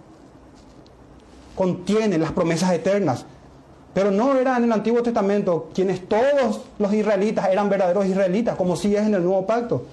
contiene 1.55 2.19
las 2.19 2.33
promesas 2.33 2.73
eternas. 2.73 3.27
Pero 3.95 4.11
no 4.11 4.37
eran 4.37 4.59
en 4.59 4.65
el 4.65 4.73
Antiguo 4.73 5.03
Testamento 5.03 5.71
quienes 5.75 6.09
todos 6.09 6.63
los 6.79 6.93
israelitas 6.95 7.49
eran 7.51 7.69
verdaderos 7.69 8.07
israelitas, 8.07 8.57
como 8.57 8.77
sí 8.77 8.95
es 8.95 9.03
en 9.03 9.15
el 9.15 9.23
Nuevo 9.23 9.47
Pacto. 9.47 9.85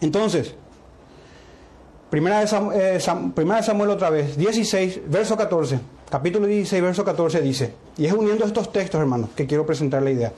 Entonces, 0.00 0.54
primera 2.10 2.46
Samuel, 2.46 2.78
eh, 2.80 3.00
primera 3.34 3.56
de 3.56 3.66
Samuel 3.66 3.90
otra 3.90 4.10
vez, 4.10 4.36
16, 4.36 5.00
verso 5.08 5.36
14, 5.36 5.80
capítulo 6.10 6.46
16, 6.46 6.82
verso 6.82 7.04
14 7.04 7.40
dice, 7.40 7.74
y 7.96 8.06
es 8.06 8.12
uniendo 8.12 8.44
estos 8.44 8.70
textos, 8.70 9.00
hermanos, 9.00 9.30
que 9.34 9.46
quiero 9.46 9.66
presentar 9.66 10.02
la 10.02 10.10
idea. 10.10 10.32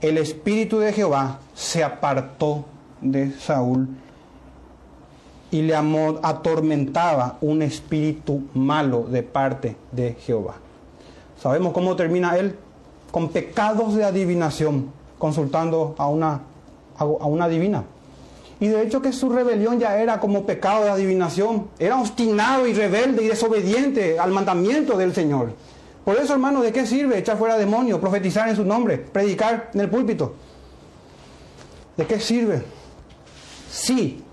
El 0.00 0.18
espíritu 0.18 0.80
de 0.80 0.92
Jehová 0.92 1.38
se 1.54 1.84
apartó 1.84 2.64
de 3.00 3.30
Saúl 3.32 3.88
y 5.50 5.62
le 5.62 5.74
atormentaba 5.74 7.38
un 7.40 7.62
espíritu 7.62 8.44
malo 8.54 9.04
de 9.04 9.22
parte 9.22 9.76
de 9.92 10.14
Jehová. 10.14 10.54
Sabemos 11.40 11.72
cómo 11.72 11.94
termina 11.96 12.36
él 12.36 12.56
con 13.10 13.28
pecados 13.28 13.94
de 13.94 14.04
adivinación, 14.04 14.90
consultando 15.18 15.94
a 15.98 16.08
una, 16.08 16.40
a 16.98 17.04
una 17.04 17.48
divina. 17.48 17.84
Y 18.64 18.68
de 18.68 18.82
hecho 18.82 19.02
que 19.02 19.12
su 19.12 19.28
rebelión 19.28 19.78
ya 19.78 20.00
era 20.00 20.18
como 20.18 20.46
pecado 20.46 20.84
de 20.84 20.90
adivinación. 20.90 21.68
Era 21.78 22.00
obstinado 22.00 22.66
y 22.66 22.72
rebelde 22.72 23.22
y 23.22 23.28
desobediente 23.28 24.18
al 24.18 24.30
mandamiento 24.30 24.96
del 24.96 25.14
Señor. 25.14 25.52
Por 26.02 26.16
eso, 26.16 26.32
hermano, 26.32 26.62
¿de 26.62 26.72
qué 26.72 26.86
sirve 26.86 27.18
echar 27.18 27.36
fuera 27.36 27.58
demonios, 27.58 28.00
profetizar 28.00 28.48
en 28.48 28.56
su 28.56 28.64
nombre, 28.64 28.96
predicar 28.96 29.70
en 29.74 29.80
el 29.80 29.90
púlpito? 29.90 30.34
¿De 31.96 32.06
qué 32.06 32.18
sirve? 32.18 32.62
Sí, 33.70 34.23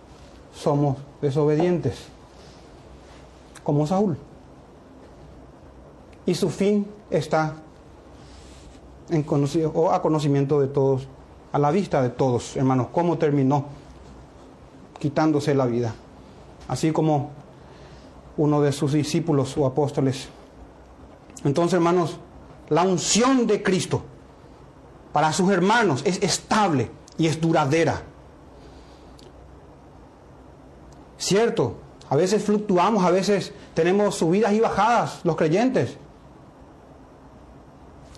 somos 0.61 0.97
desobedientes, 1.21 2.05
como 3.63 3.87
Saúl. 3.87 4.17
Y 6.25 6.35
su 6.35 6.49
fin 6.49 6.87
está 7.09 7.55
en 9.09 9.23
conocido, 9.23 9.71
o 9.71 9.91
a 9.91 10.01
conocimiento 10.01 10.59
de 10.61 10.67
todos, 10.67 11.07
a 11.51 11.59
la 11.59 11.71
vista 11.71 12.01
de 12.01 12.09
todos, 12.09 12.55
hermanos, 12.55 12.87
cómo 12.91 13.17
terminó 13.17 13.65
quitándose 14.99 15.55
la 15.55 15.65
vida. 15.65 15.93
Así 16.67 16.91
como 16.91 17.31
uno 18.37 18.61
de 18.61 18.71
sus 18.71 18.93
discípulos 18.93 19.57
o 19.57 19.65
apóstoles. 19.65 20.29
Entonces, 21.43 21.73
hermanos, 21.73 22.17
la 22.69 22.83
unción 22.83 23.47
de 23.47 23.61
Cristo 23.63 24.03
para 25.11 25.33
sus 25.33 25.51
hermanos 25.51 26.03
es 26.05 26.21
estable 26.21 26.91
y 27.17 27.27
es 27.27 27.41
duradera. 27.41 28.03
Cierto, 31.21 31.75
a 32.09 32.15
veces 32.15 32.43
fluctuamos, 32.43 33.03
a 33.03 33.11
veces 33.11 33.53
tenemos 33.75 34.15
subidas 34.15 34.53
y 34.53 34.59
bajadas 34.59 35.19
los 35.23 35.35
creyentes. 35.35 35.95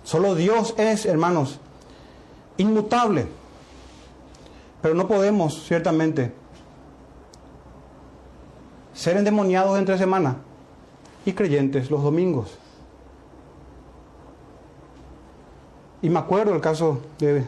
Solo 0.02 0.34
Dios 0.34 0.74
es, 0.78 1.04
hermanos, 1.04 1.60
inmutable. 2.56 3.26
Pero 4.80 4.94
no 4.94 5.06
podemos, 5.06 5.64
ciertamente, 5.66 6.32
ser 8.94 9.18
endemoniados 9.18 9.78
entre 9.78 9.98
semana 9.98 10.38
y 11.26 11.34
creyentes 11.34 11.90
los 11.90 12.02
domingos. 12.02 12.56
Y 16.00 16.08
me 16.08 16.20
acuerdo 16.20 16.54
el 16.54 16.62
caso 16.62 17.02
de, 17.18 17.44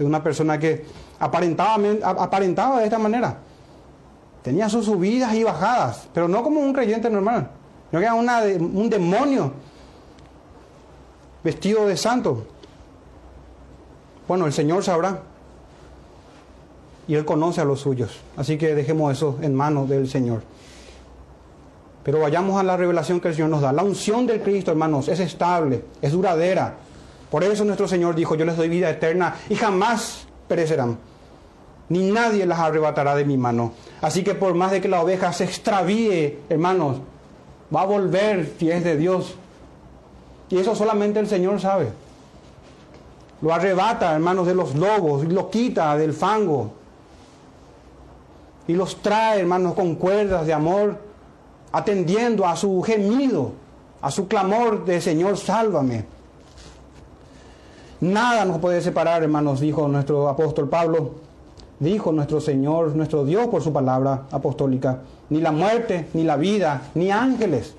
una 0.00 0.24
persona 0.24 0.58
que 0.58 0.84
aparentaba, 1.20 1.76
aparentaba 2.02 2.80
de 2.80 2.86
esta 2.86 2.98
manera. 2.98 3.38
Tenía 4.42 4.68
sus 4.68 4.86
subidas 4.86 5.34
y 5.34 5.44
bajadas, 5.44 6.08
pero 6.12 6.26
no 6.26 6.42
como 6.42 6.60
un 6.60 6.72
creyente 6.72 7.08
normal, 7.08 7.50
no 7.92 8.00
era 8.00 8.14
un 8.14 8.90
demonio 8.90 9.52
vestido 11.44 11.86
de 11.86 11.96
santo. 11.96 12.46
Bueno, 14.26 14.46
el 14.46 14.52
Señor 14.52 14.82
sabrá. 14.82 15.22
Y 17.08 17.14
Él 17.14 17.24
conoce 17.24 17.60
a 17.60 17.64
los 17.64 17.80
suyos. 17.80 18.20
Así 18.36 18.56
que 18.56 18.74
dejemos 18.74 19.12
eso 19.12 19.38
en 19.42 19.54
manos 19.54 19.88
del 19.88 20.08
Señor. 20.08 20.42
Pero 22.04 22.20
vayamos 22.20 22.58
a 22.58 22.62
la 22.62 22.76
revelación 22.76 23.20
que 23.20 23.28
el 23.28 23.34
Señor 23.34 23.50
nos 23.50 23.60
da. 23.60 23.72
La 23.72 23.82
unción 23.82 24.26
del 24.26 24.40
Cristo, 24.40 24.70
hermanos, 24.70 25.08
es 25.08 25.20
estable, 25.20 25.84
es 26.00 26.12
duradera. 26.12 26.76
Por 27.30 27.44
eso 27.44 27.64
nuestro 27.64 27.88
Señor 27.88 28.14
dijo, 28.14 28.34
yo 28.36 28.44
les 28.44 28.56
doy 28.56 28.68
vida 28.68 28.88
eterna 28.88 29.34
y 29.48 29.54
jamás 29.54 30.26
perecerán. 30.48 30.96
Ni 31.92 32.10
nadie 32.10 32.46
las 32.46 32.58
arrebatará 32.58 33.14
de 33.14 33.26
mi 33.26 33.36
mano. 33.36 33.72
Así 34.00 34.24
que 34.24 34.34
por 34.34 34.54
más 34.54 34.70
de 34.70 34.80
que 34.80 34.88
la 34.88 35.02
oveja 35.02 35.30
se 35.34 35.44
extravíe, 35.44 36.38
hermanos, 36.48 36.96
va 37.74 37.82
a 37.82 37.84
volver 37.84 38.50
si 38.58 38.70
es 38.70 38.82
de 38.82 38.96
Dios. 38.96 39.34
Y 40.48 40.56
eso 40.56 40.74
solamente 40.74 41.20
el 41.20 41.26
Señor 41.26 41.60
sabe. 41.60 41.90
Lo 43.42 43.52
arrebata, 43.52 44.14
hermanos, 44.14 44.46
de 44.46 44.54
los 44.54 44.74
lobos, 44.74 45.24
y 45.24 45.26
lo 45.26 45.50
quita 45.50 45.94
del 45.98 46.14
fango. 46.14 46.72
Y 48.66 48.72
los 48.72 49.02
trae, 49.02 49.40
hermanos, 49.40 49.74
con 49.74 49.96
cuerdas 49.96 50.46
de 50.46 50.54
amor, 50.54 50.96
atendiendo 51.72 52.46
a 52.46 52.56
su 52.56 52.80
gemido, 52.80 53.52
a 54.00 54.10
su 54.10 54.28
clamor 54.28 54.86
de 54.86 54.98
Señor, 54.98 55.36
sálvame. 55.36 56.06
Nada 58.00 58.46
nos 58.46 58.60
puede 58.60 58.80
separar, 58.80 59.22
hermanos, 59.22 59.60
dijo 59.60 59.86
nuestro 59.88 60.30
apóstol 60.30 60.70
Pablo, 60.70 61.31
dijo 61.82 62.12
nuestro 62.12 62.40
Señor, 62.40 62.94
nuestro 62.94 63.24
Dios 63.24 63.48
por 63.48 63.60
su 63.60 63.72
palabra 63.72 64.22
apostólica, 64.30 65.00
ni 65.30 65.40
la 65.40 65.50
muerte, 65.50 66.06
ni 66.14 66.22
la 66.22 66.36
vida, 66.36 66.82
ni 66.94 67.10
ángeles, 67.10 67.74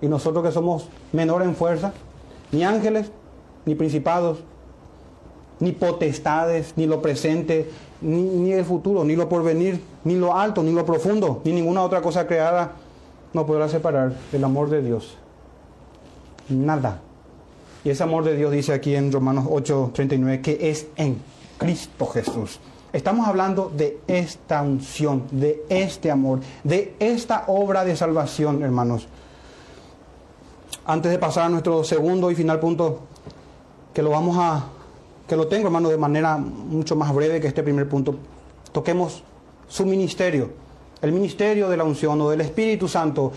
y 0.00 0.06
nosotros 0.06 0.44
que 0.44 0.52
somos 0.52 0.88
menores 1.12 1.48
en 1.48 1.56
fuerza, 1.56 1.92
ni 2.52 2.62
ángeles, 2.62 3.10
ni 3.66 3.74
principados, 3.74 4.38
ni 5.58 5.72
potestades, 5.72 6.74
ni 6.76 6.86
lo 6.86 7.02
presente, 7.02 7.68
ni, 8.00 8.52
el 8.52 8.64
futuro, 8.64 9.02
ni 9.02 9.16
lo 9.16 9.28
porvenir, 9.28 9.82
ni 10.04 10.14
lo 10.14 10.36
alto, 10.36 10.62
ni 10.62 10.72
lo 10.72 10.86
profundo, 10.86 11.40
ni 11.44 11.52
ninguna 11.52 11.82
otra 11.82 12.00
cosa 12.00 12.28
creada 12.28 12.72
no 13.34 13.44
podrá 13.44 13.68
separar 13.68 14.14
del 14.30 14.44
amor 14.44 14.70
de 14.70 14.82
Dios. 14.82 15.16
Nada. 16.48 17.00
Y 17.84 17.90
ese 17.90 18.04
amor 18.04 18.22
de 18.24 18.36
Dios 18.36 18.52
dice 18.52 18.72
aquí 18.72 18.94
en 18.94 19.10
Romanos 19.10 19.46
8:39 19.46 20.40
que 20.40 20.70
es 20.70 20.86
en 20.94 21.18
Cristo 21.58 22.06
Jesús. 22.06 22.60
Estamos 22.92 23.28
hablando 23.28 23.70
de 23.74 24.00
esta 24.06 24.62
unción, 24.62 25.24
de 25.30 25.64
este 25.68 26.10
amor, 26.10 26.40
de 26.64 26.94
esta 26.98 27.44
obra 27.48 27.84
de 27.84 27.96
salvación, 27.96 28.62
hermanos 28.62 29.08
antes 30.88 31.12
de 31.12 31.18
pasar 31.18 31.44
a 31.44 31.48
nuestro 31.50 31.84
segundo 31.84 32.30
y 32.30 32.34
final 32.34 32.58
punto, 32.58 33.00
que 33.92 34.02
lo 34.02 34.08
vamos 34.08 34.38
a, 34.40 34.64
que 35.28 35.36
lo 35.36 35.46
tengo 35.46 35.66
hermano 35.66 35.90
de 35.90 35.98
manera 35.98 36.38
mucho 36.38 36.96
más 36.96 37.14
breve 37.14 37.40
que 37.42 37.48
este 37.48 37.62
primer 37.62 37.86
punto, 37.86 38.16
toquemos 38.72 39.22
su 39.68 39.84
ministerio, 39.84 40.50
el 41.02 41.12
ministerio 41.12 41.68
de 41.68 41.76
la 41.76 41.84
unción 41.84 42.18
o 42.22 42.30
del 42.30 42.40
Espíritu 42.40 42.88
Santo 42.88 43.32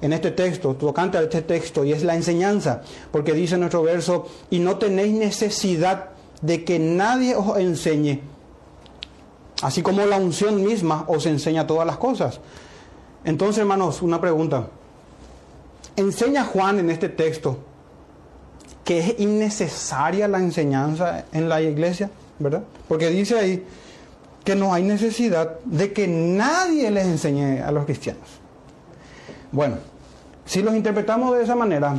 en 0.00 0.14
este 0.14 0.30
texto, 0.30 0.76
tocante 0.76 1.18
a 1.18 1.22
este 1.22 1.42
texto, 1.42 1.84
y 1.84 1.92
es 1.92 2.02
la 2.04 2.14
enseñanza, 2.14 2.80
porque 3.12 3.34
dice 3.34 3.58
nuestro 3.58 3.82
verso, 3.82 4.26
y 4.48 4.58
no 4.58 4.78
tenéis 4.78 5.12
necesidad 5.12 6.08
de 6.42 6.64
que 6.64 6.78
nadie 6.78 7.34
os 7.36 7.56
enseñe, 7.58 8.20
así 9.62 9.82
como 9.82 10.04
la 10.06 10.16
unción 10.16 10.62
misma 10.62 11.04
os 11.08 11.26
enseña 11.26 11.66
todas 11.66 11.86
las 11.86 11.96
cosas. 11.96 12.40
Entonces, 13.24 13.58
hermanos, 13.58 14.02
una 14.02 14.20
pregunta. 14.20 14.68
Enseña 15.96 16.44
Juan 16.44 16.80
en 16.80 16.90
este 16.90 17.08
texto 17.08 17.58
que 18.84 18.98
es 18.98 19.20
innecesaria 19.20 20.28
la 20.28 20.38
enseñanza 20.38 21.24
en 21.32 21.48
la 21.48 21.62
iglesia, 21.62 22.10
¿verdad? 22.38 22.62
Porque 22.86 23.08
dice 23.08 23.38
ahí 23.38 23.64
que 24.44 24.54
no 24.54 24.74
hay 24.74 24.82
necesidad 24.82 25.58
de 25.64 25.92
que 25.92 26.06
nadie 26.06 26.90
les 26.90 27.06
enseñe 27.06 27.62
a 27.62 27.70
los 27.72 27.86
cristianos. 27.86 28.28
Bueno, 29.52 29.76
si 30.44 30.62
los 30.62 30.74
interpretamos 30.74 31.34
de 31.34 31.44
esa 31.44 31.56
manera, 31.56 31.96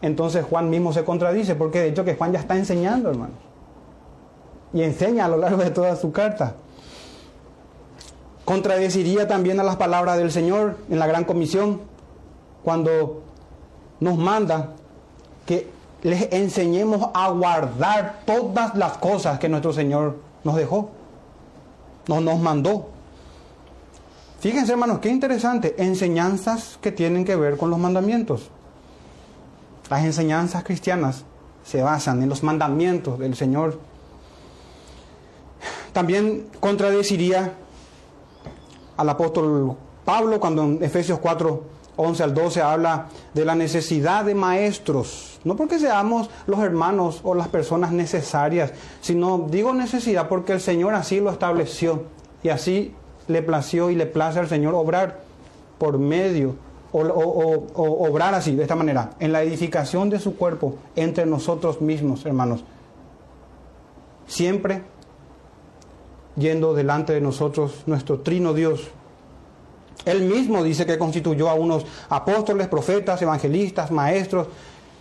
entonces 0.00 0.44
Juan 0.44 0.70
mismo 0.70 0.92
se 0.92 1.02
contradice, 1.02 1.56
porque 1.56 1.80
de 1.80 1.88
hecho 1.88 2.04
que 2.04 2.14
Juan 2.14 2.32
ya 2.32 2.38
está 2.38 2.56
enseñando, 2.56 3.10
hermanos. 3.10 3.47
Y 4.72 4.82
enseña 4.82 5.24
a 5.24 5.28
lo 5.28 5.38
largo 5.38 5.62
de 5.62 5.70
toda 5.70 5.96
su 5.96 6.12
carta. 6.12 6.54
Contradeciría 8.44 9.28
también 9.28 9.60
a 9.60 9.62
las 9.62 9.76
palabras 9.76 10.18
del 10.18 10.32
Señor 10.32 10.78
en 10.88 10.98
la 10.98 11.06
gran 11.06 11.24
comisión, 11.24 11.80
cuando 12.64 13.22
nos 14.00 14.16
manda 14.16 14.70
que 15.46 15.70
les 16.02 16.32
enseñemos 16.32 17.10
a 17.14 17.30
guardar 17.30 18.20
todas 18.24 18.74
las 18.74 18.98
cosas 18.98 19.38
que 19.38 19.48
nuestro 19.48 19.72
Señor 19.72 20.16
nos 20.44 20.56
dejó, 20.56 20.90
nos, 22.06 22.22
nos 22.22 22.38
mandó. 22.38 22.88
Fíjense 24.40 24.72
hermanos, 24.72 25.00
qué 25.00 25.08
interesante, 25.08 25.74
enseñanzas 25.78 26.78
que 26.80 26.92
tienen 26.92 27.24
que 27.24 27.36
ver 27.36 27.56
con 27.56 27.70
los 27.70 27.78
mandamientos. 27.78 28.50
Las 29.90 30.04
enseñanzas 30.04 30.64
cristianas 30.64 31.24
se 31.64 31.82
basan 31.82 32.22
en 32.22 32.28
los 32.28 32.42
mandamientos 32.42 33.18
del 33.18 33.34
Señor. 33.34 33.80
También 35.98 36.46
contradeciría 36.60 37.54
al 38.96 39.08
apóstol 39.08 39.76
Pablo 40.04 40.38
cuando 40.38 40.62
en 40.62 40.80
Efesios 40.80 41.18
4 41.18 41.64
11 41.96 42.22
al 42.22 42.34
12 42.34 42.62
habla 42.62 43.08
de 43.34 43.44
la 43.44 43.56
necesidad 43.56 44.24
de 44.24 44.36
maestros. 44.36 45.40
No 45.42 45.56
porque 45.56 45.80
seamos 45.80 46.30
los 46.46 46.60
hermanos 46.60 47.18
o 47.24 47.34
las 47.34 47.48
personas 47.48 47.90
necesarias, 47.90 48.72
sino 49.00 49.48
digo 49.50 49.74
necesidad 49.74 50.28
porque 50.28 50.52
el 50.52 50.60
Señor 50.60 50.94
así 50.94 51.18
lo 51.18 51.32
estableció 51.32 52.04
y 52.44 52.50
así 52.50 52.94
le 53.26 53.42
plació 53.42 53.90
y 53.90 53.96
le 53.96 54.06
place 54.06 54.38
al 54.38 54.46
Señor 54.46 54.76
obrar 54.76 55.22
por 55.78 55.98
medio 55.98 56.54
o, 56.92 57.00
obrar 58.08 58.34
así, 58.34 58.54
de 58.54 58.62
esta 58.62 58.76
manera, 58.76 59.14
en 59.18 59.32
la 59.32 59.42
edificación 59.42 60.10
de 60.10 60.20
su 60.20 60.36
cuerpo 60.36 60.76
entre 60.94 61.26
nosotros 61.26 61.80
mismos, 61.80 62.24
hermanos. 62.24 62.62
Siempre 64.28 64.84
yendo 66.38 66.74
delante 66.74 67.12
de 67.12 67.20
nosotros 67.20 67.82
nuestro 67.86 68.20
trino 68.20 68.54
Dios, 68.54 68.88
él 70.04 70.22
mismo 70.22 70.62
dice 70.62 70.86
que 70.86 70.96
constituyó 70.96 71.48
a 71.50 71.54
unos 71.54 71.84
apóstoles, 72.08 72.68
profetas, 72.68 73.20
evangelistas, 73.20 73.90
maestros, 73.90 74.46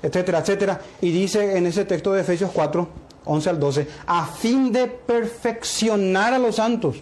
etcétera, 0.01 0.39
etcétera. 0.39 0.81
Y 1.01 1.11
dice 1.11 1.57
en 1.57 1.65
ese 1.65 1.85
texto 1.85 2.13
de 2.13 2.21
Efesios 2.21 2.51
4, 2.53 2.87
11 3.25 3.49
al 3.49 3.59
12, 3.59 3.87
a 4.05 4.25
fin 4.25 4.71
de 4.71 4.87
perfeccionar 4.87 6.33
a 6.33 6.39
los 6.39 6.55
santos 6.55 6.97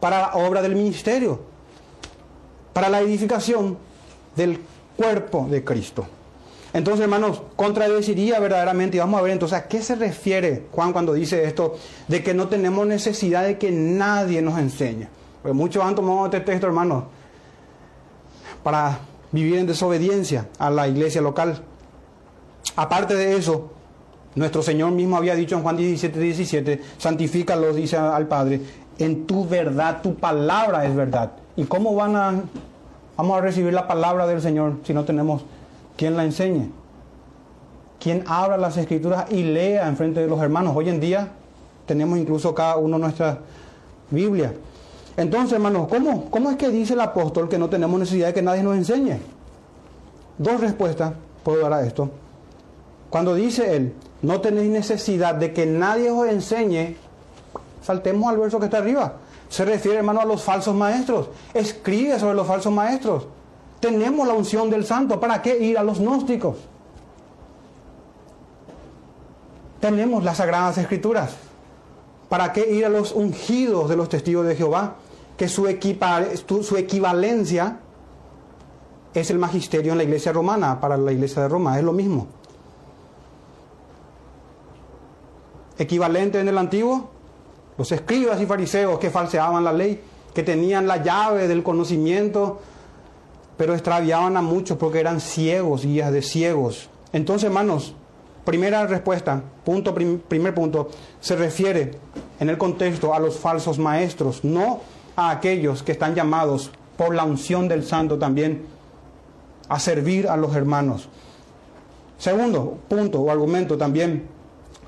para 0.00 0.20
la 0.20 0.34
obra 0.34 0.62
del 0.62 0.74
ministerio, 0.74 1.40
para 2.72 2.88
la 2.88 3.00
edificación 3.00 3.76
del 4.36 4.60
cuerpo 4.96 5.46
de 5.50 5.64
Cristo. 5.64 6.06
Entonces, 6.74 7.04
hermanos, 7.04 7.40
contradeciría 7.54 8.40
verdaderamente, 8.40 8.96
y 8.96 9.00
vamos 9.00 9.20
a 9.20 9.22
ver 9.22 9.32
entonces 9.32 9.56
a 9.56 9.68
qué 9.68 9.80
se 9.80 9.94
refiere 9.94 10.66
Juan 10.72 10.92
cuando 10.92 11.14
dice 11.14 11.44
esto, 11.44 11.76
de 12.08 12.24
que 12.24 12.34
no 12.34 12.48
tenemos 12.48 12.84
necesidad 12.84 13.44
de 13.44 13.58
que 13.58 13.70
nadie 13.70 14.42
nos 14.42 14.58
enseñe. 14.58 15.06
Porque 15.40 15.54
muchos 15.56 15.84
han 15.84 15.94
tomado 15.94 16.24
este 16.24 16.40
texto, 16.40 16.66
hermanos, 16.66 17.04
para 18.64 18.98
vivir 19.30 19.56
en 19.58 19.68
desobediencia 19.68 20.48
a 20.58 20.68
la 20.68 20.88
iglesia 20.88 21.20
local. 21.20 21.62
Aparte 22.74 23.14
de 23.14 23.36
eso, 23.36 23.70
nuestro 24.34 24.60
Señor 24.60 24.90
mismo 24.90 25.16
había 25.16 25.36
dicho 25.36 25.54
en 25.54 25.62
Juan 25.62 25.76
17, 25.76 26.18
17, 26.18 26.82
santifícalos, 26.98 27.76
dice 27.76 27.98
al 27.98 28.26
Padre, 28.26 28.60
en 28.98 29.28
tu 29.28 29.46
verdad, 29.46 30.02
tu 30.02 30.16
palabra 30.16 30.84
es 30.86 30.96
verdad. 30.96 31.34
¿Y 31.54 31.64
cómo 31.66 31.94
van 31.94 32.16
a, 32.16 32.42
vamos 33.16 33.38
a 33.38 33.40
recibir 33.42 33.72
la 33.72 33.86
palabra 33.86 34.26
del 34.26 34.42
Señor 34.42 34.78
si 34.82 34.92
no 34.92 35.04
tenemos 35.04 35.44
quien 35.96 36.16
la 36.16 36.24
enseñe? 36.24 36.70
Quien 38.00 38.24
abra 38.26 38.56
las 38.56 38.76
escrituras 38.76 39.26
y 39.30 39.42
lea 39.42 39.88
en 39.88 39.96
frente 39.96 40.20
de 40.20 40.26
los 40.26 40.40
hermanos. 40.40 40.74
Hoy 40.76 40.88
en 40.88 41.00
día 41.00 41.28
tenemos 41.86 42.18
incluso 42.18 42.54
cada 42.54 42.76
uno 42.76 42.98
nuestra 42.98 43.38
Biblia. 44.10 44.52
Entonces, 45.16 45.52
hermanos, 45.52 45.88
¿cómo, 45.88 46.30
¿cómo 46.30 46.50
es 46.50 46.56
que 46.56 46.68
dice 46.68 46.94
el 46.94 47.00
apóstol 47.00 47.48
que 47.48 47.58
no 47.58 47.68
tenemos 47.68 47.98
necesidad 48.00 48.28
de 48.28 48.34
que 48.34 48.42
nadie 48.42 48.62
nos 48.62 48.76
enseñe? 48.76 49.18
Dos 50.38 50.60
respuestas 50.60 51.12
puedo 51.42 51.60
dar 51.62 51.72
a 51.72 51.86
esto. 51.86 52.10
Cuando 53.10 53.34
dice 53.34 53.76
él, 53.76 53.94
no 54.22 54.40
tenéis 54.40 54.70
necesidad 54.70 55.36
de 55.36 55.52
que 55.52 55.66
nadie 55.66 56.10
os 56.10 56.26
enseñe, 56.26 56.96
saltemos 57.80 58.28
al 58.28 58.38
verso 58.38 58.58
que 58.58 58.64
está 58.64 58.78
arriba. 58.78 59.14
Se 59.48 59.64
refiere, 59.64 59.98
hermano, 59.98 60.20
a 60.20 60.24
los 60.24 60.42
falsos 60.42 60.74
maestros. 60.74 61.28
Escribe 61.52 62.18
sobre 62.18 62.34
los 62.34 62.46
falsos 62.46 62.72
maestros. 62.72 63.26
Tenemos 63.84 64.26
la 64.26 64.32
unción 64.32 64.70
del 64.70 64.86
santo. 64.86 65.20
¿Para 65.20 65.42
qué 65.42 65.58
ir 65.58 65.76
a 65.76 65.82
los 65.82 66.00
gnósticos? 66.00 66.56
Tenemos 69.78 70.24
las 70.24 70.38
sagradas 70.38 70.78
escrituras. 70.78 71.36
¿Para 72.30 72.50
qué 72.50 72.66
ir 72.66 72.86
a 72.86 72.88
los 72.88 73.12
ungidos 73.12 73.90
de 73.90 73.96
los 73.96 74.08
testigos 74.08 74.46
de 74.46 74.56
Jehová? 74.56 74.94
Que 75.36 75.50
su, 75.50 75.66
equivalencia 75.66 77.80
es 79.12 79.28
el 79.28 79.38
magisterio 79.38 79.92
en 79.92 79.98
la 79.98 80.04
iglesia 80.04 80.32
romana, 80.32 80.80
para 80.80 80.96
la 80.96 81.12
iglesia 81.12 81.42
de 81.42 81.50
Roma, 81.50 81.76
es 81.76 81.84
lo 81.84 81.92
mismo. 81.92 82.28
Equivalente 85.76 86.40
en 86.40 86.48
el 86.48 86.56
antiguo, 86.56 87.10
los 87.76 87.92
escribas 87.92 88.40
y 88.40 88.46
fariseos 88.46 88.98
que 88.98 89.10
falseaban 89.10 89.62
la 89.62 89.74
ley, 89.74 90.00
que 90.32 90.42
tenían 90.42 90.86
la 90.86 91.02
llave 91.02 91.48
del 91.48 91.62
conocimiento, 91.62 92.62
pero 93.56 93.74
extraviaban 93.74 94.36
a 94.36 94.42
muchos 94.42 94.76
porque 94.78 95.00
eran 95.00 95.20
ciegos, 95.20 95.84
guías 95.84 96.12
de 96.12 96.22
ciegos. 96.22 96.88
Entonces, 97.12 97.46
hermanos, 97.46 97.94
primera 98.44 98.86
respuesta, 98.86 99.42
punto, 99.64 99.94
primer 99.94 100.54
punto, 100.54 100.90
se 101.20 101.36
refiere 101.36 101.92
en 102.40 102.50
el 102.50 102.58
contexto 102.58 103.14
a 103.14 103.20
los 103.20 103.38
falsos 103.38 103.78
maestros, 103.78 104.44
no 104.44 104.80
a 105.16 105.30
aquellos 105.30 105.82
que 105.82 105.92
están 105.92 106.14
llamados 106.14 106.70
por 106.96 107.14
la 107.14 107.24
unción 107.24 107.68
del 107.68 107.84
santo 107.84 108.18
también 108.18 108.66
a 109.68 109.78
servir 109.78 110.28
a 110.28 110.36
los 110.36 110.54
hermanos. 110.54 111.08
Segundo 112.18 112.78
punto 112.88 113.20
o 113.20 113.30
argumento 113.30 113.76
también, 113.76 114.28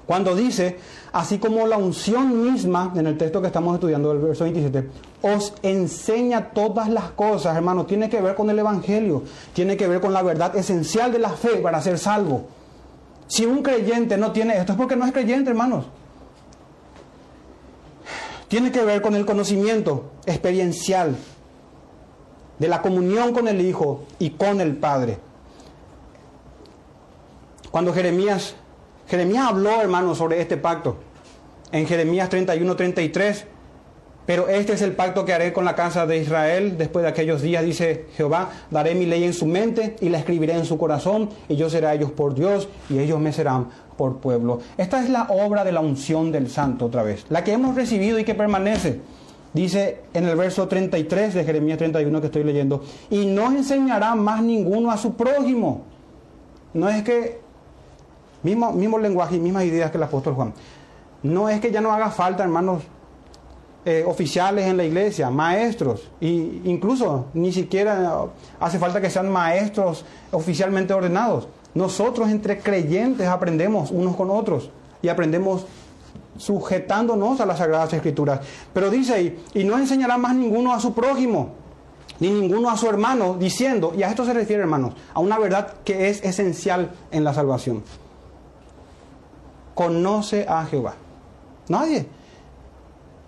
cuando 0.07 0.37
dice, 0.37 0.79
así 1.13 1.39
como 1.39 1.67
la 1.67 1.77
unción 1.77 2.45
misma, 2.45 2.93
en 2.95 3.09
el 3.09 3.19
texto 3.19 3.41
que 3.41 3.49
estamos 3.49 3.75
estudiando, 3.75 4.13
el 4.13 4.19
verso 4.19 4.45
27, 4.45 4.89
os 5.23 5.53
enseña 5.63 6.51
todas 6.51 6.89
las 6.89 7.11
cosas, 7.11 7.57
hermanos, 7.57 7.89
tiene 7.89 8.09
que 8.09 8.21
ver 8.21 8.37
con 8.37 8.49
el 8.49 8.59
Evangelio, 8.59 9.25
tiene 9.53 9.77
que 9.77 9.89
ver 9.89 10.01
con 10.01 10.13
la 10.13 10.23
verdad 10.23 10.55
esencial 10.57 11.11
de 11.11 11.19
la 11.19 11.31
fe 11.31 11.57
para 11.57 11.83
ser 11.83 11.99
salvo. 11.99 12.47
Si 13.27 13.45
un 13.45 13.63
creyente 13.63 14.17
no 14.17 14.31
tiene 14.31 14.57
esto 14.57 14.73
es 14.73 14.79
porque 14.79 14.95
no 14.95 15.05
es 15.05 15.13
creyente, 15.13 15.51
hermanos. 15.51 15.87
Tiene 18.47 18.71
que 18.71 18.85
ver 18.85 19.03
con 19.03 19.17
el 19.17 19.27
conocimiento 19.27 20.13
experiencial 20.25 21.17
de 22.61 22.69
la 22.69 22.81
comunión 22.81 23.33
con 23.33 23.49
el 23.49 23.61
Hijo 23.61 24.05
y 24.21 24.31
con 24.31 24.61
el 24.61 24.77
Padre. 24.77 25.19
Cuando 27.73 27.93
Jeremías 27.93 28.55
Jeremías 29.09 29.47
habló, 29.49 29.81
hermanos, 29.81 30.19
sobre 30.19 30.41
este 30.41 30.57
pacto. 30.57 30.97
En 31.73 31.87
Jeremías 31.87 32.29
31, 32.29 32.77
33. 32.77 33.47
Pero 34.27 34.49
este 34.49 34.73
es 34.73 34.83
el 34.83 34.93
pacto 34.93 35.25
que 35.25 35.33
haré 35.33 35.53
con 35.53 35.65
la 35.65 35.77
casa 35.77 36.05
de 36.05 36.19
Israel 36.19 36.77
después 36.77 37.05
de 37.05 37.09
aquellos 37.09 37.43
días, 37.43 37.65
dice 37.65 38.07
Jehová. 38.17 38.51
Daré 38.73 38.97
mi 38.97 39.07
ley 39.07 39.23
en 39.23 39.33
su 39.33 39.47
mente 39.47 39.95
y 40.01 40.09
la 40.09 40.19
escribiré 40.19 40.55
en 40.55 40.65
su 40.65 40.77
corazón, 40.77 41.31
y 41.49 41.55
yo 41.55 41.71
seré 41.71 41.87
a 41.87 41.95
ellos 41.95 42.11
por 42.11 42.35
Dios, 42.35 42.69
y 42.91 42.99
ellos 42.99 43.21
me 43.21 43.33
serán 43.33 43.69
por 43.97 44.19
pueblo. 44.19 44.59
Esta 44.77 45.01
es 45.01 45.11
la 45.11 45.29
obra 45.31 45.63
de 45.63 45.71
la 45.71 45.81
unción 45.81 46.33
del 46.33 46.51
santo 46.51 46.87
otra 46.87 47.05
vez, 47.05 47.25
la 47.29 47.45
que 47.45 47.53
hemos 47.53 47.77
recibido 47.77 48.19
y 48.19 48.25
que 48.25 48.35
permanece. 48.35 49.01
Dice 49.53 50.01
en 50.13 50.27
el 50.27 50.37
verso 50.37 50.67
33 50.67 51.33
de 51.33 51.45
Jeremías 51.45 51.79
31 51.79 52.21
que 52.21 52.27
estoy 52.27 52.43
leyendo, 52.43 52.83
y 53.09 53.27
no 53.27 53.53
enseñará 53.53 54.17
más 54.17 54.43
ninguno 54.43 54.91
a 54.91 54.97
su 54.97 55.15
prójimo. 55.15 55.85
No 56.75 56.89
es 56.89 57.05
que 57.05 57.46
Mismo, 58.47 58.73
mismo 58.73 58.97
lenguaje 58.97 59.35
y 59.35 59.41
mismas 59.41 59.65
ideas 59.65 59.91
que 59.91 59.97
el 59.97 60.05
apóstol 60.05 60.35
Juan. 60.35 60.55
No 61.25 61.49
es 61.49 61.61
que 61.61 61.73
ya 61.73 61.81
no 61.81 61.93
haga 61.93 62.11
falta, 62.13 62.45
hermanos, 62.45 62.85
eh, 63.85 64.05
oficiales 64.07 64.67
en 64.67 64.77
la 64.77 64.85
iglesia, 64.85 65.31
maestros, 65.31 66.09
e 66.21 66.29
incluso 66.63 67.27
ni 67.35 67.53
siquiera 67.53 68.23
hace 68.61 68.79
falta 68.79 69.01
que 69.01 69.11
sean 69.11 69.29
maestros 69.33 70.05
oficialmente 70.31 70.95
ordenados. 70.95 71.49
Nosotros 71.75 72.29
entre 72.29 72.61
creyentes 72.61 73.27
aprendemos 73.27 73.91
unos 73.91 74.15
con 74.15 74.31
otros 74.31 74.71
y 75.03 75.09
aprendemos 75.09 75.67
sujetándonos 76.39 77.41
a 77.41 77.47
las 77.47 77.59
Sagradas 77.59 77.93
Escrituras. 77.95 78.43
Pero 78.73 78.91
dice 78.91 79.15
ahí, 79.15 79.45
y 79.55 79.65
no 79.65 79.77
enseñará 79.77 80.19
más 80.19 80.37
ninguno 80.37 80.73
a 80.73 80.79
su 80.79 80.95
prójimo, 80.95 81.51
ni 82.21 82.31
ninguno 82.31 82.71
a 82.71 82.77
su 82.77 82.89
hermano, 82.89 83.35
diciendo, 83.35 83.93
y 83.97 84.05
a 84.05 84.09
esto 84.09 84.25
se 84.25 84.33
refiere 84.33 84.63
hermanos, 84.63 84.95
a 85.15 85.19
una 85.19 85.37
verdad 85.37 85.75
que 85.85 86.11
es 86.11 86.23
esencial 86.23 86.93
en 87.11 87.25
la 87.25 87.35
salvación 87.35 87.83
conoce 89.77 90.47
a 90.49 90.65
Jehová? 90.65 90.95
Nadie. 91.69 92.07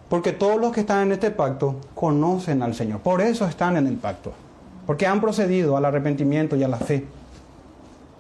Porque 0.09 0.33
todos 0.33 0.59
los 0.59 0.73
que 0.73 0.81
están 0.81 1.03
en 1.03 1.13
este 1.13 1.31
pacto 1.31 1.77
conocen 1.95 2.63
al 2.63 2.75
Señor. 2.75 3.01
Por 3.01 3.21
eso 3.21 3.45
están 3.45 3.77
en 3.77 3.87
el 3.87 3.97
pacto. 3.97 4.33
Porque 4.87 5.07
han 5.07 5.21
procedido 5.21 5.77
al 5.77 5.85
arrepentimiento 5.85 6.57
y 6.57 6.65
a 6.65 6.69
la 6.69 6.79
fe. 6.79 7.05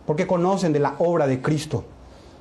Porque 0.06 0.26
conocen 0.26 0.74
de 0.74 0.78
la 0.78 0.94
obra 0.98 1.26
de 1.26 1.40
Cristo. 1.40 1.84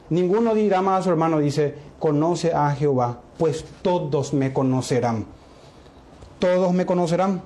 Ninguno 0.10 0.54
dirá 0.54 0.82
más 0.82 1.00
a 1.00 1.04
su 1.04 1.10
hermano, 1.10 1.40
dice, 1.40 1.76
conoce 2.00 2.54
a 2.54 2.70
Jehová, 2.72 3.20
pues 3.38 3.64
todos 3.82 4.34
me 4.34 4.52
conocerán. 4.52 5.26
Todos 6.40 6.74
me 6.74 6.86
conocerán. 6.86 7.42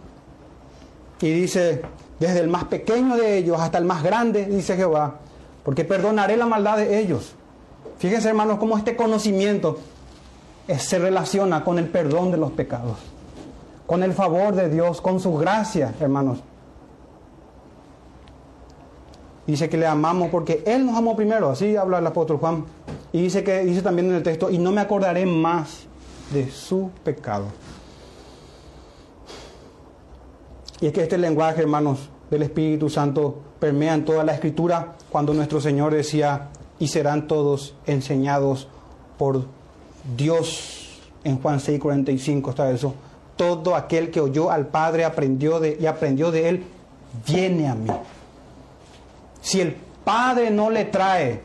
Y 1.21 1.31
dice, 1.31 1.83
desde 2.19 2.39
el 2.39 2.47
más 2.47 2.63
pequeño 2.63 3.17
de 3.17 3.37
ellos 3.37 3.59
hasta 3.59 3.77
el 3.77 3.85
más 3.85 4.01
grande, 4.01 4.45
dice 4.45 4.75
Jehová, 4.75 5.17
porque 5.63 5.85
perdonaré 5.85 6.37
la 6.37 6.47
maldad 6.47 6.77
de 6.77 6.99
ellos. 6.99 7.35
Fíjense, 8.01 8.29
hermanos, 8.29 8.57
cómo 8.57 8.79
este 8.79 8.95
conocimiento 8.95 9.77
se 10.79 10.97
relaciona 10.97 11.63
con 11.63 11.77
el 11.77 11.87
perdón 11.87 12.31
de 12.31 12.37
los 12.37 12.51
pecados, 12.51 12.97
con 13.85 14.01
el 14.01 14.13
favor 14.13 14.55
de 14.55 14.69
Dios, 14.69 15.01
con 15.01 15.19
su 15.19 15.37
gracia, 15.37 15.93
hermanos. 15.99 16.39
Dice 19.45 19.69
que 19.69 19.77
le 19.77 19.85
amamos 19.85 20.29
porque 20.31 20.63
Él 20.65 20.83
nos 20.83 20.97
amó 20.97 21.15
primero, 21.15 21.51
así 21.51 21.75
habla 21.75 21.99
el 21.99 22.07
apóstol 22.07 22.37
Juan. 22.37 22.65
Y 23.13 23.21
dice 23.21 23.43
que 23.43 23.63
dice 23.65 23.83
también 23.83 24.09
en 24.09 24.15
el 24.15 24.23
texto, 24.23 24.49
y 24.49 24.57
no 24.57 24.71
me 24.71 24.81
acordaré 24.81 25.27
más 25.27 25.83
de 26.33 26.49
su 26.49 26.89
pecado. 27.03 27.45
Y 30.79 30.87
es 30.87 30.91
que 30.91 31.03
este 31.03 31.19
lenguaje, 31.19 31.61
hermanos, 31.61 32.09
del 32.31 32.41
Espíritu 32.41 32.89
Santo 32.89 33.43
permea 33.59 33.93
en 33.93 34.05
toda 34.05 34.23
la 34.23 34.33
escritura 34.33 34.95
cuando 35.11 35.35
nuestro 35.35 35.61
Señor 35.61 35.93
decía, 35.93 36.49
y 36.82 36.88
serán 36.88 37.27
todos 37.27 37.75
enseñados 37.86 38.67
por 39.19 39.45
Dios. 40.17 40.99
En 41.23 41.39
Juan 41.39 41.59
6, 41.59 41.79
45 41.79 42.49
está 42.49 42.71
eso. 42.71 42.95
Todo 43.38 43.75
aquel 43.75 44.09
que 44.09 44.19
oyó 44.19 44.49
al 44.49 44.65
Padre 44.65 45.05
aprendió 45.05 45.59
de, 45.59 45.77
y 45.79 45.86
aprendió 45.86 46.32
de 46.32 46.49
él, 46.49 46.63
viene 47.27 47.67
a 47.67 47.75
mí. 47.75 47.91
Si 49.41 49.61
el 49.61 49.75
Padre 50.03 50.49
no 50.49 50.71
le 50.71 50.86
trae, 50.86 51.41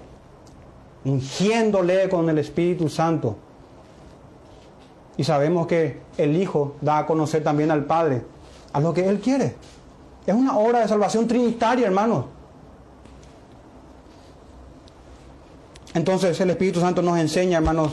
ungiéndole 1.04 2.08
con 2.08 2.30
el 2.30 2.38
Espíritu 2.38 2.88
Santo, 2.88 3.36
y 5.18 5.24
sabemos 5.24 5.66
que 5.66 6.00
el 6.16 6.34
Hijo 6.34 6.76
da 6.80 7.00
a 7.00 7.06
conocer 7.06 7.44
también 7.44 7.70
al 7.70 7.84
Padre 7.84 8.22
a 8.72 8.80
lo 8.80 8.94
que 8.94 9.06
Él 9.06 9.20
quiere. 9.20 9.54
Es 10.26 10.34
una 10.34 10.56
obra 10.56 10.80
de 10.80 10.88
salvación 10.88 11.28
trinitaria, 11.28 11.86
hermanos. 11.86 12.24
Entonces 15.96 16.38
el 16.42 16.50
Espíritu 16.50 16.78
Santo 16.78 17.00
nos 17.00 17.18
enseña, 17.18 17.56
hermanos, 17.56 17.90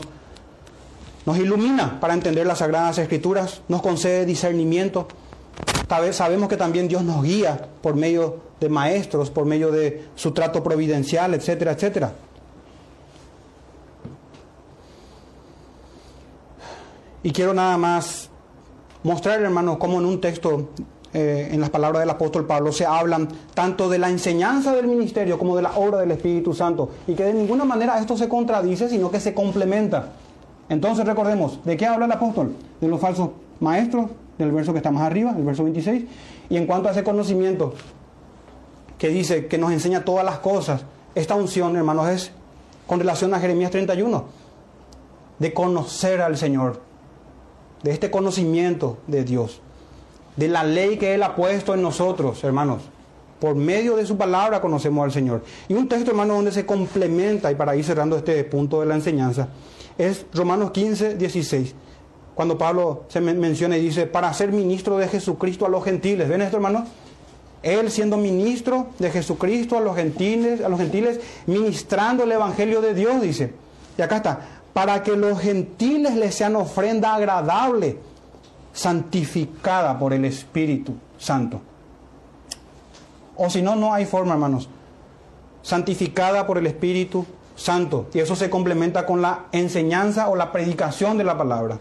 nos 1.24 1.38
ilumina 1.38 2.00
para 2.00 2.12
entender 2.12 2.46
las 2.46 2.58
sagradas 2.58 2.98
escrituras, 2.98 3.62
nos 3.66 3.80
concede 3.80 4.26
discernimiento. 4.26 5.08
Sabemos 6.12 6.50
que 6.50 6.58
también 6.58 6.86
Dios 6.86 7.02
nos 7.02 7.22
guía 7.22 7.66
por 7.80 7.94
medio 7.94 8.40
de 8.60 8.68
maestros, 8.68 9.30
por 9.30 9.46
medio 9.46 9.70
de 9.70 10.04
su 10.16 10.32
trato 10.32 10.62
providencial, 10.62 11.32
etcétera, 11.32 11.72
etcétera. 11.72 12.12
Y 17.22 17.30
quiero 17.30 17.54
nada 17.54 17.78
más 17.78 18.28
mostrar, 19.02 19.40
hermanos, 19.40 19.78
cómo 19.78 19.98
en 19.98 20.04
un 20.04 20.20
texto, 20.20 20.68
eh, 21.14 21.48
en 21.52 21.60
las 21.60 21.70
palabras 21.70 22.00
del 22.00 22.10
apóstol 22.10 22.44
Pablo, 22.44 22.72
se 22.72 22.84
hablan 22.84 23.28
tanto 23.54 23.88
de 23.88 23.98
la 23.98 24.10
enseñanza 24.10 24.74
del 24.74 24.88
ministerio 24.88 25.38
como 25.38 25.54
de 25.54 25.62
la 25.62 25.76
obra 25.76 26.00
del 26.00 26.10
Espíritu 26.10 26.52
Santo. 26.52 26.90
Y 27.06 27.14
que 27.14 27.22
de 27.22 27.32
ninguna 27.32 27.64
manera 27.64 27.98
esto 28.00 28.16
se 28.16 28.28
contradice, 28.28 28.88
sino 28.88 29.10
que 29.10 29.20
se 29.20 29.32
complementa. 29.32 30.10
Entonces 30.68 31.06
recordemos, 31.06 31.64
¿de 31.64 31.76
qué 31.76 31.86
habla 31.86 32.06
el 32.06 32.12
apóstol? 32.12 32.54
De 32.80 32.88
los 32.88 33.00
falsos 33.00 33.30
maestros, 33.60 34.10
del 34.38 34.50
verso 34.50 34.72
que 34.72 34.78
está 34.78 34.90
más 34.90 35.04
arriba, 35.04 35.32
el 35.36 35.44
verso 35.44 35.62
26. 35.62 36.04
Y 36.50 36.56
en 36.56 36.66
cuanto 36.66 36.88
a 36.88 36.92
ese 36.92 37.04
conocimiento, 37.04 37.74
que 38.98 39.08
dice 39.08 39.46
que 39.46 39.56
nos 39.56 39.70
enseña 39.70 40.04
todas 40.04 40.24
las 40.24 40.40
cosas, 40.40 40.84
esta 41.14 41.36
unción, 41.36 41.76
hermanos, 41.76 42.08
es 42.08 42.32
con 42.86 42.98
relación 42.98 43.32
a 43.34 43.38
Jeremías 43.38 43.70
31, 43.70 44.24
de 45.38 45.54
conocer 45.54 46.20
al 46.22 46.36
Señor, 46.36 46.80
de 47.82 47.92
este 47.92 48.10
conocimiento 48.10 48.98
de 49.06 49.24
Dios, 49.24 49.60
de 50.36 50.48
la 50.48 50.64
ley 50.64 50.96
que 50.98 51.14
Él 51.14 51.22
ha 51.22 51.34
puesto 51.34 51.74
en 51.74 51.82
nosotros, 51.82 52.42
hermanos. 52.44 52.82
Por 53.40 53.54
medio 53.54 53.96
de 53.96 54.06
su 54.06 54.16
palabra 54.16 54.60
conocemos 54.60 55.04
al 55.04 55.12
Señor. 55.12 55.42
Y 55.68 55.74
un 55.74 55.88
texto, 55.88 56.10
hermano, 56.10 56.34
donde 56.34 56.52
se 56.52 56.64
complementa, 56.64 57.50
y 57.50 57.54
para 57.54 57.76
ir 57.76 57.84
cerrando 57.84 58.16
este 58.16 58.42
punto 58.44 58.80
de 58.80 58.86
la 58.86 58.94
enseñanza, 58.94 59.48
es 59.98 60.26
Romanos 60.32 60.70
15, 60.70 61.16
16. 61.16 61.74
Cuando 62.34 62.58
Pablo 62.58 63.04
se 63.08 63.20
menciona 63.20 63.76
y 63.76 63.82
dice, 63.82 64.06
para 64.06 64.32
ser 64.32 64.50
ministro 64.50 64.96
de 64.98 65.08
Jesucristo 65.08 65.66
a 65.66 65.68
los 65.68 65.84
gentiles. 65.84 66.28
¿Ven 66.28 66.42
esto, 66.42 66.56
hermano? 66.56 66.84
Él 67.62 67.90
siendo 67.90 68.16
ministro 68.16 68.88
de 68.98 69.10
Jesucristo 69.10 69.78
a 69.78 69.80
los 69.80 69.96
gentiles, 69.96 70.60
a 70.60 70.68
los 70.68 70.78
gentiles, 70.78 71.20
ministrando 71.46 72.24
el 72.24 72.32
evangelio 72.32 72.80
de 72.80 72.92
Dios, 72.92 73.22
dice. 73.22 73.52
Y 73.96 74.02
acá 74.02 74.16
está, 74.16 74.40
para 74.72 75.02
que 75.02 75.16
los 75.16 75.40
gentiles 75.40 76.16
les 76.16 76.34
sean 76.34 76.56
ofrenda 76.56 77.14
agradable, 77.14 77.98
santificada 78.74 79.98
por 79.98 80.12
el 80.12 80.26
Espíritu 80.26 80.96
Santo. 81.16 81.62
O 83.36 83.48
si 83.48 83.62
no, 83.62 83.74
no 83.76 83.94
hay 83.94 84.04
forma, 84.04 84.34
hermanos. 84.34 84.68
Santificada 85.62 86.46
por 86.46 86.58
el 86.58 86.66
Espíritu 86.66 87.24
Santo. 87.56 88.08
Y 88.12 88.18
eso 88.18 88.36
se 88.36 88.50
complementa 88.50 89.06
con 89.06 89.22
la 89.22 89.46
enseñanza 89.52 90.28
o 90.28 90.36
la 90.36 90.52
predicación 90.52 91.16
de 91.16 91.24
la 91.24 91.38
palabra. 91.38 91.78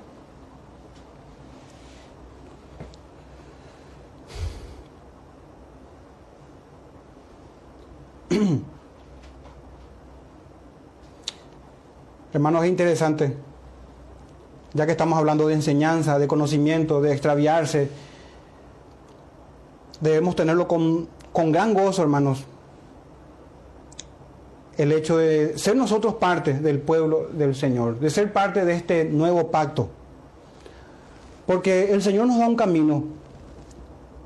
Hermanos, 12.34 12.64
es 12.64 12.70
interesante, 12.70 13.38
ya 14.74 14.86
que 14.86 14.92
estamos 14.92 15.18
hablando 15.18 15.48
de 15.48 15.54
enseñanza, 15.54 16.18
de 16.18 16.28
conocimiento, 16.28 17.02
de 17.02 17.12
extraviarse, 17.12 17.90
debemos 20.02 20.36
tenerlo 20.36 20.68
con, 20.68 21.08
con 21.32 21.52
gran 21.52 21.74
gozo, 21.74 22.02
hermanos, 22.02 22.46
el 24.78 24.92
hecho 24.92 25.18
de 25.18 25.58
ser 25.58 25.76
nosotros 25.76 26.16
parte 26.16 26.54
del 26.54 26.80
pueblo 26.80 27.30
del 27.32 27.56
Señor, 27.56 28.00
de 28.00 28.10
ser 28.10 28.34
parte 28.34 28.66
de 28.66 28.74
este 28.74 29.06
nuevo 29.06 29.52
pacto. 29.52 29.90
Porque 31.46 31.92
el 31.92 32.02
Señor 32.02 32.28
nos 32.28 32.40
da 32.40 32.48
un 32.48 32.56
camino 32.56 33.04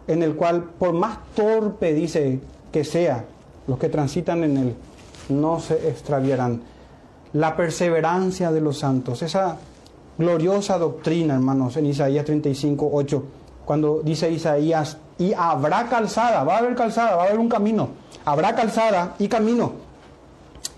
en 0.07 0.23
el 0.23 0.35
cual, 0.35 0.63
por 0.63 0.93
más 0.93 1.17
torpe 1.35 1.93
dice 1.93 2.39
que 2.71 2.83
sea, 2.85 3.25
los 3.67 3.77
que 3.77 3.89
transitan 3.89 4.43
en 4.43 4.57
él 4.57 4.75
no 5.29 5.59
se 5.59 5.89
extraviarán. 5.89 6.61
La 7.33 7.57
perseverancia 7.57 8.51
de 8.51 8.61
los 8.61 8.79
santos, 8.79 9.21
esa 9.21 9.57
gloriosa 10.17 10.77
doctrina, 10.77 11.35
hermanos, 11.35 11.77
en 11.77 11.85
Isaías 11.85 12.25
35, 12.25 12.89
8, 12.91 13.23
cuando 13.65 14.01
dice 14.03 14.31
Isaías, 14.31 14.97
y 15.19 15.33
habrá 15.33 15.87
calzada, 15.87 16.43
va 16.43 16.55
a 16.55 16.57
haber 16.59 16.75
calzada, 16.75 17.15
va 17.15 17.23
a 17.23 17.25
haber 17.27 17.39
un 17.39 17.49
camino, 17.49 17.89
habrá 18.25 18.55
calzada 18.55 19.15
y 19.19 19.27
camino, 19.27 19.73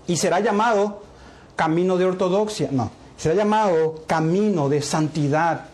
y 0.06 0.16
será 0.16 0.40
llamado 0.40 1.02
camino 1.56 1.96
de 1.96 2.04
ortodoxia, 2.04 2.68
no, 2.72 2.90
será 3.16 3.34
llamado 3.34 4.02
camino 4.06 4.68
de 4.68 4.82
santidad, 4.82 5.66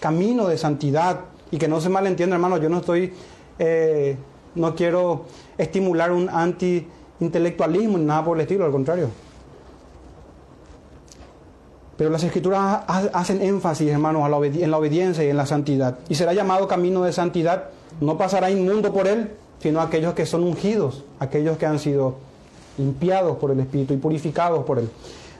camino 0.00 0.48
de 0.48 0.58
santidad, 0.58 1.20
y 1.50 1.58
que 1.58 1.68
no 1.68 1.80
se 1.80 1.88
malentienda, 1.88 2.36
hermanos, 2.36 2.60
yo 2.60 2.68
no 2.68 2.78
estoy, 2.78 3.12
eh, 3.58 4.16
no 4.54 4.74
quiero 4.74 5.26
estimular 5.56 6.10
un 6.12 6.28
anti-intelectualismo 6.28 7.98
nada 7.98 8.24
por 8.24 8.36
el 8.38 8.42
estilo, 8.42 8.64
al 8.64 8.72
contrario. 8.72 9.10
Pero 11.96 12.10
las 12.10 12.24
escrituras 12.24 12.84
hacen 12.86 13.42
énfasis, 13.42 13.88
hermanos, 13.90 14.24
en 14.44 14.70
la 14.70 14.78
obediencia 14.78 15.24
y 15.24 15.28
en 15.28 15.36
la 15.36 15.46
santidad. 15.46 15.98
Y 16.08 16.14
será 16.14 16.32
llamado 16.32 16.66
camino 16.66 17.02
de 17.02 17.12
santidad. 17.12 17.64
No 18.00 18.16
pasará 18.16 18.50
inmundo 18.50 18.92
por 18.92 19.06
él, 19.06 19.30
sino 19.60 19.80
aquellos 19.80 20.14
que 20.14 20.26
son 20.26 20.42
ungidos, 20.42 21.04
aquellos 21.20 21.58
que 21.58 21.66
han 21.66 21.78
sido 21.78 22.16
limpiados 22.78 23.36
por 23.36 23.50
el 23.50 23.60
Espíritu 23.60 23.94
y 23.94 23.98
purificados 23.98 24.64
por 24.64 24.78
él. 24.78 24.90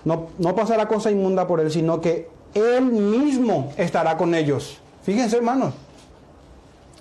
No, 0.05 0.29
no 0.39 0.55
pasará 0.55 0.87
cosa 0.87 1.11
inmunda 1.11 1.47
por 1.47 1.61
él, 1.61 1.71
sino 1.71 2.01
que 2.01 2.29
él 2.55 2.85
mismo 2.85 3.73
estará 3.77 4.17
con 4.17 4.35
ellos. 4.35 4.79
Fíjense, 5.03 5.37
hermanos. 5.37 5.73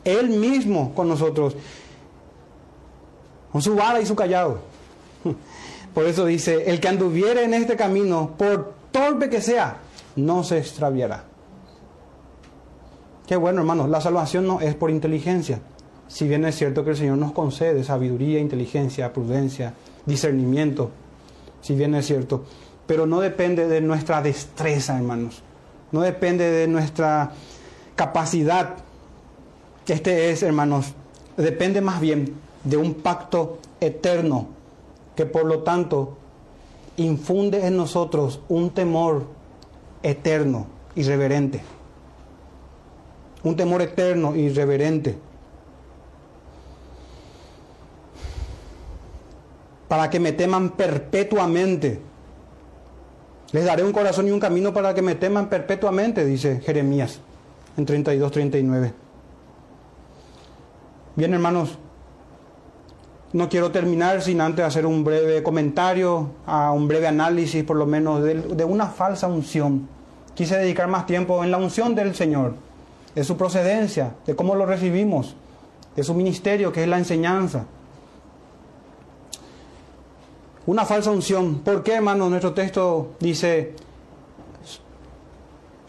Él 0.03 0.29
mismo 0.29 0.93
con 0.95 1.07
nosotros 1.07 1.55
con 3.51 3.61
su 3.61 3.75
vara 3.75 4.01
y 4.01 4.05
su 4.05 4.15
callado. 4.15 4.59
Por 5.93 6.05
eso 6.05 6.25
dice, 6.25 6.69
el 6.71 6.79
que 6.79 6.87
anduviere 6.87 7.43
en 7.43 7.53
este 7.53 7.75
camino, 7.75 8.31
por 8.37 8.73
torpe 8.91 9.29
que 9.29 9.41
sea, 9.41 9.77
no 10.15 10.43
se 10.43 10.57
extraviará. 10.57 11.23
Qué 13.25 13.35
bueno, 13.35 13.61
hermanos, 13.61 13.89
la 13.89 14.01
salvación 14.01 14.45
no 14.45 14.59
es 14.59 14.75
por 14.75 14.89
inteligencia. 14.89 15.59
Si 16.07 16.27
bien 16.27 16.43
es 16.43 16.55
cierto 16.55 16.83
que 16.83 16.91
el 16.91 16.97
Señor 16.97 17.17
nos 17.17 17.31
concede 17.31 17.83
sabiduría, 17.83 18.39
inteligencia, 18.39 19.13
prudencia, 19.13 19.73
discernimiento, 20.05 20.91
si 21.61 21.75
bien 21.75 21.95
es 21.95 22.07
cierto, 22.07 22.43
pero 22.85 23.05
no 23.05 23.21
depende 23.21 23.67
de 23.67 23.79
nuestra 23.79 24.21
destreza, 24.21 24.97
hermanos. 24.97 25.41
No 25.93 26.01
depende 26.01 26.51
de 26.51 26.67
nuestra 26.67 27.31
capacidad. 27.95 28.75
Este 29.87 30.31
es, 30.31 30.43
hermanos, 30.43 30.93
depende 31.37 31.79
más 31.79 32.01
bien 32.01 32.33
de 32.63 32.77
un 32.77 32.95
pacto 32.95 33.59
eterno 33.79 34.47
que 35.15 35.25
por 35.25 35.45
lo 35.45 35.59
tanto 35.59 36.17
infunde 37.01 37.65
en 37.65 37.77
nosotros 37.77 38.41
un 38.49 38.71
temor 38.71 39.25
eterno 40.03 40.67
y 40.95 41.03
reverente. 41.03 41.61
Un 43.43 43.55
temor 43.55 43.81
eterno 43.81 44.35
y 44.35 44.49
reverente. 44.49 45.17
Para 49.87 50.09
que 50.09 50.19
me 50.19 50.31
teman 50.31 50.71
perpetuamente. 50.71 51.99
Les 53.51 53.65
daré 53.65 53.83
un 53.83 53.91
corazón 53.91 54.27
y 54.27 54.31
un 54.31 54.39
camino 54.39 54.73
para 54.73 54.93
que 54.93 55.01
me 55.01 55.15
teman 55.15 55.49
perpetuamente, 55.49 56.23
dice 56.23 56.61
Jeremías 56.61 57.19
en 57.77 57.85
32-39. 57.85 58.93
Bien, 61.15 61.33
hermanos, 61.33 61.77
no 63.33 63.47
quiero 63.47 63.71
terminar 63.71 64.21
sin 64.21 64.41
antes 64.41 64.65
hacer 64.65 64.85
un 64.85 65.03
breve 65.03 65.41
comentario, 65.41 66.31
a 66.45 66.71
un 66.71 66.87
breve 66.87 67.07
análisis 67.07 67.63
por 67.63 67.77
lo 67.77 67.85
menos 67.85 68.23
de, 68.23 68.65
una 68.65 68.87
falsa 68.87 69.27
unción. 69.27 69.87
Quise 70.33 70.57
dedicar 70.57 70.87
más 70.87 71.05
tiempo 71.05 71.43
en 71.43 71.51
la 71.51 71.57
unción 71.57 71.95
del 71.95 72.13
Señor, 72.13 72.55
de 73.15 73.23
su 73.23 73.37
procedencia, 73.37 74.15
de 74.25 74.35
cómo 74.35 74.55
lo 74.55 74.65
recibimos, 74.65 75.35
de 75.95 76.03
su 76.03 76.13
ministerio 76.13 76.71
que 76.71 76.83
es 76.83 76.89
la 76.89 76.97
enseñanza. 76.97 77.65
Una 80.65 80.85
falsa 80.85 81.11
unción. 81.11 81.59
¿Por 81.59 81.83
qué, 81.83 81.95
hermano? 81.95 82.29
Nuestro 82.29 82.53
texto 82.53 83.13
dice, 83.19 83.75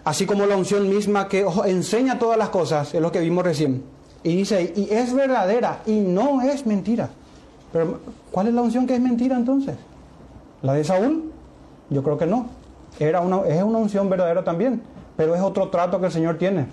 así 0.05 0.27
como 0.27 0.47
la 0.47 0.57
unción 0.57 0.89
misma 0.89 1.29
que 1.29 1.45
enseña 1.67 2.19
todas 2.19 2.39
las 2.39 2.51
cosas, 2.51 2.95
es 2.95 3.01
lo 3.01 3.11
que 3.11 3.21
vimos 3.21 3.45
recién. 3.45 3.83
Y 4.23 4.37
dice, 4.37 4.73
y 4.77 4.89
es 4.91 5.13
verdadera 5.13 5.83
y 5.87 6.01
no 6.01 6.41
es 6.41 6.67
mentira. 6.67 7.11
Pero, 7.73 8.01
¿cuál 8.31 8.49
es 8.49 8.55
la 8.55 8.63
unción 8.63 8.87
que 8.87 8.95
es 8.95 9.01
mentira 9.01 9.37
entonces? 9.37 9.77
¿La 10.61 10.75
de 10.75 10.85
Saúl? 10.85 11.33
Yo 11.91 12.03
creo 12.03 12.19
que 12.19 12.27
no. 12.27 12.47
Era 12.99 13.21
una, 13.21 13.43
es 13.47 13.63
una 13.63 13.79
unción 13.79 14.11
verdadera 14.11 14.45
también, 14.45 14.83
pero 15.17 15.35
es 15.35 15.41
otro 15.41 15.69
trato 15.71 15.99
que 15.99 16.07
el 16.07 16.13
Señor 16.13 16.39
tiene 16.39 16.67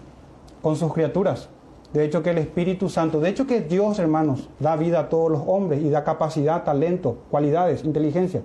con 0.62 0.76
sus 0.76 0.94
criaturas. 0.94 1.50
De 1.94 2.06
hecho 2.06 2.22
que 2.22 2.30
el 2.32 2.38
Espíritu 2.38 2.90
Santo, 2.90 3.20
de 3.20 3.30
hecho 3.30 3.48
que 3.48 3.62
Dios, 3.62 3.98
hermanos, 3.98 4.48
da 4.60 4.76
vida 4.76 5.00
a 5.00 5.10
todos 5.10 5.32
los 5.32 5.42
hombres 5.48 5.82
y 5.82 5.90
da 5.90 6.04
capacidad, 6.04 6.64
talento, 6.64 7.18
cualidades, 7.32 7.84
inteligencia 7.84 8.42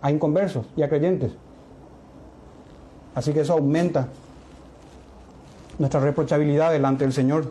a 0.00 0.10
inconversos 0.10 0.66
y 0.76 0.82
a 0.82 0.88
creyentes. 0.88 1.32
Así 3.14 3.32
que 3.32 3.40
eso 3.40 3.54
aumenta 3.54 4.08
nuestra 5.78 6.00
reprochabilidad 6.00 6.72
delante 6.72 7.04
del 7.04 7.12
Señor. 7.12 7.50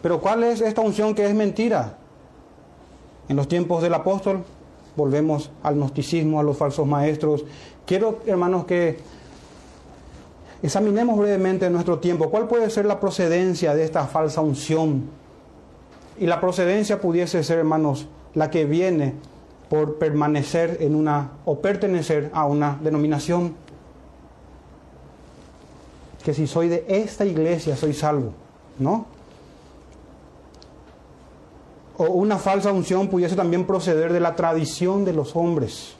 Pero 0.00 0.20
¿cuál 0.20 0.44
es 0.44 0.60
esta 0.60 0.80
unción 0.80 1.14
que 1.14 1.26
es 1.26 1.34
mentira? 1.34 1.98
En 3.32 3.36
los 3.36 3.48
tiempos 3.48 3.82
del 3.82 3.94
apóstol 3.94 4.44
volvemos 4.94 5.50
al 5.62 5.76
gnosticismo, 5.76 6.38
a 6.38 6.42
los 6.42 6.54
falsos 6.54 6.86
maestros. 6.86 7.46
Quiero, 7.86 8.18
hermanos, 8.26 8.66
que 8.66 8.98
Examinemos 10.62 11.18
brevemente 11.18 11.70
nuestro 11.70 11.98
tiempo. 11.98 12.28
¿Cuál 12.30 12.46
puede 12.46 12.68
ser 12.68 12.84
la 12.84 13.00
procedencia 13.00 13.74
de 13.74 13.84
esta 13.84 14.06
falsa 14.06 14.42
unción? 14.42 15.04
Y 16.18 16.26
la 16.26 16.42
procedencia 16.42 17.00
pudiese 17.00 17.42
ser, 17.42 17.58
hermanos, 17.58 18.06
la 18.34 18.50
que 18.50 18.66
viene 18.66 19.14
por 19.70 19.96
permanecer 19.96 20.76
en 20.80 20.94
una 20.94 21.30
o 21.46 21.58
pertenecer 21.58 22.30
a 22.34 22.44
una 22.44 22.78
denominación. 22.82 23.54
Que 26.22 26.34
si 26.34 26.46
soy 26.46 26.68
de 26.68 26.84
esta 26.86 27.24
iglesia 27.24 27.76
soy 27.76 27.94
salvo, 27.94 28.34
¿no? 28.78 29.06
O 32.02 32.06
una 32.06 32.36
falsa 32.36 32.72
unción 32.72 33.06
pudiese 33.06 33.36
también 33.36 33.64
proceder 33.64 34.12
de 34.12 34.18
la 34.18 34.34
tradición 34.34 35.04
de 35.04 35.12
los 35.12 35.36
hombres. 35.36 35.94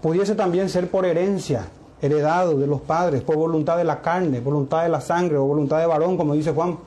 Pudiese 0.00 0.34
también 0.34 0.70
ser 0.70 0.90
por 0.90 1.04
herencia, 1.04 1.68
heredado 2.00 2.56
de 2.56 2.66
los 2.66 2.80
padres, 2.80 3.20
por 3.20 3.36
voluntad 3.36 3.76
de 3.76 3.84
la 3.84 4.00
carne, 4.00 4.40
voluntad 4.40 4.82
de 4.82 4.88
la 4.88 5.02
sangre 5.02 5.36
o 5.36 5.44
voluntad 5.44 5.78
de 5.78 5.84
varón, 5.84 6.16
como 6.16 6.32
dice 6.32 6.52
Juan. 6.52 6.78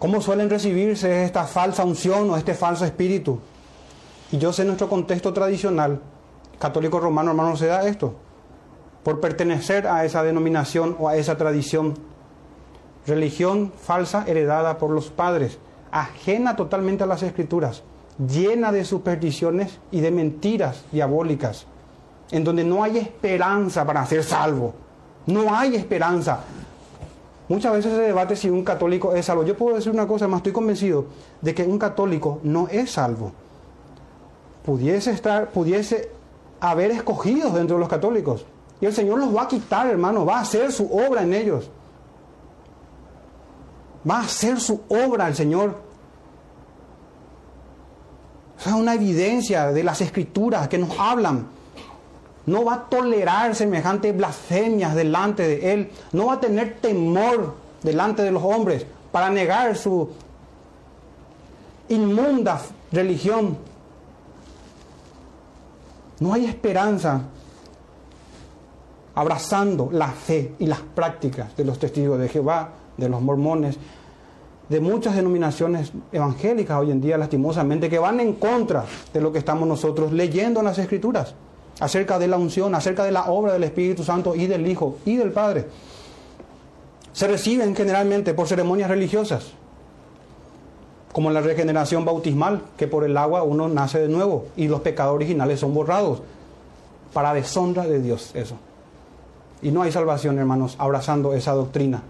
¿Cómo 0.00 0.20
suelen 0.20 0.50
recibirse 0.50 1.22
esta 1.22 1.44
falsa 1.44 1.84
unción 1.84 2.28
o 2.30 2.36
este 2.36 2.54
falso 2.54 2.84
espíritu? 2.84 3.38
Y 4.32 4.38
yo 4.38 4.52
sé 4.52 4.62
en 4.62 4.68
nuestro 4.68 4.88
contexto 4.88 5.32
tradicional, 5.32 6.00
católico 6.58 6.98
romano, 6.98 7.30
hermano, 7.30 7.56
se 7.56 7.66
da 7.66 7.86
esto, 7.86 8.14
por 9.04 9.20
pertenecer 9.20 9.86
a 9.86 10.04
esa 10.04 10.24
denominación 10.24 10.96
o 10.98 11.08
a 11.08 11.16
esa 11.16 11.36
tradición. 11.36 12.15
Religión 13.06 13.72
falsa 13.80 14.24
heredada 14.26 14.78
por 14.78 14.90
los 14.90 15.10
padres, 15.10 15.58
ajena 15.92 16.56
totalmente 16.56 17.04
a 17.04 17.06
las 17.06 17.22
escrituras, 17.22 17.82
llena 18.18 18.72
de 18.72 18.84
supersticiones 18.84 19.78
y 19.92 20.00
de 20.00 20.10
mentiras 20.10 20.84
diabólicas, 20.90 21.66
en 22.30 22.42
donde 22.42 22.64
no 22.64 22.82
hay 22.82 22.98
esperanza 22.98 23.84
para 23.84 24.04
ser 24.06 24.24
salvo. 24.24 24.74
No 25.26 25.54
hay 25.54 25.76
esperanza. 25.76 26.40
Muchas 27.48 27.72
veces 27.72 27.92
se 27.92 28.00
debate 28.00 28.34
si 28.34 28.50
un 28.50 28.64
católico 28.64 29.14
es 29.14 29.26
salvo. 29.26 29.44
Yo 29.44 29.56
puedo 29.56 29.76
decir 29.76 29.92
una 29.92 30.06
cosa 30.06 30.26
más, 30.26 30.38
estoy 30.38 30.52
convencido 30.52 31.06
de 31.40 31.54
que 31.54 31.62
un 31.62 31.78
católico 31.78 32.40
no 32.42 32.66
es 32.68 32.92
salvo. 32.92 33.32
Pudiese 34.64 35.12
estar, 35.12 35.50
pudiese 35.50 36.10
haber 36.58 36.90
escogidos 36.90 37.54
dentro 37.54 37.76
de 37.76 37.80
los 37.80 37.88
católicos. 37.88 38.44
Y 38.80 38.86
el 38.86 38.92
Señor 38.92 39.20
los 39.20 39.34
va 39.34 39.42
a 39.42 39.48
quitar, 39.48 39.86
hermano, 39.86 40.26
va 40.26 40.38
a 40.38 40.40
hacer 40.40 40.72
su 40.72 40.86
obra 40.92 41.22
en 41.22 41.34
ellos. 41.34 41.70
Va 44.08 44.18
a 44.18 44.22
hacer 44.22 44.60
su 44.60 44.82
obra 44.88 45.28
el 45.28 45.34
Señor. 45.34 45.82
Es 48.64 48.72
una 48.72 48.94
evidencia 48.94 49.72
de 49.72 49.84
las 49.84 50.00
escrituras 50.00 50.68
que 50.68 50.78
nos 50.78 50.98
hablan 50.98 51.56
no 52.46 52.64
va 52.64 52.74
a 52.74 52.88
tolerar 52.88 53.54
semejantes 53.54 54.16
blasfemias 54.16 54.94
delante 54.94 55.46
de 55.46 55.72
Él, 55.72 55.90
no 56.12 56.26
va 56.26 56.34
a 56.34 56.40
tener 56.40 56.78
temor 56.80 57.54
delante 57.82 58.22
de 58.22 58.30
los 58.30 58.42
hombres 58.42 58.86
para 59.10 59.30
negar 59.30 59.76
su 59.76 60.08
inmunda 61.88 62.60
religión. 62.92 63.58
No 66.20 66.32
hay 66.32 66.46
esperanza 66.46 67.22
abrazando 69.14 69.88
la 69.92 70.08
fe 70.08 70.54
y 70.58 70.66
las 70.66 70.80
prácticas 70.80 71.56
de 71.56 71.64
los 71.64 71.78
testigos 71.78 72.18
de 72.18 72.28
Jehová, 72.28 72.70
de 72.96 73.08
los 73.08 73.20
mormones, 73.20 73.78
de 74.68 74.80
muchas 74.80 75.14
denominaciones 75.14 75.92
evangélicas 76.12 76.78
hoy 76.80 76.90
en 76.90 77.00
día, 77.00 77.16
lastimosamente, 77.16 77.88
que 77.88 77.98
van 77.98 78.20
en 78.20 78.34
contra 78.34 78.84
de 79.12 79.20
lo 79.20 79.32
que 79.32 79.38
estamos 79.38 79.68
nosotros 79.68 80.12
leyendo 80.12 80.60
en 80.60 80.66
las 80.66 80.78
Escrituras 80.78 81.34
acerca 81.78 82.18
de 82.18 82.26
la 82.26 82.36
unción, 82.36 82.74
acerca 82.74 83.04
de 83.04 83.12
la 83.12 83.26
obra 83.26 83.52
del 83.52 83.64
Espíritu 83.64 84.02
Santo 84.02 84.34
y 84.34 84.46
del 84.46 84.66
Hijo 84.66 84.98
y 85.04 85.16
del 85.16 85.30
Padre. 85.30 85.66
Se 87.12 87.28
reciben 87.28 87.76
generalmente 87.76 88.34
por 88.34 88.48
ceremonias 88.48 88.90
religiosas, 88.90 89.52
como 91.12 91.30
la 91.30 91.40
regeneración 91.40 92.04
bautismal, 92.04 92.62
que 92.76 92.88
por 92.88 93.04
el 93.04 93.16
agua 93.16 93.42
uno 93.42 93.68
nace 93.68 94.00
de 94.00 94.08
nuevo 94.08 94.46
y 94.56 94.68
los 94.68 94.80
pecados 94.80 95.14
originales 95.14 95.60
son 95.60 95.72
borrados, 95.72 96.22
para 97.12 97.32
deshonra 97.32 97.86
de 97.86 98.02
Dios 98.02 98.32
eso. 98.34 98.56
Y 99.62 99.70
no 99.70 99.82
hay 99.82 99.92
salvación, 99.92 100.38
hermanos, 100.38 100.76
abrazando 100.78 101.32
esa 101.32 101.52
doctrina, 101.52 102.02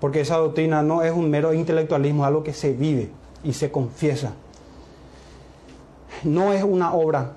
porque 0.00 0.20
esa 0.20 0.36
doctrina 0.36 0.82
no 0.82 1.02
es 1.02 1.12
un 1.12 1.30
mero 1.30 1.52
intelectualismo, 1.52 2.22
es 2.22 2.28
algo 2.28 2.44
que 2.44 2.52
se 2.52 2.72
vive 2.72 3.10
y 3.42 3.52
se 3.52 3.70
confiesa. 3.70 4.32
No 6.24 6.52
es 6.52 6.62
una 6.62 6.94
obra 6.94 7.32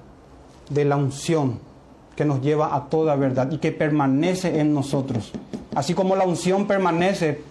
de 0.70 0.86
la 0.86 0.96
unción 0.96 1.60
que 2.16 2.26
nos 2.26 2.42
lleva 2.42 2.76
a 2.76 2.90
toda 2.90 3.16
verdad 3.16 3.52
y 3.52 3.58
que 3.58 3.72
permanece 3.72 4.60
en 4.60 4.74
nosotros. 4.74 5.32
Así 5.76 5.94
como 5.94 6.16
la 6.16 6.26
unción 6.26 6.68
permanece, 6.68 7.42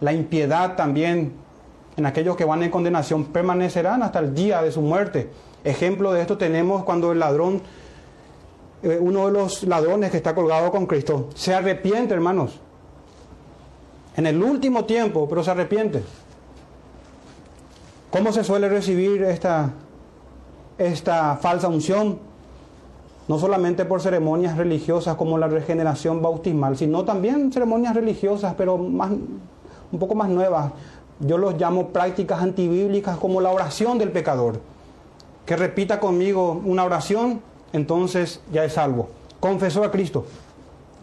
la 0.00 0.12
impiedad 0.12 0.76
también 0.76 1.32
en 1.96 2.06
aquellos 2.06 2.36
que 2.36 2.44
van 2.44 2.62
en 2.62 2.70
condenación 2.70 3.24
permanecerán 3.24 4.02
hasta 4.02 4.20
el 4.20 4.34
día 4.34 4.62
de 4.62 4.70
su 4.70 4.80
muerte. 4.80 5.30
Ejemplo 5.64 6.12
de 6.12 6.20
esto 6.20 6.38
tenemos 6.38 6.84
cuando 6.84 7.10
el 7.10 7.18
ladrón, 7.18 7.60
eh, 8.82 8.98
uno 9.00 9.26
de 9.26 9.32
los 9.32 9.64
ladrones 9.64 10.10
que 10.12 10.16
está 10.18 10.34
colgado 10.34 10.70
con 10.70 10.86
Cristo, 10.86 11.28
se 11.34 11.54
arrepiente, 11.54 12.14
hermanos. 12.14 12.60
En 14.18 14.26
el 14.26 14.42
último 14.42 14.84
tiempo, 14.84 15.28
pero 15.28 15.44
se 15.44 15.52
arrepiente. 15.52 16.02
¿Cómo 18.10 18.32
se 18.32 18.42
suele 18.42 18.68
recibir 18.68 19.22
esta, 19.22 19.70
esta 20.76 21.36
falsa 21.36 21.68
unción? 21.68 22.18
no 23.28 23.38
solamente 23.38 23.84
por 23.84 24.00
ceremonias 24.00 24.56
religiosas 24.56 25.14
como 25.16 25.36
la 25.36 25.48
regeneración 25.48 26.22
bautismal, 26.22 26.78
sino 26.78 27.04
también 27.04 27.52
ceremonias 27.52 27.94
religiosas, 27.94 28.54
pero 28.56 28.78
más, 28.78 29.10
un 29.10 29.98
poco 29.98 30.14
más 30.14 30.30
nuevas. 30.30 30.72
Yo 31.20 31.36
los 31.36 31.60
llamo 31.60 31.88
prácticas 31.88 32.40
antibíblicas 32.40 33.18
como 33.18 33.42
la 33.42 33.50
oración 33.50 33.98
del 33.98 34.10
pecador. 34.12 34.60
Que 35.44 35.56
repita 35.56 36.00
conmigo 36.00 36.60
una 36.64 36.84
oración, 36.84 37.42
entonces 37.74 38.40
ya 38.50 38.64
es 38.64 38.72
salvo. 38.72 39.10
Confesó 39.40 39.84
a 39.84 39.90
Cristo. 39.90 40.24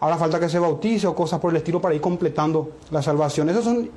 Ahora 0.00 0.16
falta 0.16 0.38
que 0.38 0.48
se 0.48 0.58
bautice 0.58 1.06
o 1.06 1.14
cosas 1.14 1.40
por 1.40 1.50
el 1.50 1.56
estilo 1.56 1.80
para 1.80 1.94
ir 1.94 2.00
completando 2.00 2.72
la 2.90 3.02
salvación. 3.02 3.48
Esas 3.48 3.64
son 3.64 3.88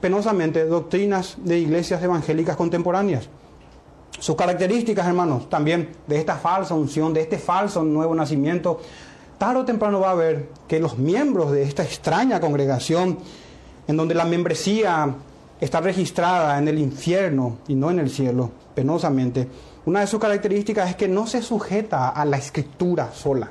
penosamente 0.00 0.64
doctrinas 0.66 1.36
de 1.38 1.58
iglesias 1.58 2.02
evangélicas 2.02 2.56
contemporáneas. 2.56 3.28
Sus 4.18 4.36
características, 4.36 5.06
hermanos, 5.06 5.48
también 5.48 5.90
de 6.06 6.18
esta 6.18 6.36
falsa 6.36 6.74
unción, 6.74 7.14
de 7.14 7.22
este 7.22 7.38
falso 7.38 7.82
nuevo 7.82 8.14
nacimiento, 8.14 8.80
tarde 9.38 9.60
o 9.60 9.64
temprano 9.64 10.00
va 10.00 10.10
a 10.10 10.14
ver 10.14 10.48
que 10.68 10.80
los 10.80 10.98
miembros 10.98 11.52
de 11.52 11.62
esta 11.62 11.82
extraña 11.82 12.40
congregación, 12.40 13.18
en 13.86 13.96
donde 13.96 14.14
la 14.14 14.24
membresía 14.24 15.14
está 15.60 15.80
registrada 15.80 16.58
en 16.58 16.68
el 16.68 16.78
infierno 16.78 17.58
y 17.68 17.74
no 17.74 17.90
en 17.90 18.00
el 18.00 18.10
cielo, 18.10 18.50
penosamente, 18.74 19.48
una 19.86 20.00
de 20.00 20.06
sus 20.06 20.20
características 20.20 20.90
es 20.90 20.96
que 20.96 21.08
no 21.08 21.26
se 21.26 21.42
sujeta 21.42 22.08
a 22.08 22.24
la 22.24 22.36
escritura 22.36 23.12
sola. 23.12 23.50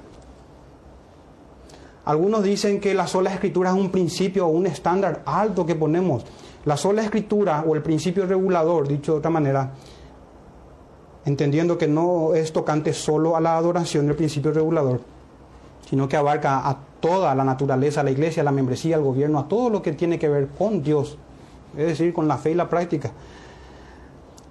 Algunos 2.05 2.43
dicen 2.43 2.79
que 2.79 2.93
la 2.93 3.05
sola 3.05 3.31
escritura 3.31 3.69
es 3.69 3.75
un 3.75 3.91
principio 3.91 4.47
o 4.47 4.49
un 4.49 4.65
estándar 4.65 5.21
alto 5.25 5.65
que 5.65 5.75
ponemos. 5.75 6.25
La 6.65 6.77
sola 6.77 7.03
escritura 7.03 7.63
o 7.67 7.75
el 7.75 7.83
principio 7.83 8.25
regulador, 8.25 8.87
dicho 8.87 9.13
de 9.13 9.17
otra 9.19 9.29
manera, 9.29 9.71
entendiendo 11.25 11.77
que 11.77 11.87
no 11.87 12.33
es 12.33 12.51
tocante 12.51 12.93
solo 12.93 13.35
a 13.35 13.41
la 13.41 13.55
adoración 13.55 14.07
del 14.07 14.15
principio 14.15 14.51
regulador, 14.51 15.01
sino 15.87 16.07
que 16.07 16.17
abarca 16.17 16.67
a 16.67 16.77
toda 16.99 17.35
la 17.35 17.43
naturaleza, 17.43 18.03
la 18.03 18.11
iglesia, 18.11 18.43
la 18.43 18.51
membresía, 18.51 18.95
al 18.95 19.03
gobierno, 19.03 19.39
a 19.39 19.47
todo 19.47 19.69
lo 19.69 19.81
que 19.81 19.93
tiene 19.93 20.17
que 20.17 20.29
ver 20.29 20.47
con 20.49 20.81
Dios, 20.81 21.17
es 21.77 21.87
decir, 21.87 22.13
con 22.13 22.27
la 22.27 22.37
fe 22.37 22.51
y 22.51 22.55
la 22.55 22.69
práctica. 22.69 23.11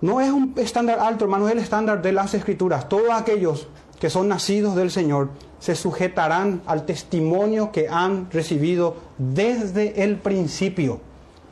No 0.00 0.20
es 0.20 0.30
un 0.30 0.54
estándar 0.56 0.98
alto, 1.00 1.24
hermano, 1.24 1.46
es 1.48 1.52
el 1.52 1.58
estándar 1.58 2.00
de 2.00 2.12
las 2.12 2.32
escrituras. 2.34 2.88
Todos 2.88 3.10
aquellos 3.10 3.68
que 4.00 4.08
son 4.08 4.28
nacidos 4.28 4.74
del 4.74 4.90
Señor 4.90 5.28
se 5.60 5.76
sujetarán 5.76 6.62
al 6.66 6.84
testimonio 6.86 7.70
que 7.70 7.88
han 7.88 8.30
recibido 8.30 8.96
desde 9.18 10.02
el 10.02 10.16
principio. 10.16 11.00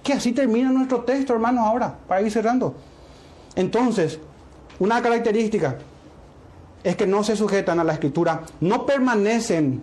Que 0.03 0.15
así 0.15 0.33
termina 0.33 0.71
nuestro 0.71 1.03
texto, 1.03 1.35
hermanos, 1.35 1.67
ahora, 1.67 1.95
para 2.09 2.23
ir 2.23 2.33
cerrando. 2.33 2.75
Entonces, 3.55 4.19
una 4.79 5.03
característica 5.03 5.77
es 6.83 6.97
que 6.97 7.07
no 7.07 7.23
se 7.23 7.37
sujetan 7.37 7.79
a 7.81 7.85
la 7.85 7.93
escritura, 7.93 8.43
no 8.61 8.87
permanecen 8.87 9.83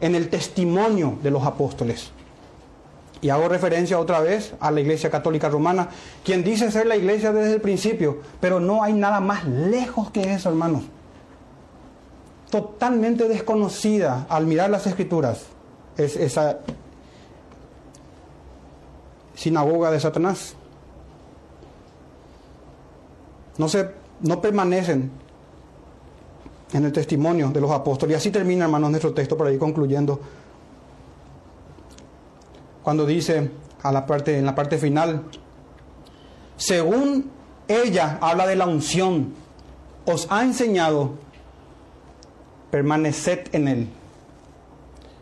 en 0.00 0.14
el 0.14 0.28
testimonio 0.28 1.18
de 1.22 1.30
los 1.30 1.44
apóstoles. 1.44 2.12
Y 3.22 3.30
hago 3.30 3.48
referencia 3.48 3.98
otra 3.98 4.20
vez 4.20 4.54
a 4.60 4.70
la 4.70 4.80
Iglesia 4.80 5.10
Católica 5.10 5.48
Romana, 5.48 5.88
quien 6.22 6.44
dice 6.44 6.70
ser 6.70 6.86
la 6.86 6.96
iglesia 6.96 7.32
desde 7.32 7.54
el 7.54 7.60
principio, 7.60 8.18
pero 8.40 8.60
no 8.60 8.82
hay 8.82 8.92
nada 8.92 9.20
más 9.20 9.46
lejos 9.46 10.10
que 10.10 10.34
eso, 10.34 10.50
hermanos. 10.50 10.82
Totalmente 12.56 13.28
desconocida 13.28 14.26
al 14.30 14.46
mirar 14.46 14.70
las 14.70 14.86
escrituras 14.86 15.44
es 15.96 16.16
esa 16.16 16.60
sinagoga 19.34 19.90
de 19.90 20.00
Satanás 20.00 20.56
no, 23.58 23.68
se, 23.68 23.90
no 24.20 24.40
permanecen 24.40 25.10
en 26.72 26.84
el 26.84 26.92
testimonio 26.92 27.50
de 27.50 27.60
los 27.60 27.70
apóstoles. 27.70 28.14
Y 28.14 28.16
así 28.16 28.30
termina, 28.30 28.64
hermanos, 28.64 28.90
nuestro 28.90 29.12
texto 29.12 29.36
para 29.36 29.52
ir 29.52 29.58
concluyendo. 29.58 30.20
Cuando 32.82 33.06
dice 33.06 33.50
a 33.82 33.92
la 33.92 34.06
parte, 34.06 34.38
en 34.38 34.46
la 34.46 34.54
parte 34.54 34.78
final, 34.78 35.24
según 36.56 37.30
ella 37.68 38.18
habla 38.20 38.46
de 38.46 38.56
la 38.56 38.66
unción, 38.66 39.34
os 40.06 40.26
ha 40.30 40.42
enseñado, 40.42 41.14
permaneced 42.70 43.48
en 43.52 43.68
él. 43.68 43.88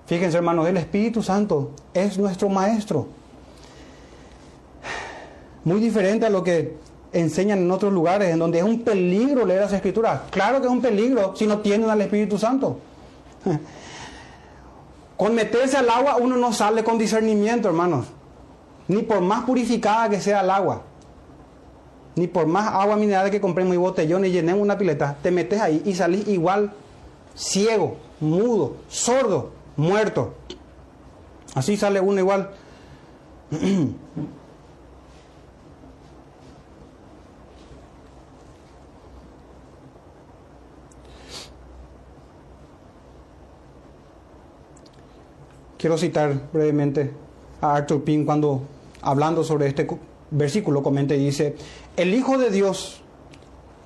Fíjense, 0.07 0.37
hermanos, 0.37 0.69
el 0.69 0.77
Espíritu 0.77 1.23
Santo 1.23 1.73
es 1.95 2.19
nuestro 2.19 2.49
maestro. 2.49 3.07
Muy 5.65 5.81
diferente 5.81 6.27
a 6.27 6.31
lo 6.31 6.45
que 6.45 6.77
enseñan 7.13 7.61
en 7.61 7.71
otros 7.71 7.93
lugares, 7.93 8.31
en 8.31 8.39
donde 8.39 8.59
es 8.59 8.65
un 8.65 8.83
peligro 8.83 9.47
leer 9.47 9.63
las 9.63 9.73
escrituras. 9.73 10.23
Claro 10.31 10.61
que 10.61 10.67
es 10.67 10.73
un 10.73 10.83
peligro 10.83 11.35
si 11.37 11.47
no 11.47 11.61
tienen 11.61 11.89
al 11.89 12.01
Espíritu 12.01 12.39
Santo. 12.39 12.79
Con 15.17 15.35
meterse 15.35 15.77
al 15.77 15.89
agua 15.89 16.17
uno 16.17 16.37
no 16.37 16.53
sale 16.53 16.83
con 16.83 16.99
discernimiento, 16.99 17.69
hermanos. 17.69 18.07
Ni 18.89 19.03
por 19.03 19.21
más 19.21 19.45
purificada 19.45 20.09
que 20.09 20.21
sea 20.21 20.41
el 20.41 20.51
agua. 20.51 20.83
Ni 22.17 22.27
por 22.27 22.47
más 22.47 22.75
agua 22.75 22.97
mineral 22.97 23.31
que 23.31 23.41
compremos 23.41 23.75
y 23.75 23.79
botellón 23.79 24.25
y 24.25 24.31
llenemos 24.31 24.61
una 24.61 24.77
pileta, 24.77 25.17
te 25.23 25.31
metes 25.31 25.61
ahí 25.61 25.83
y 25.85 25.95
salís 25.95 26.27
igual 26.27 26.73
ciego, 27.35 27.97
mudo, 28.20 28.76
sordo, 28.89 29.53
muerto. 29.76 30.35
Así 31.55 31.76
sale 31.76 32.01
uno 32.01 32.20
igual. 32.20 32.51
Quiero 45.78 45.99
citar 45.99 46.49
brevemente 46.51 47.12
a 47.61 47.76
Arthur 47.76 48.03
Pink 48.05 48.24
cuando 48.24 48.62
hablando 49.03 49.45
sobre 49.45 49.66
este 49.66 49.87
versículo 50.30 50.82
comenta 50.82 51.14
y 51.14 51.26
dice, 51.26 51.57
el 51.99 52.14
Hijo 52.14 52.39
de 52.39 52.49
Dios 52.49 53.03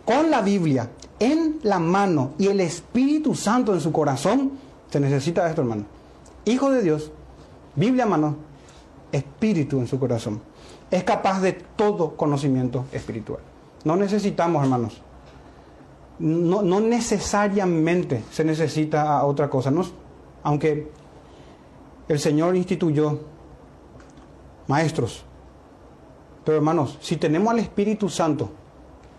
con 0.04 0.30
la 0.30 0.40
Biblia 0.40 0.90
en 1.20 1.58
la 1.62 1.78
mano 1.78 2.32
y 2.38 2.46
el 2.46 2.60
Espíritu 2.60 3.34
Santo 3.34 3.74
en 3.74 3.80
su 3.80 3.92
corazón, 3.92 4.52
se 4.90 5.00
necesita 5.00 5.48
esto 5.48 5.62
hermano. 5.62 5.84
Hijo 6.44 6.70
de 6.70 6.82
Dios, 6.82 7.10
Biblia 7.74 8.04
en 8.04 8.10
mano, 8.10 8.36
Espíritu 9.12 9.78
en 9.78 9.86
su 9.86 9.98
corazón. 9.98 10.40
Es 10.90 11.04
capaz 11.04 11.40
de 11.40 11.52
todo 11.52 12.16
conocimiento 12.16 12.86
espiritual. 12.92 13.40
No 13.84 13.96
necesitamos 13.96 14.62
hermanos. 14.62 15.02
No, 16.18 16.62
no 16.62 16.80
necesariamente 16.80 18.24
se 18.30 18.44
necesita 18.44 19.24
otra 19.24 19.48
cosa. 19.48 19.70
No, 19.70 19.84
aunque 20.42 20.90
el 22.08 22.18
Señor 22.18 22.56
instituyó 22.56 23.20
maestros. 24.66 25.24
Pero 26.44 26.56
hermanos, 26.56 26.98
si 27.00 27.16
tenemos 27.16 27.52
al 27.52 27.58
Espíritu 27.58 28.08
Santo 28.08 28.50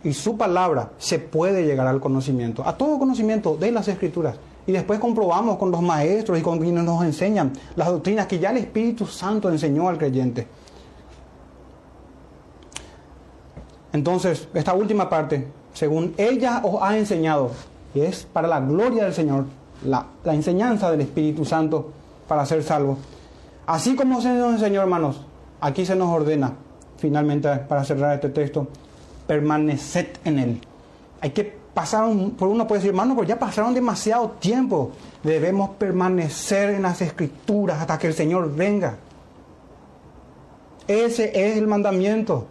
y 0.03 0.13
su 0.13 0.37
palabra, 0.37 0.91
se 0.97 1.19
puede 1.19 1.65
llegar 1.65 1.87
al 1.87 1.99
conocimiento, 1.99 2.65
a 2.65 2.77
todo 2.77 2.97
conocimiento 2.97 3.57
de 3.57 3.71
las 3.71 3.87
Escrituras. 3.87 4.35
Y 4.65 4.71
después 4.71 4.99
comprobamos 4.99 5.57
con 5.57 5.71
los 5.71 5.81
maestros 5.81 6.37
y 6.37 6.41
con 6.41 6.59
quienes 6.59 6.83
nos 6.83 7.03
enseñan 7.03 7.51
las 7.75 7.87
doctrinas 7.87 8.27
que 8.27 8.39
ya 8.39 8.51
el 8.51 8.57
Espíritu 8.57 9.05
Santo 9.05 9.49
enseñó 9.49 9.89
al 9.89 9.97
creyente. 9.97 10.47
Entonces, 13.91 14.47
esta 14.53 14.73
última 14.73 15.09
parte, 15.09 15.47
según 15.73 16.13
ella 16.17 16.61
os 16.63 16.81
ha 16.81 16.97
enseñado, 16.97 17.51
y 17.95 18.01
es 18.01 18.23
para 18.23 18.47
la 18.47 18.59
gloria 18.59 19.05
del 19.05 19.13
Señor, 19.13 19.45
la, 19.83 20.05
la 20.23 20.33
enseñanza 20.35 20.91
del 20.91 21.01
Espíritu 21.01 21.43
Santo, 21.43 21.91
para 22.27 22.45
ser 22.45 22.63
salvo. 22.63 22.97
Así 23.65 23.95
como 23.95 24.21
se 24.21 24.29
nos 24.29 24.53
enseñó, 24.53 24.81
hermanos, 24.81 25.25
aquí 25.59 25.85
se 25.85 25.95
nos 25.95 26.09
ordena, 26.09 26.53
finalmente, 26.97 27.49
para 27.67 27.83
cerrar 27.83 28.13
este 28.13 28.29
texto, 28.29 28.67
permaneced 29.29 30.07
en 30.25 30.39
él. 30.39 30.61
Hay 31.21 31.29
que 31.29 31.43
pasar, 31.71 32.11
por 32.35 32.47
uno 32.47 32.65
puede 32.65 32.79
decir, 32.79 32.89
hermano, 32.89 33.15
pues 33.15 33.27
ya 33.27 33.37
pasaron 33.37 33.75
demasiado 33.75 34.31
tiempo. 34.39 34.89
Debemos 35.21 35.69
permanecer 35.77 36.71
en 36.71 36.81
las 36.81 36.99
escrituras 37.03 37.79
hasta 37.79 37.99
que 37.99 38.07
el 38.07 38.15
Señor 38.15 38.51
venga. 38.55 38.97
Ese 40.87 41.29
es 41.35 41.57
el 41.57 41.67
mandamiento. 41.67 42.47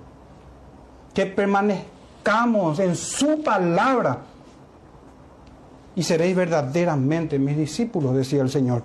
Que 1.12 1.26
permanezcamos 1.26 2.78
en 2.78 2.94
su 2.94 3.42
palabra. 3.42 4.18
Y 5.96 6.04
seréis 6.04 6.36
verdaderamente 6.36 7.40
mis 7.40 7.56
discípulos, 7.56 8.14
decía 8.14 8.40
el 8.40 8.50
Señor. 8.50 8.84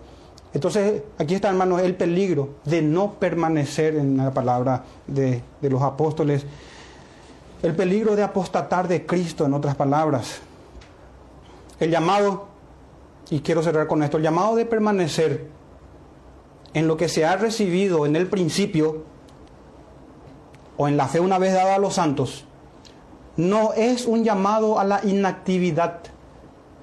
Entonces, 0.51 1.03
aquí 1.19 1.35
está, 1.35 1.49
hermanos, 1.49 1.79
el 1.81 1.95
peligro 1.95 2.55
de 2.65 2.81
no 2.81 3.13
permanecer 3.13 3.97
en 3.97 4.17
la 4.17 4.33
palabra 4.33 4.83
de 5.05 5.43
los 5.61 5.83
apóstoles. 5.83 6.43
El 7.63 7.75
peligro 7.75 8.15
de 8.15 8.21
apostatar 8.21 8.87
de 8.87 9.05
Cristo, 9.07 9.45
en 9.45 9.53
otras 9.55 9.75
palabras. 9.75 10.41
El 11.79 11.89
llamado, 11.89 12.45
y 13.31 13.39
quiero 13.39 13.63
cerrar 13.63 13.87
con 13.87 14.03
esto, 14.03 14.17
el 14.17 14.23
llamado 14.23 14.55
de 14.55 14.65
permanecer 14.65 15.47
en 16.75 16.87
lo 16.87 16.95
que 16.95 17.09
se 17.09 17.25
ha 17.25 17.35
recibido 17.35 18.05
en 18.05 18.15
el 18.15 18.27
principio, 18.27 19.03
o 20.77 20.87
en 20.87 20.97
la 20.97 21.07
fe 21.07 21.19
una 21.19 21.39
vez 21.39 21.53
dada 21.53 21.75
a 21.75 21.79
los 21.79 21.95
santos, 21.95 22.45
no 23.37 23.73
es 23.73 24.05
un 24.05 24.23
llamado 24.23 24.79
a 24.79 24.83
la 24.83 25.01
inactividad 25.03 26.01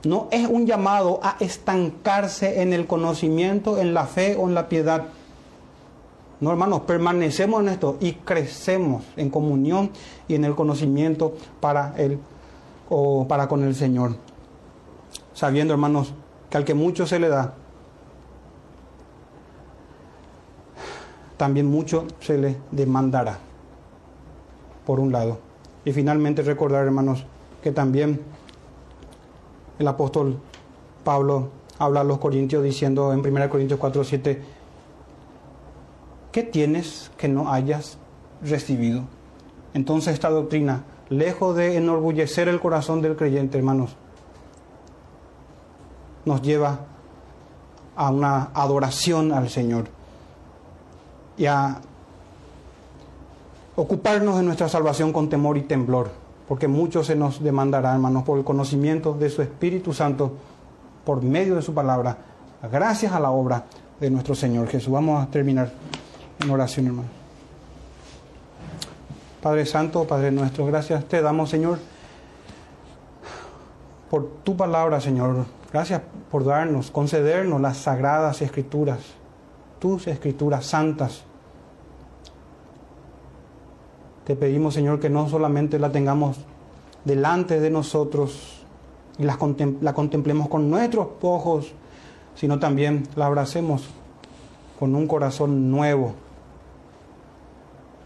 no 0.05 0.29
es 0.31 0.49
un 0.49 0.67
llamado 0.67 1.21
a 1.23 1.37
estancarse 1.41 2.63
en 2.63 2.73
el 2.73 2.87
conocimiento, 2.87 3.79
en 3.79 3.93
la 3.93 4.07
fe 4.07 4.37
o 4.39 4.49
en 4.49 4.55
la 4.55 4.69
piedad. 4.69 5.05
No, 6.41 6.51
hermanos, 6.51 6.83
permanecemos 6.83 7.61
en 7.61 7.69
esto 7.69 7.99
y 8.01 8.13
crecemos 8.13 9.05
en 9.17 9.29
comunión 9.29 9.91
y 10.31 10.37
en 10.37 10.45
el 10.45 10.55
conocimiento 10.55 11.35
para 11.59 11.93
él 11.97 12.21
o 12.89 13.27
para 13.27 13.49
con 13.49 13.65
el 13.65 13.75
Señor. 13.75 14.15
Sabiendo, 15.35 15.75
hermanos, 15.75 16.15
que 16.49 16.57
al 16.57 16.65
que 16.65 16.73
mucho 16.73 17.05
se 17.05 17.19
le 17.19 17.29
da, 17.29 17.55
también 21.37 21.67
mucho 21.67 22.07
se 22.21 22.39
le 22.39 22.57
demandará. 22.71 23.39
Por 24.87 25.01
un 25.01 25.11
lado. 25.11 25.39
Y 25.85 25.91
finalmente 25.93 26.43
recordar, 26.43 26.85
hermanos, 26.85 27.27
que 27.61 27.73
también 27.73 28.21
el 29.81 29.89
apóstol 29.89 30.39
Pablo 31.03 31.49
habla 31.79 32.03
a 32.03 32.05
los 32.05 32.19
corintios 32.19 32.63
diciendo 32.63 33.13
en 33.13 33.19
1 33.19 33.51
Corintios 33.51 33.81
4, 33.81 34.05
7, 34.05 34.43
¿qué 36.31 36.43
tienes 36.45 37.11
que 37.17 37.27
no 37.27 37.53
hayas 37.53 37.99
recibido? 38.43 39.03
Entonces 39.75 40.15
esta 40.15 40.31
doctrina, 40.31 40.85
lejos 41.09 41.57
de 41.57 41.77
enorgullecer 41.77 42.49
el 42.49 42.61
corazón 42.61 43.03
del 43.03 43.17
creyente, 43.17 43.59
hermanos, 43.59 43.97
nos 46.25 46.43
lleva 46.43 46.81
a 47.97 48.11
una 48.11 48.51
adoración 48.55 49.33
al 49.33 49.49
Señor 49.49 49.85
y 51.37 51.47
a 51.47 51.81
ocuparnos 53.77 54.37
de 54.37 54.43
nuestra 54.43 54.69
salvación 54.69 55.13
con 55.13 55.29
temor 55.29 55.57
y 55.57 55.63
temblor 55.63 56.11
porque 56.51 56.67
mucho 56.67 57.05
se 57.05 57.15
nos 57.15 57.41
demandará, 57.41 57.93
hermanos, 57.93 58.25
por 58.25 58.37
el 58.37 58.43
conocimiento 58.43 59.15
de 59.15 59.31
su 59.31 59.41
Espíritu 59.41 59.93
Santo, 59.95 60.33
por 61.05 61.23
medio 61.23 61.55
de 61.55 61.63
su 61.63 61.73
palabra, 61.73 62.19
gracias 62.73 63.13
a 63.13 63.21
la 63.21 63.31
obra 63.31 63.67
de 64.01 64.11
nuestro 64.11 64.35
Señor 64.35 64.67
Jesús. 64.67 64.93
Vamos 64.93 65.23
a 65.23 65.31
terminar 65.31 65.71
en 66.41 66.51
oración, 66.51 66.89
hermano. 66.89 67.20
Padre 69.43 69.65
Santo, 69.67 70.07
Padre 70.07 70.31
nuestro, 70.31 70.67
gracias 70.67 71.05
te 71.07 71.23
damos, 71.23 71.51
Señor, 71.51 71.79
por 74.11 74.29
tu 74.45 74.57
palabra, 74.57 75.01
Señor. 75.01 75.47
Gracias 75.73 76.03
por 76.31 76.45
darnos, 76.45 76.91
concedernos 76.91 77.61
las 77.61 77.77
sagradas 77.77 78.43
escrituras, 78.43 78.99
tus 79.79 80.07
escrituras 80.09 80.67
santas 80.67 81.25
te 84.31 84.37
pedimos, 84.37 84.75
Señor, 84.75 85.01
que 85.01 85.11
no 85.11 85.29
solamente 85.29 85.81
la 85.81 85.91
tengamos 85.91 86.37
delante 87.05 87.59
de 87.59 87.69
nosotros 87.69 88.65
y 89.19 89.25
la, 89.25 89.37
la 89.81 89.93
contemplemos 89.93 90.49
con 90.49 90.71
nuestros 90.71 91.09
ojos, 91.23 91.73
sino 92.37 92.61
también 92.61 93.09
la 93.17 93.27
abracemos 93.27 93.89
con 94.79 94.95
un 94.95 95.09
corazón 95.09 95.73
nuevo, 95.73 96.15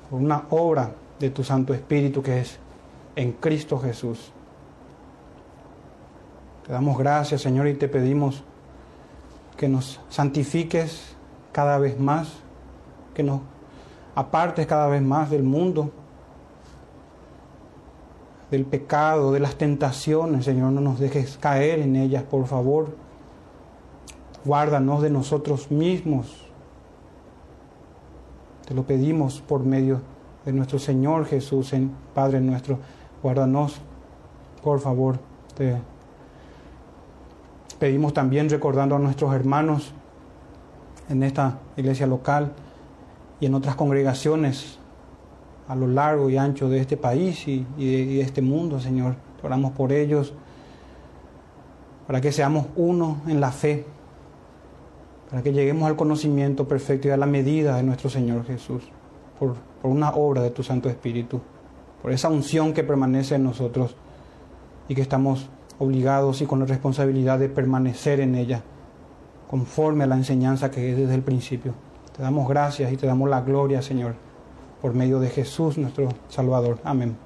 con 0.08 0.24
una 0.24 0.44
obra 0.48 0.92
de 1.18 1.30
tu 1.30 1.44
Santo 1.44 1.74
Espíritu 1.74 2.22
que 2.22 2.40
es 2.40 2.58
en 3.16 3.32
Cristo 3.32 3.78
Jesús. 3.78 4.32
Te 6.66 6.72
damos 6.72 6.98
gracias, 6.98 7.42
Señor, 7.42 7.68
y 7.68 7.74
te 7.74 7.88
pedimos 7.88 8.42
que 9.56 9.68
nos 9.68 10.00
santifiques 10.08 11.14
cada 11.52 11.78
vez 11.78 11.98
más, 12.00 12.32
que 13.14 13.22
nos 13.22 13.40
apartes 14.14 14.66
cada 14.66 14.88
vez 14.88 15.02
más 15.02 15.30
del 15.30 15.42
mundo 15.42 15.90
del 18.54 18.64
pecado, 18.66 19.32
de 19.32 19.40
las 19.40 19.56
tentaciones, 19.56 20.44
Señor, 20.44 20.72
no 20.72 20.80
nos 20.80 21.00
dejes 21.00 21.38
caer 21.38 21.80
en 21.80 21.96
ellas, 21.96 22.22
por 22.22 22.46
favor. 22.46 22.96
Guárdanos 24.44 25.02
de 25.02 25.10
nosotros 25.10 25.70
mismos. 25.70 26.46
Te 28.66 28.74
lo 28.74 28.84
pedimos 28.84 29.40
por 29.40 29.64
medio 29.64 29.96
de 29.96 30.02
nuestro 30.52 30.78
Señor 30.78 31.26
Jesús, 31.26 31.72
Padre 32.14 32.40
nuestro. 32.40 32.78
Guárdanos, 33.22 33.80
por 34.62 34.80
favor. 34.80 35.18
Te 35.56 35.76
pedimos 37.78 38.12
también 38.12 38.48
recordando 38.50 38.96
a 38.96 38.98
nuestros 38.98 39.34
hermanos 39.34 39.92
en 41.08 41.22
esta 41.22 41.58
iglesia 41.76 42.06
local 42.06 42.52
y 43.40 43.46
en 43.46 43.54
otras 43.54 43.74
congregaciones 43.74 44.78
a 45.68 45.74
lo 45.74 45.86
largo 45.86 46.28
y 46.28 46.36
ancho 46.36 46.68
de 46.68 46.80
este 46.80 46.96
país 46.96 47.46
y, 47.48 47.64
de, 47.78 48.20
este 48.20 48.42
mundo, 48.42 48.80
Señor. 48.80 49.16
Oramos 49.42 49.72
por 49.72 49.92
ellos, 49.92 50.32
para 52.06 52.20
que 52.20 52.32
seamos 52.32 52.66
uno 52.76 53.18
en 53.26 53.40
la 53.40 53.52
fe, 53.52 53.84
para 55.28 55.42
que 55.42 55.52
lleguemos 55.52 55.86
al 55.88 55.96
conocimiento 55.96 56.66
perfecto 56.66 57.08
y 57.08 57.10
a 57.10 57.16
la 57.16 57.26
medida 57.26 57.76
de 57.76 57.82
nuestro 57.82 58.08
Señor 58.08 58.46
Jesús, 58.46 58.82
por, 59.38 59.54
por 59.82 59.90
una 59.90 60.10
obra 60.10 60.42
de 60.42 60.50
tu 60.50 60.62
Santo 60.62 60.88
Espíritu, 60.88 61.40
por 62.02 62.12
esa 62.12 62.28
unción 62.28 62.72
que 62.72 62.84
permanece 62.84 63.36
en 63.36 63.44
nosotros 63.44 63.96
y 64.88 64.94
que 64.94 65.02
estamos 65.02 65.48
obligados 65.78 66.42
y 66.42 66.46
con 66.46 66.60
la 66.60 66.66
responsabilidad 66.66 67.38
de 67.38 67.48
permanecer 67.48 68.20
en 68.20 68.34
ella, 68.34 68.62
conforme 69.48 70.04
a 70.04 70.06
la 70.06 70.16
enseñanza 70.16 70.70
que 70.70 70.90
es 70.90 70.96
desde 70.96 71.14
el 71.14 71.22
principio. 71.22 71.74
Te 72.16 72.22
damos 72.22 72.48
gracias 72.48 72.92
y 72.92 72.96
te 72.96 73.06
damos 73.06 73.28
la 73.28 73.40
gloria, 73.40 73.82
Señor 73.82 74.14
por 74.84 74.92
medio 74.92 75.18
de 75.18 75.30
Jesús 75.30 75.78
nuestro 75.78 76.10
Salvador. 76.28 76.78
Amén. 76.84 77.16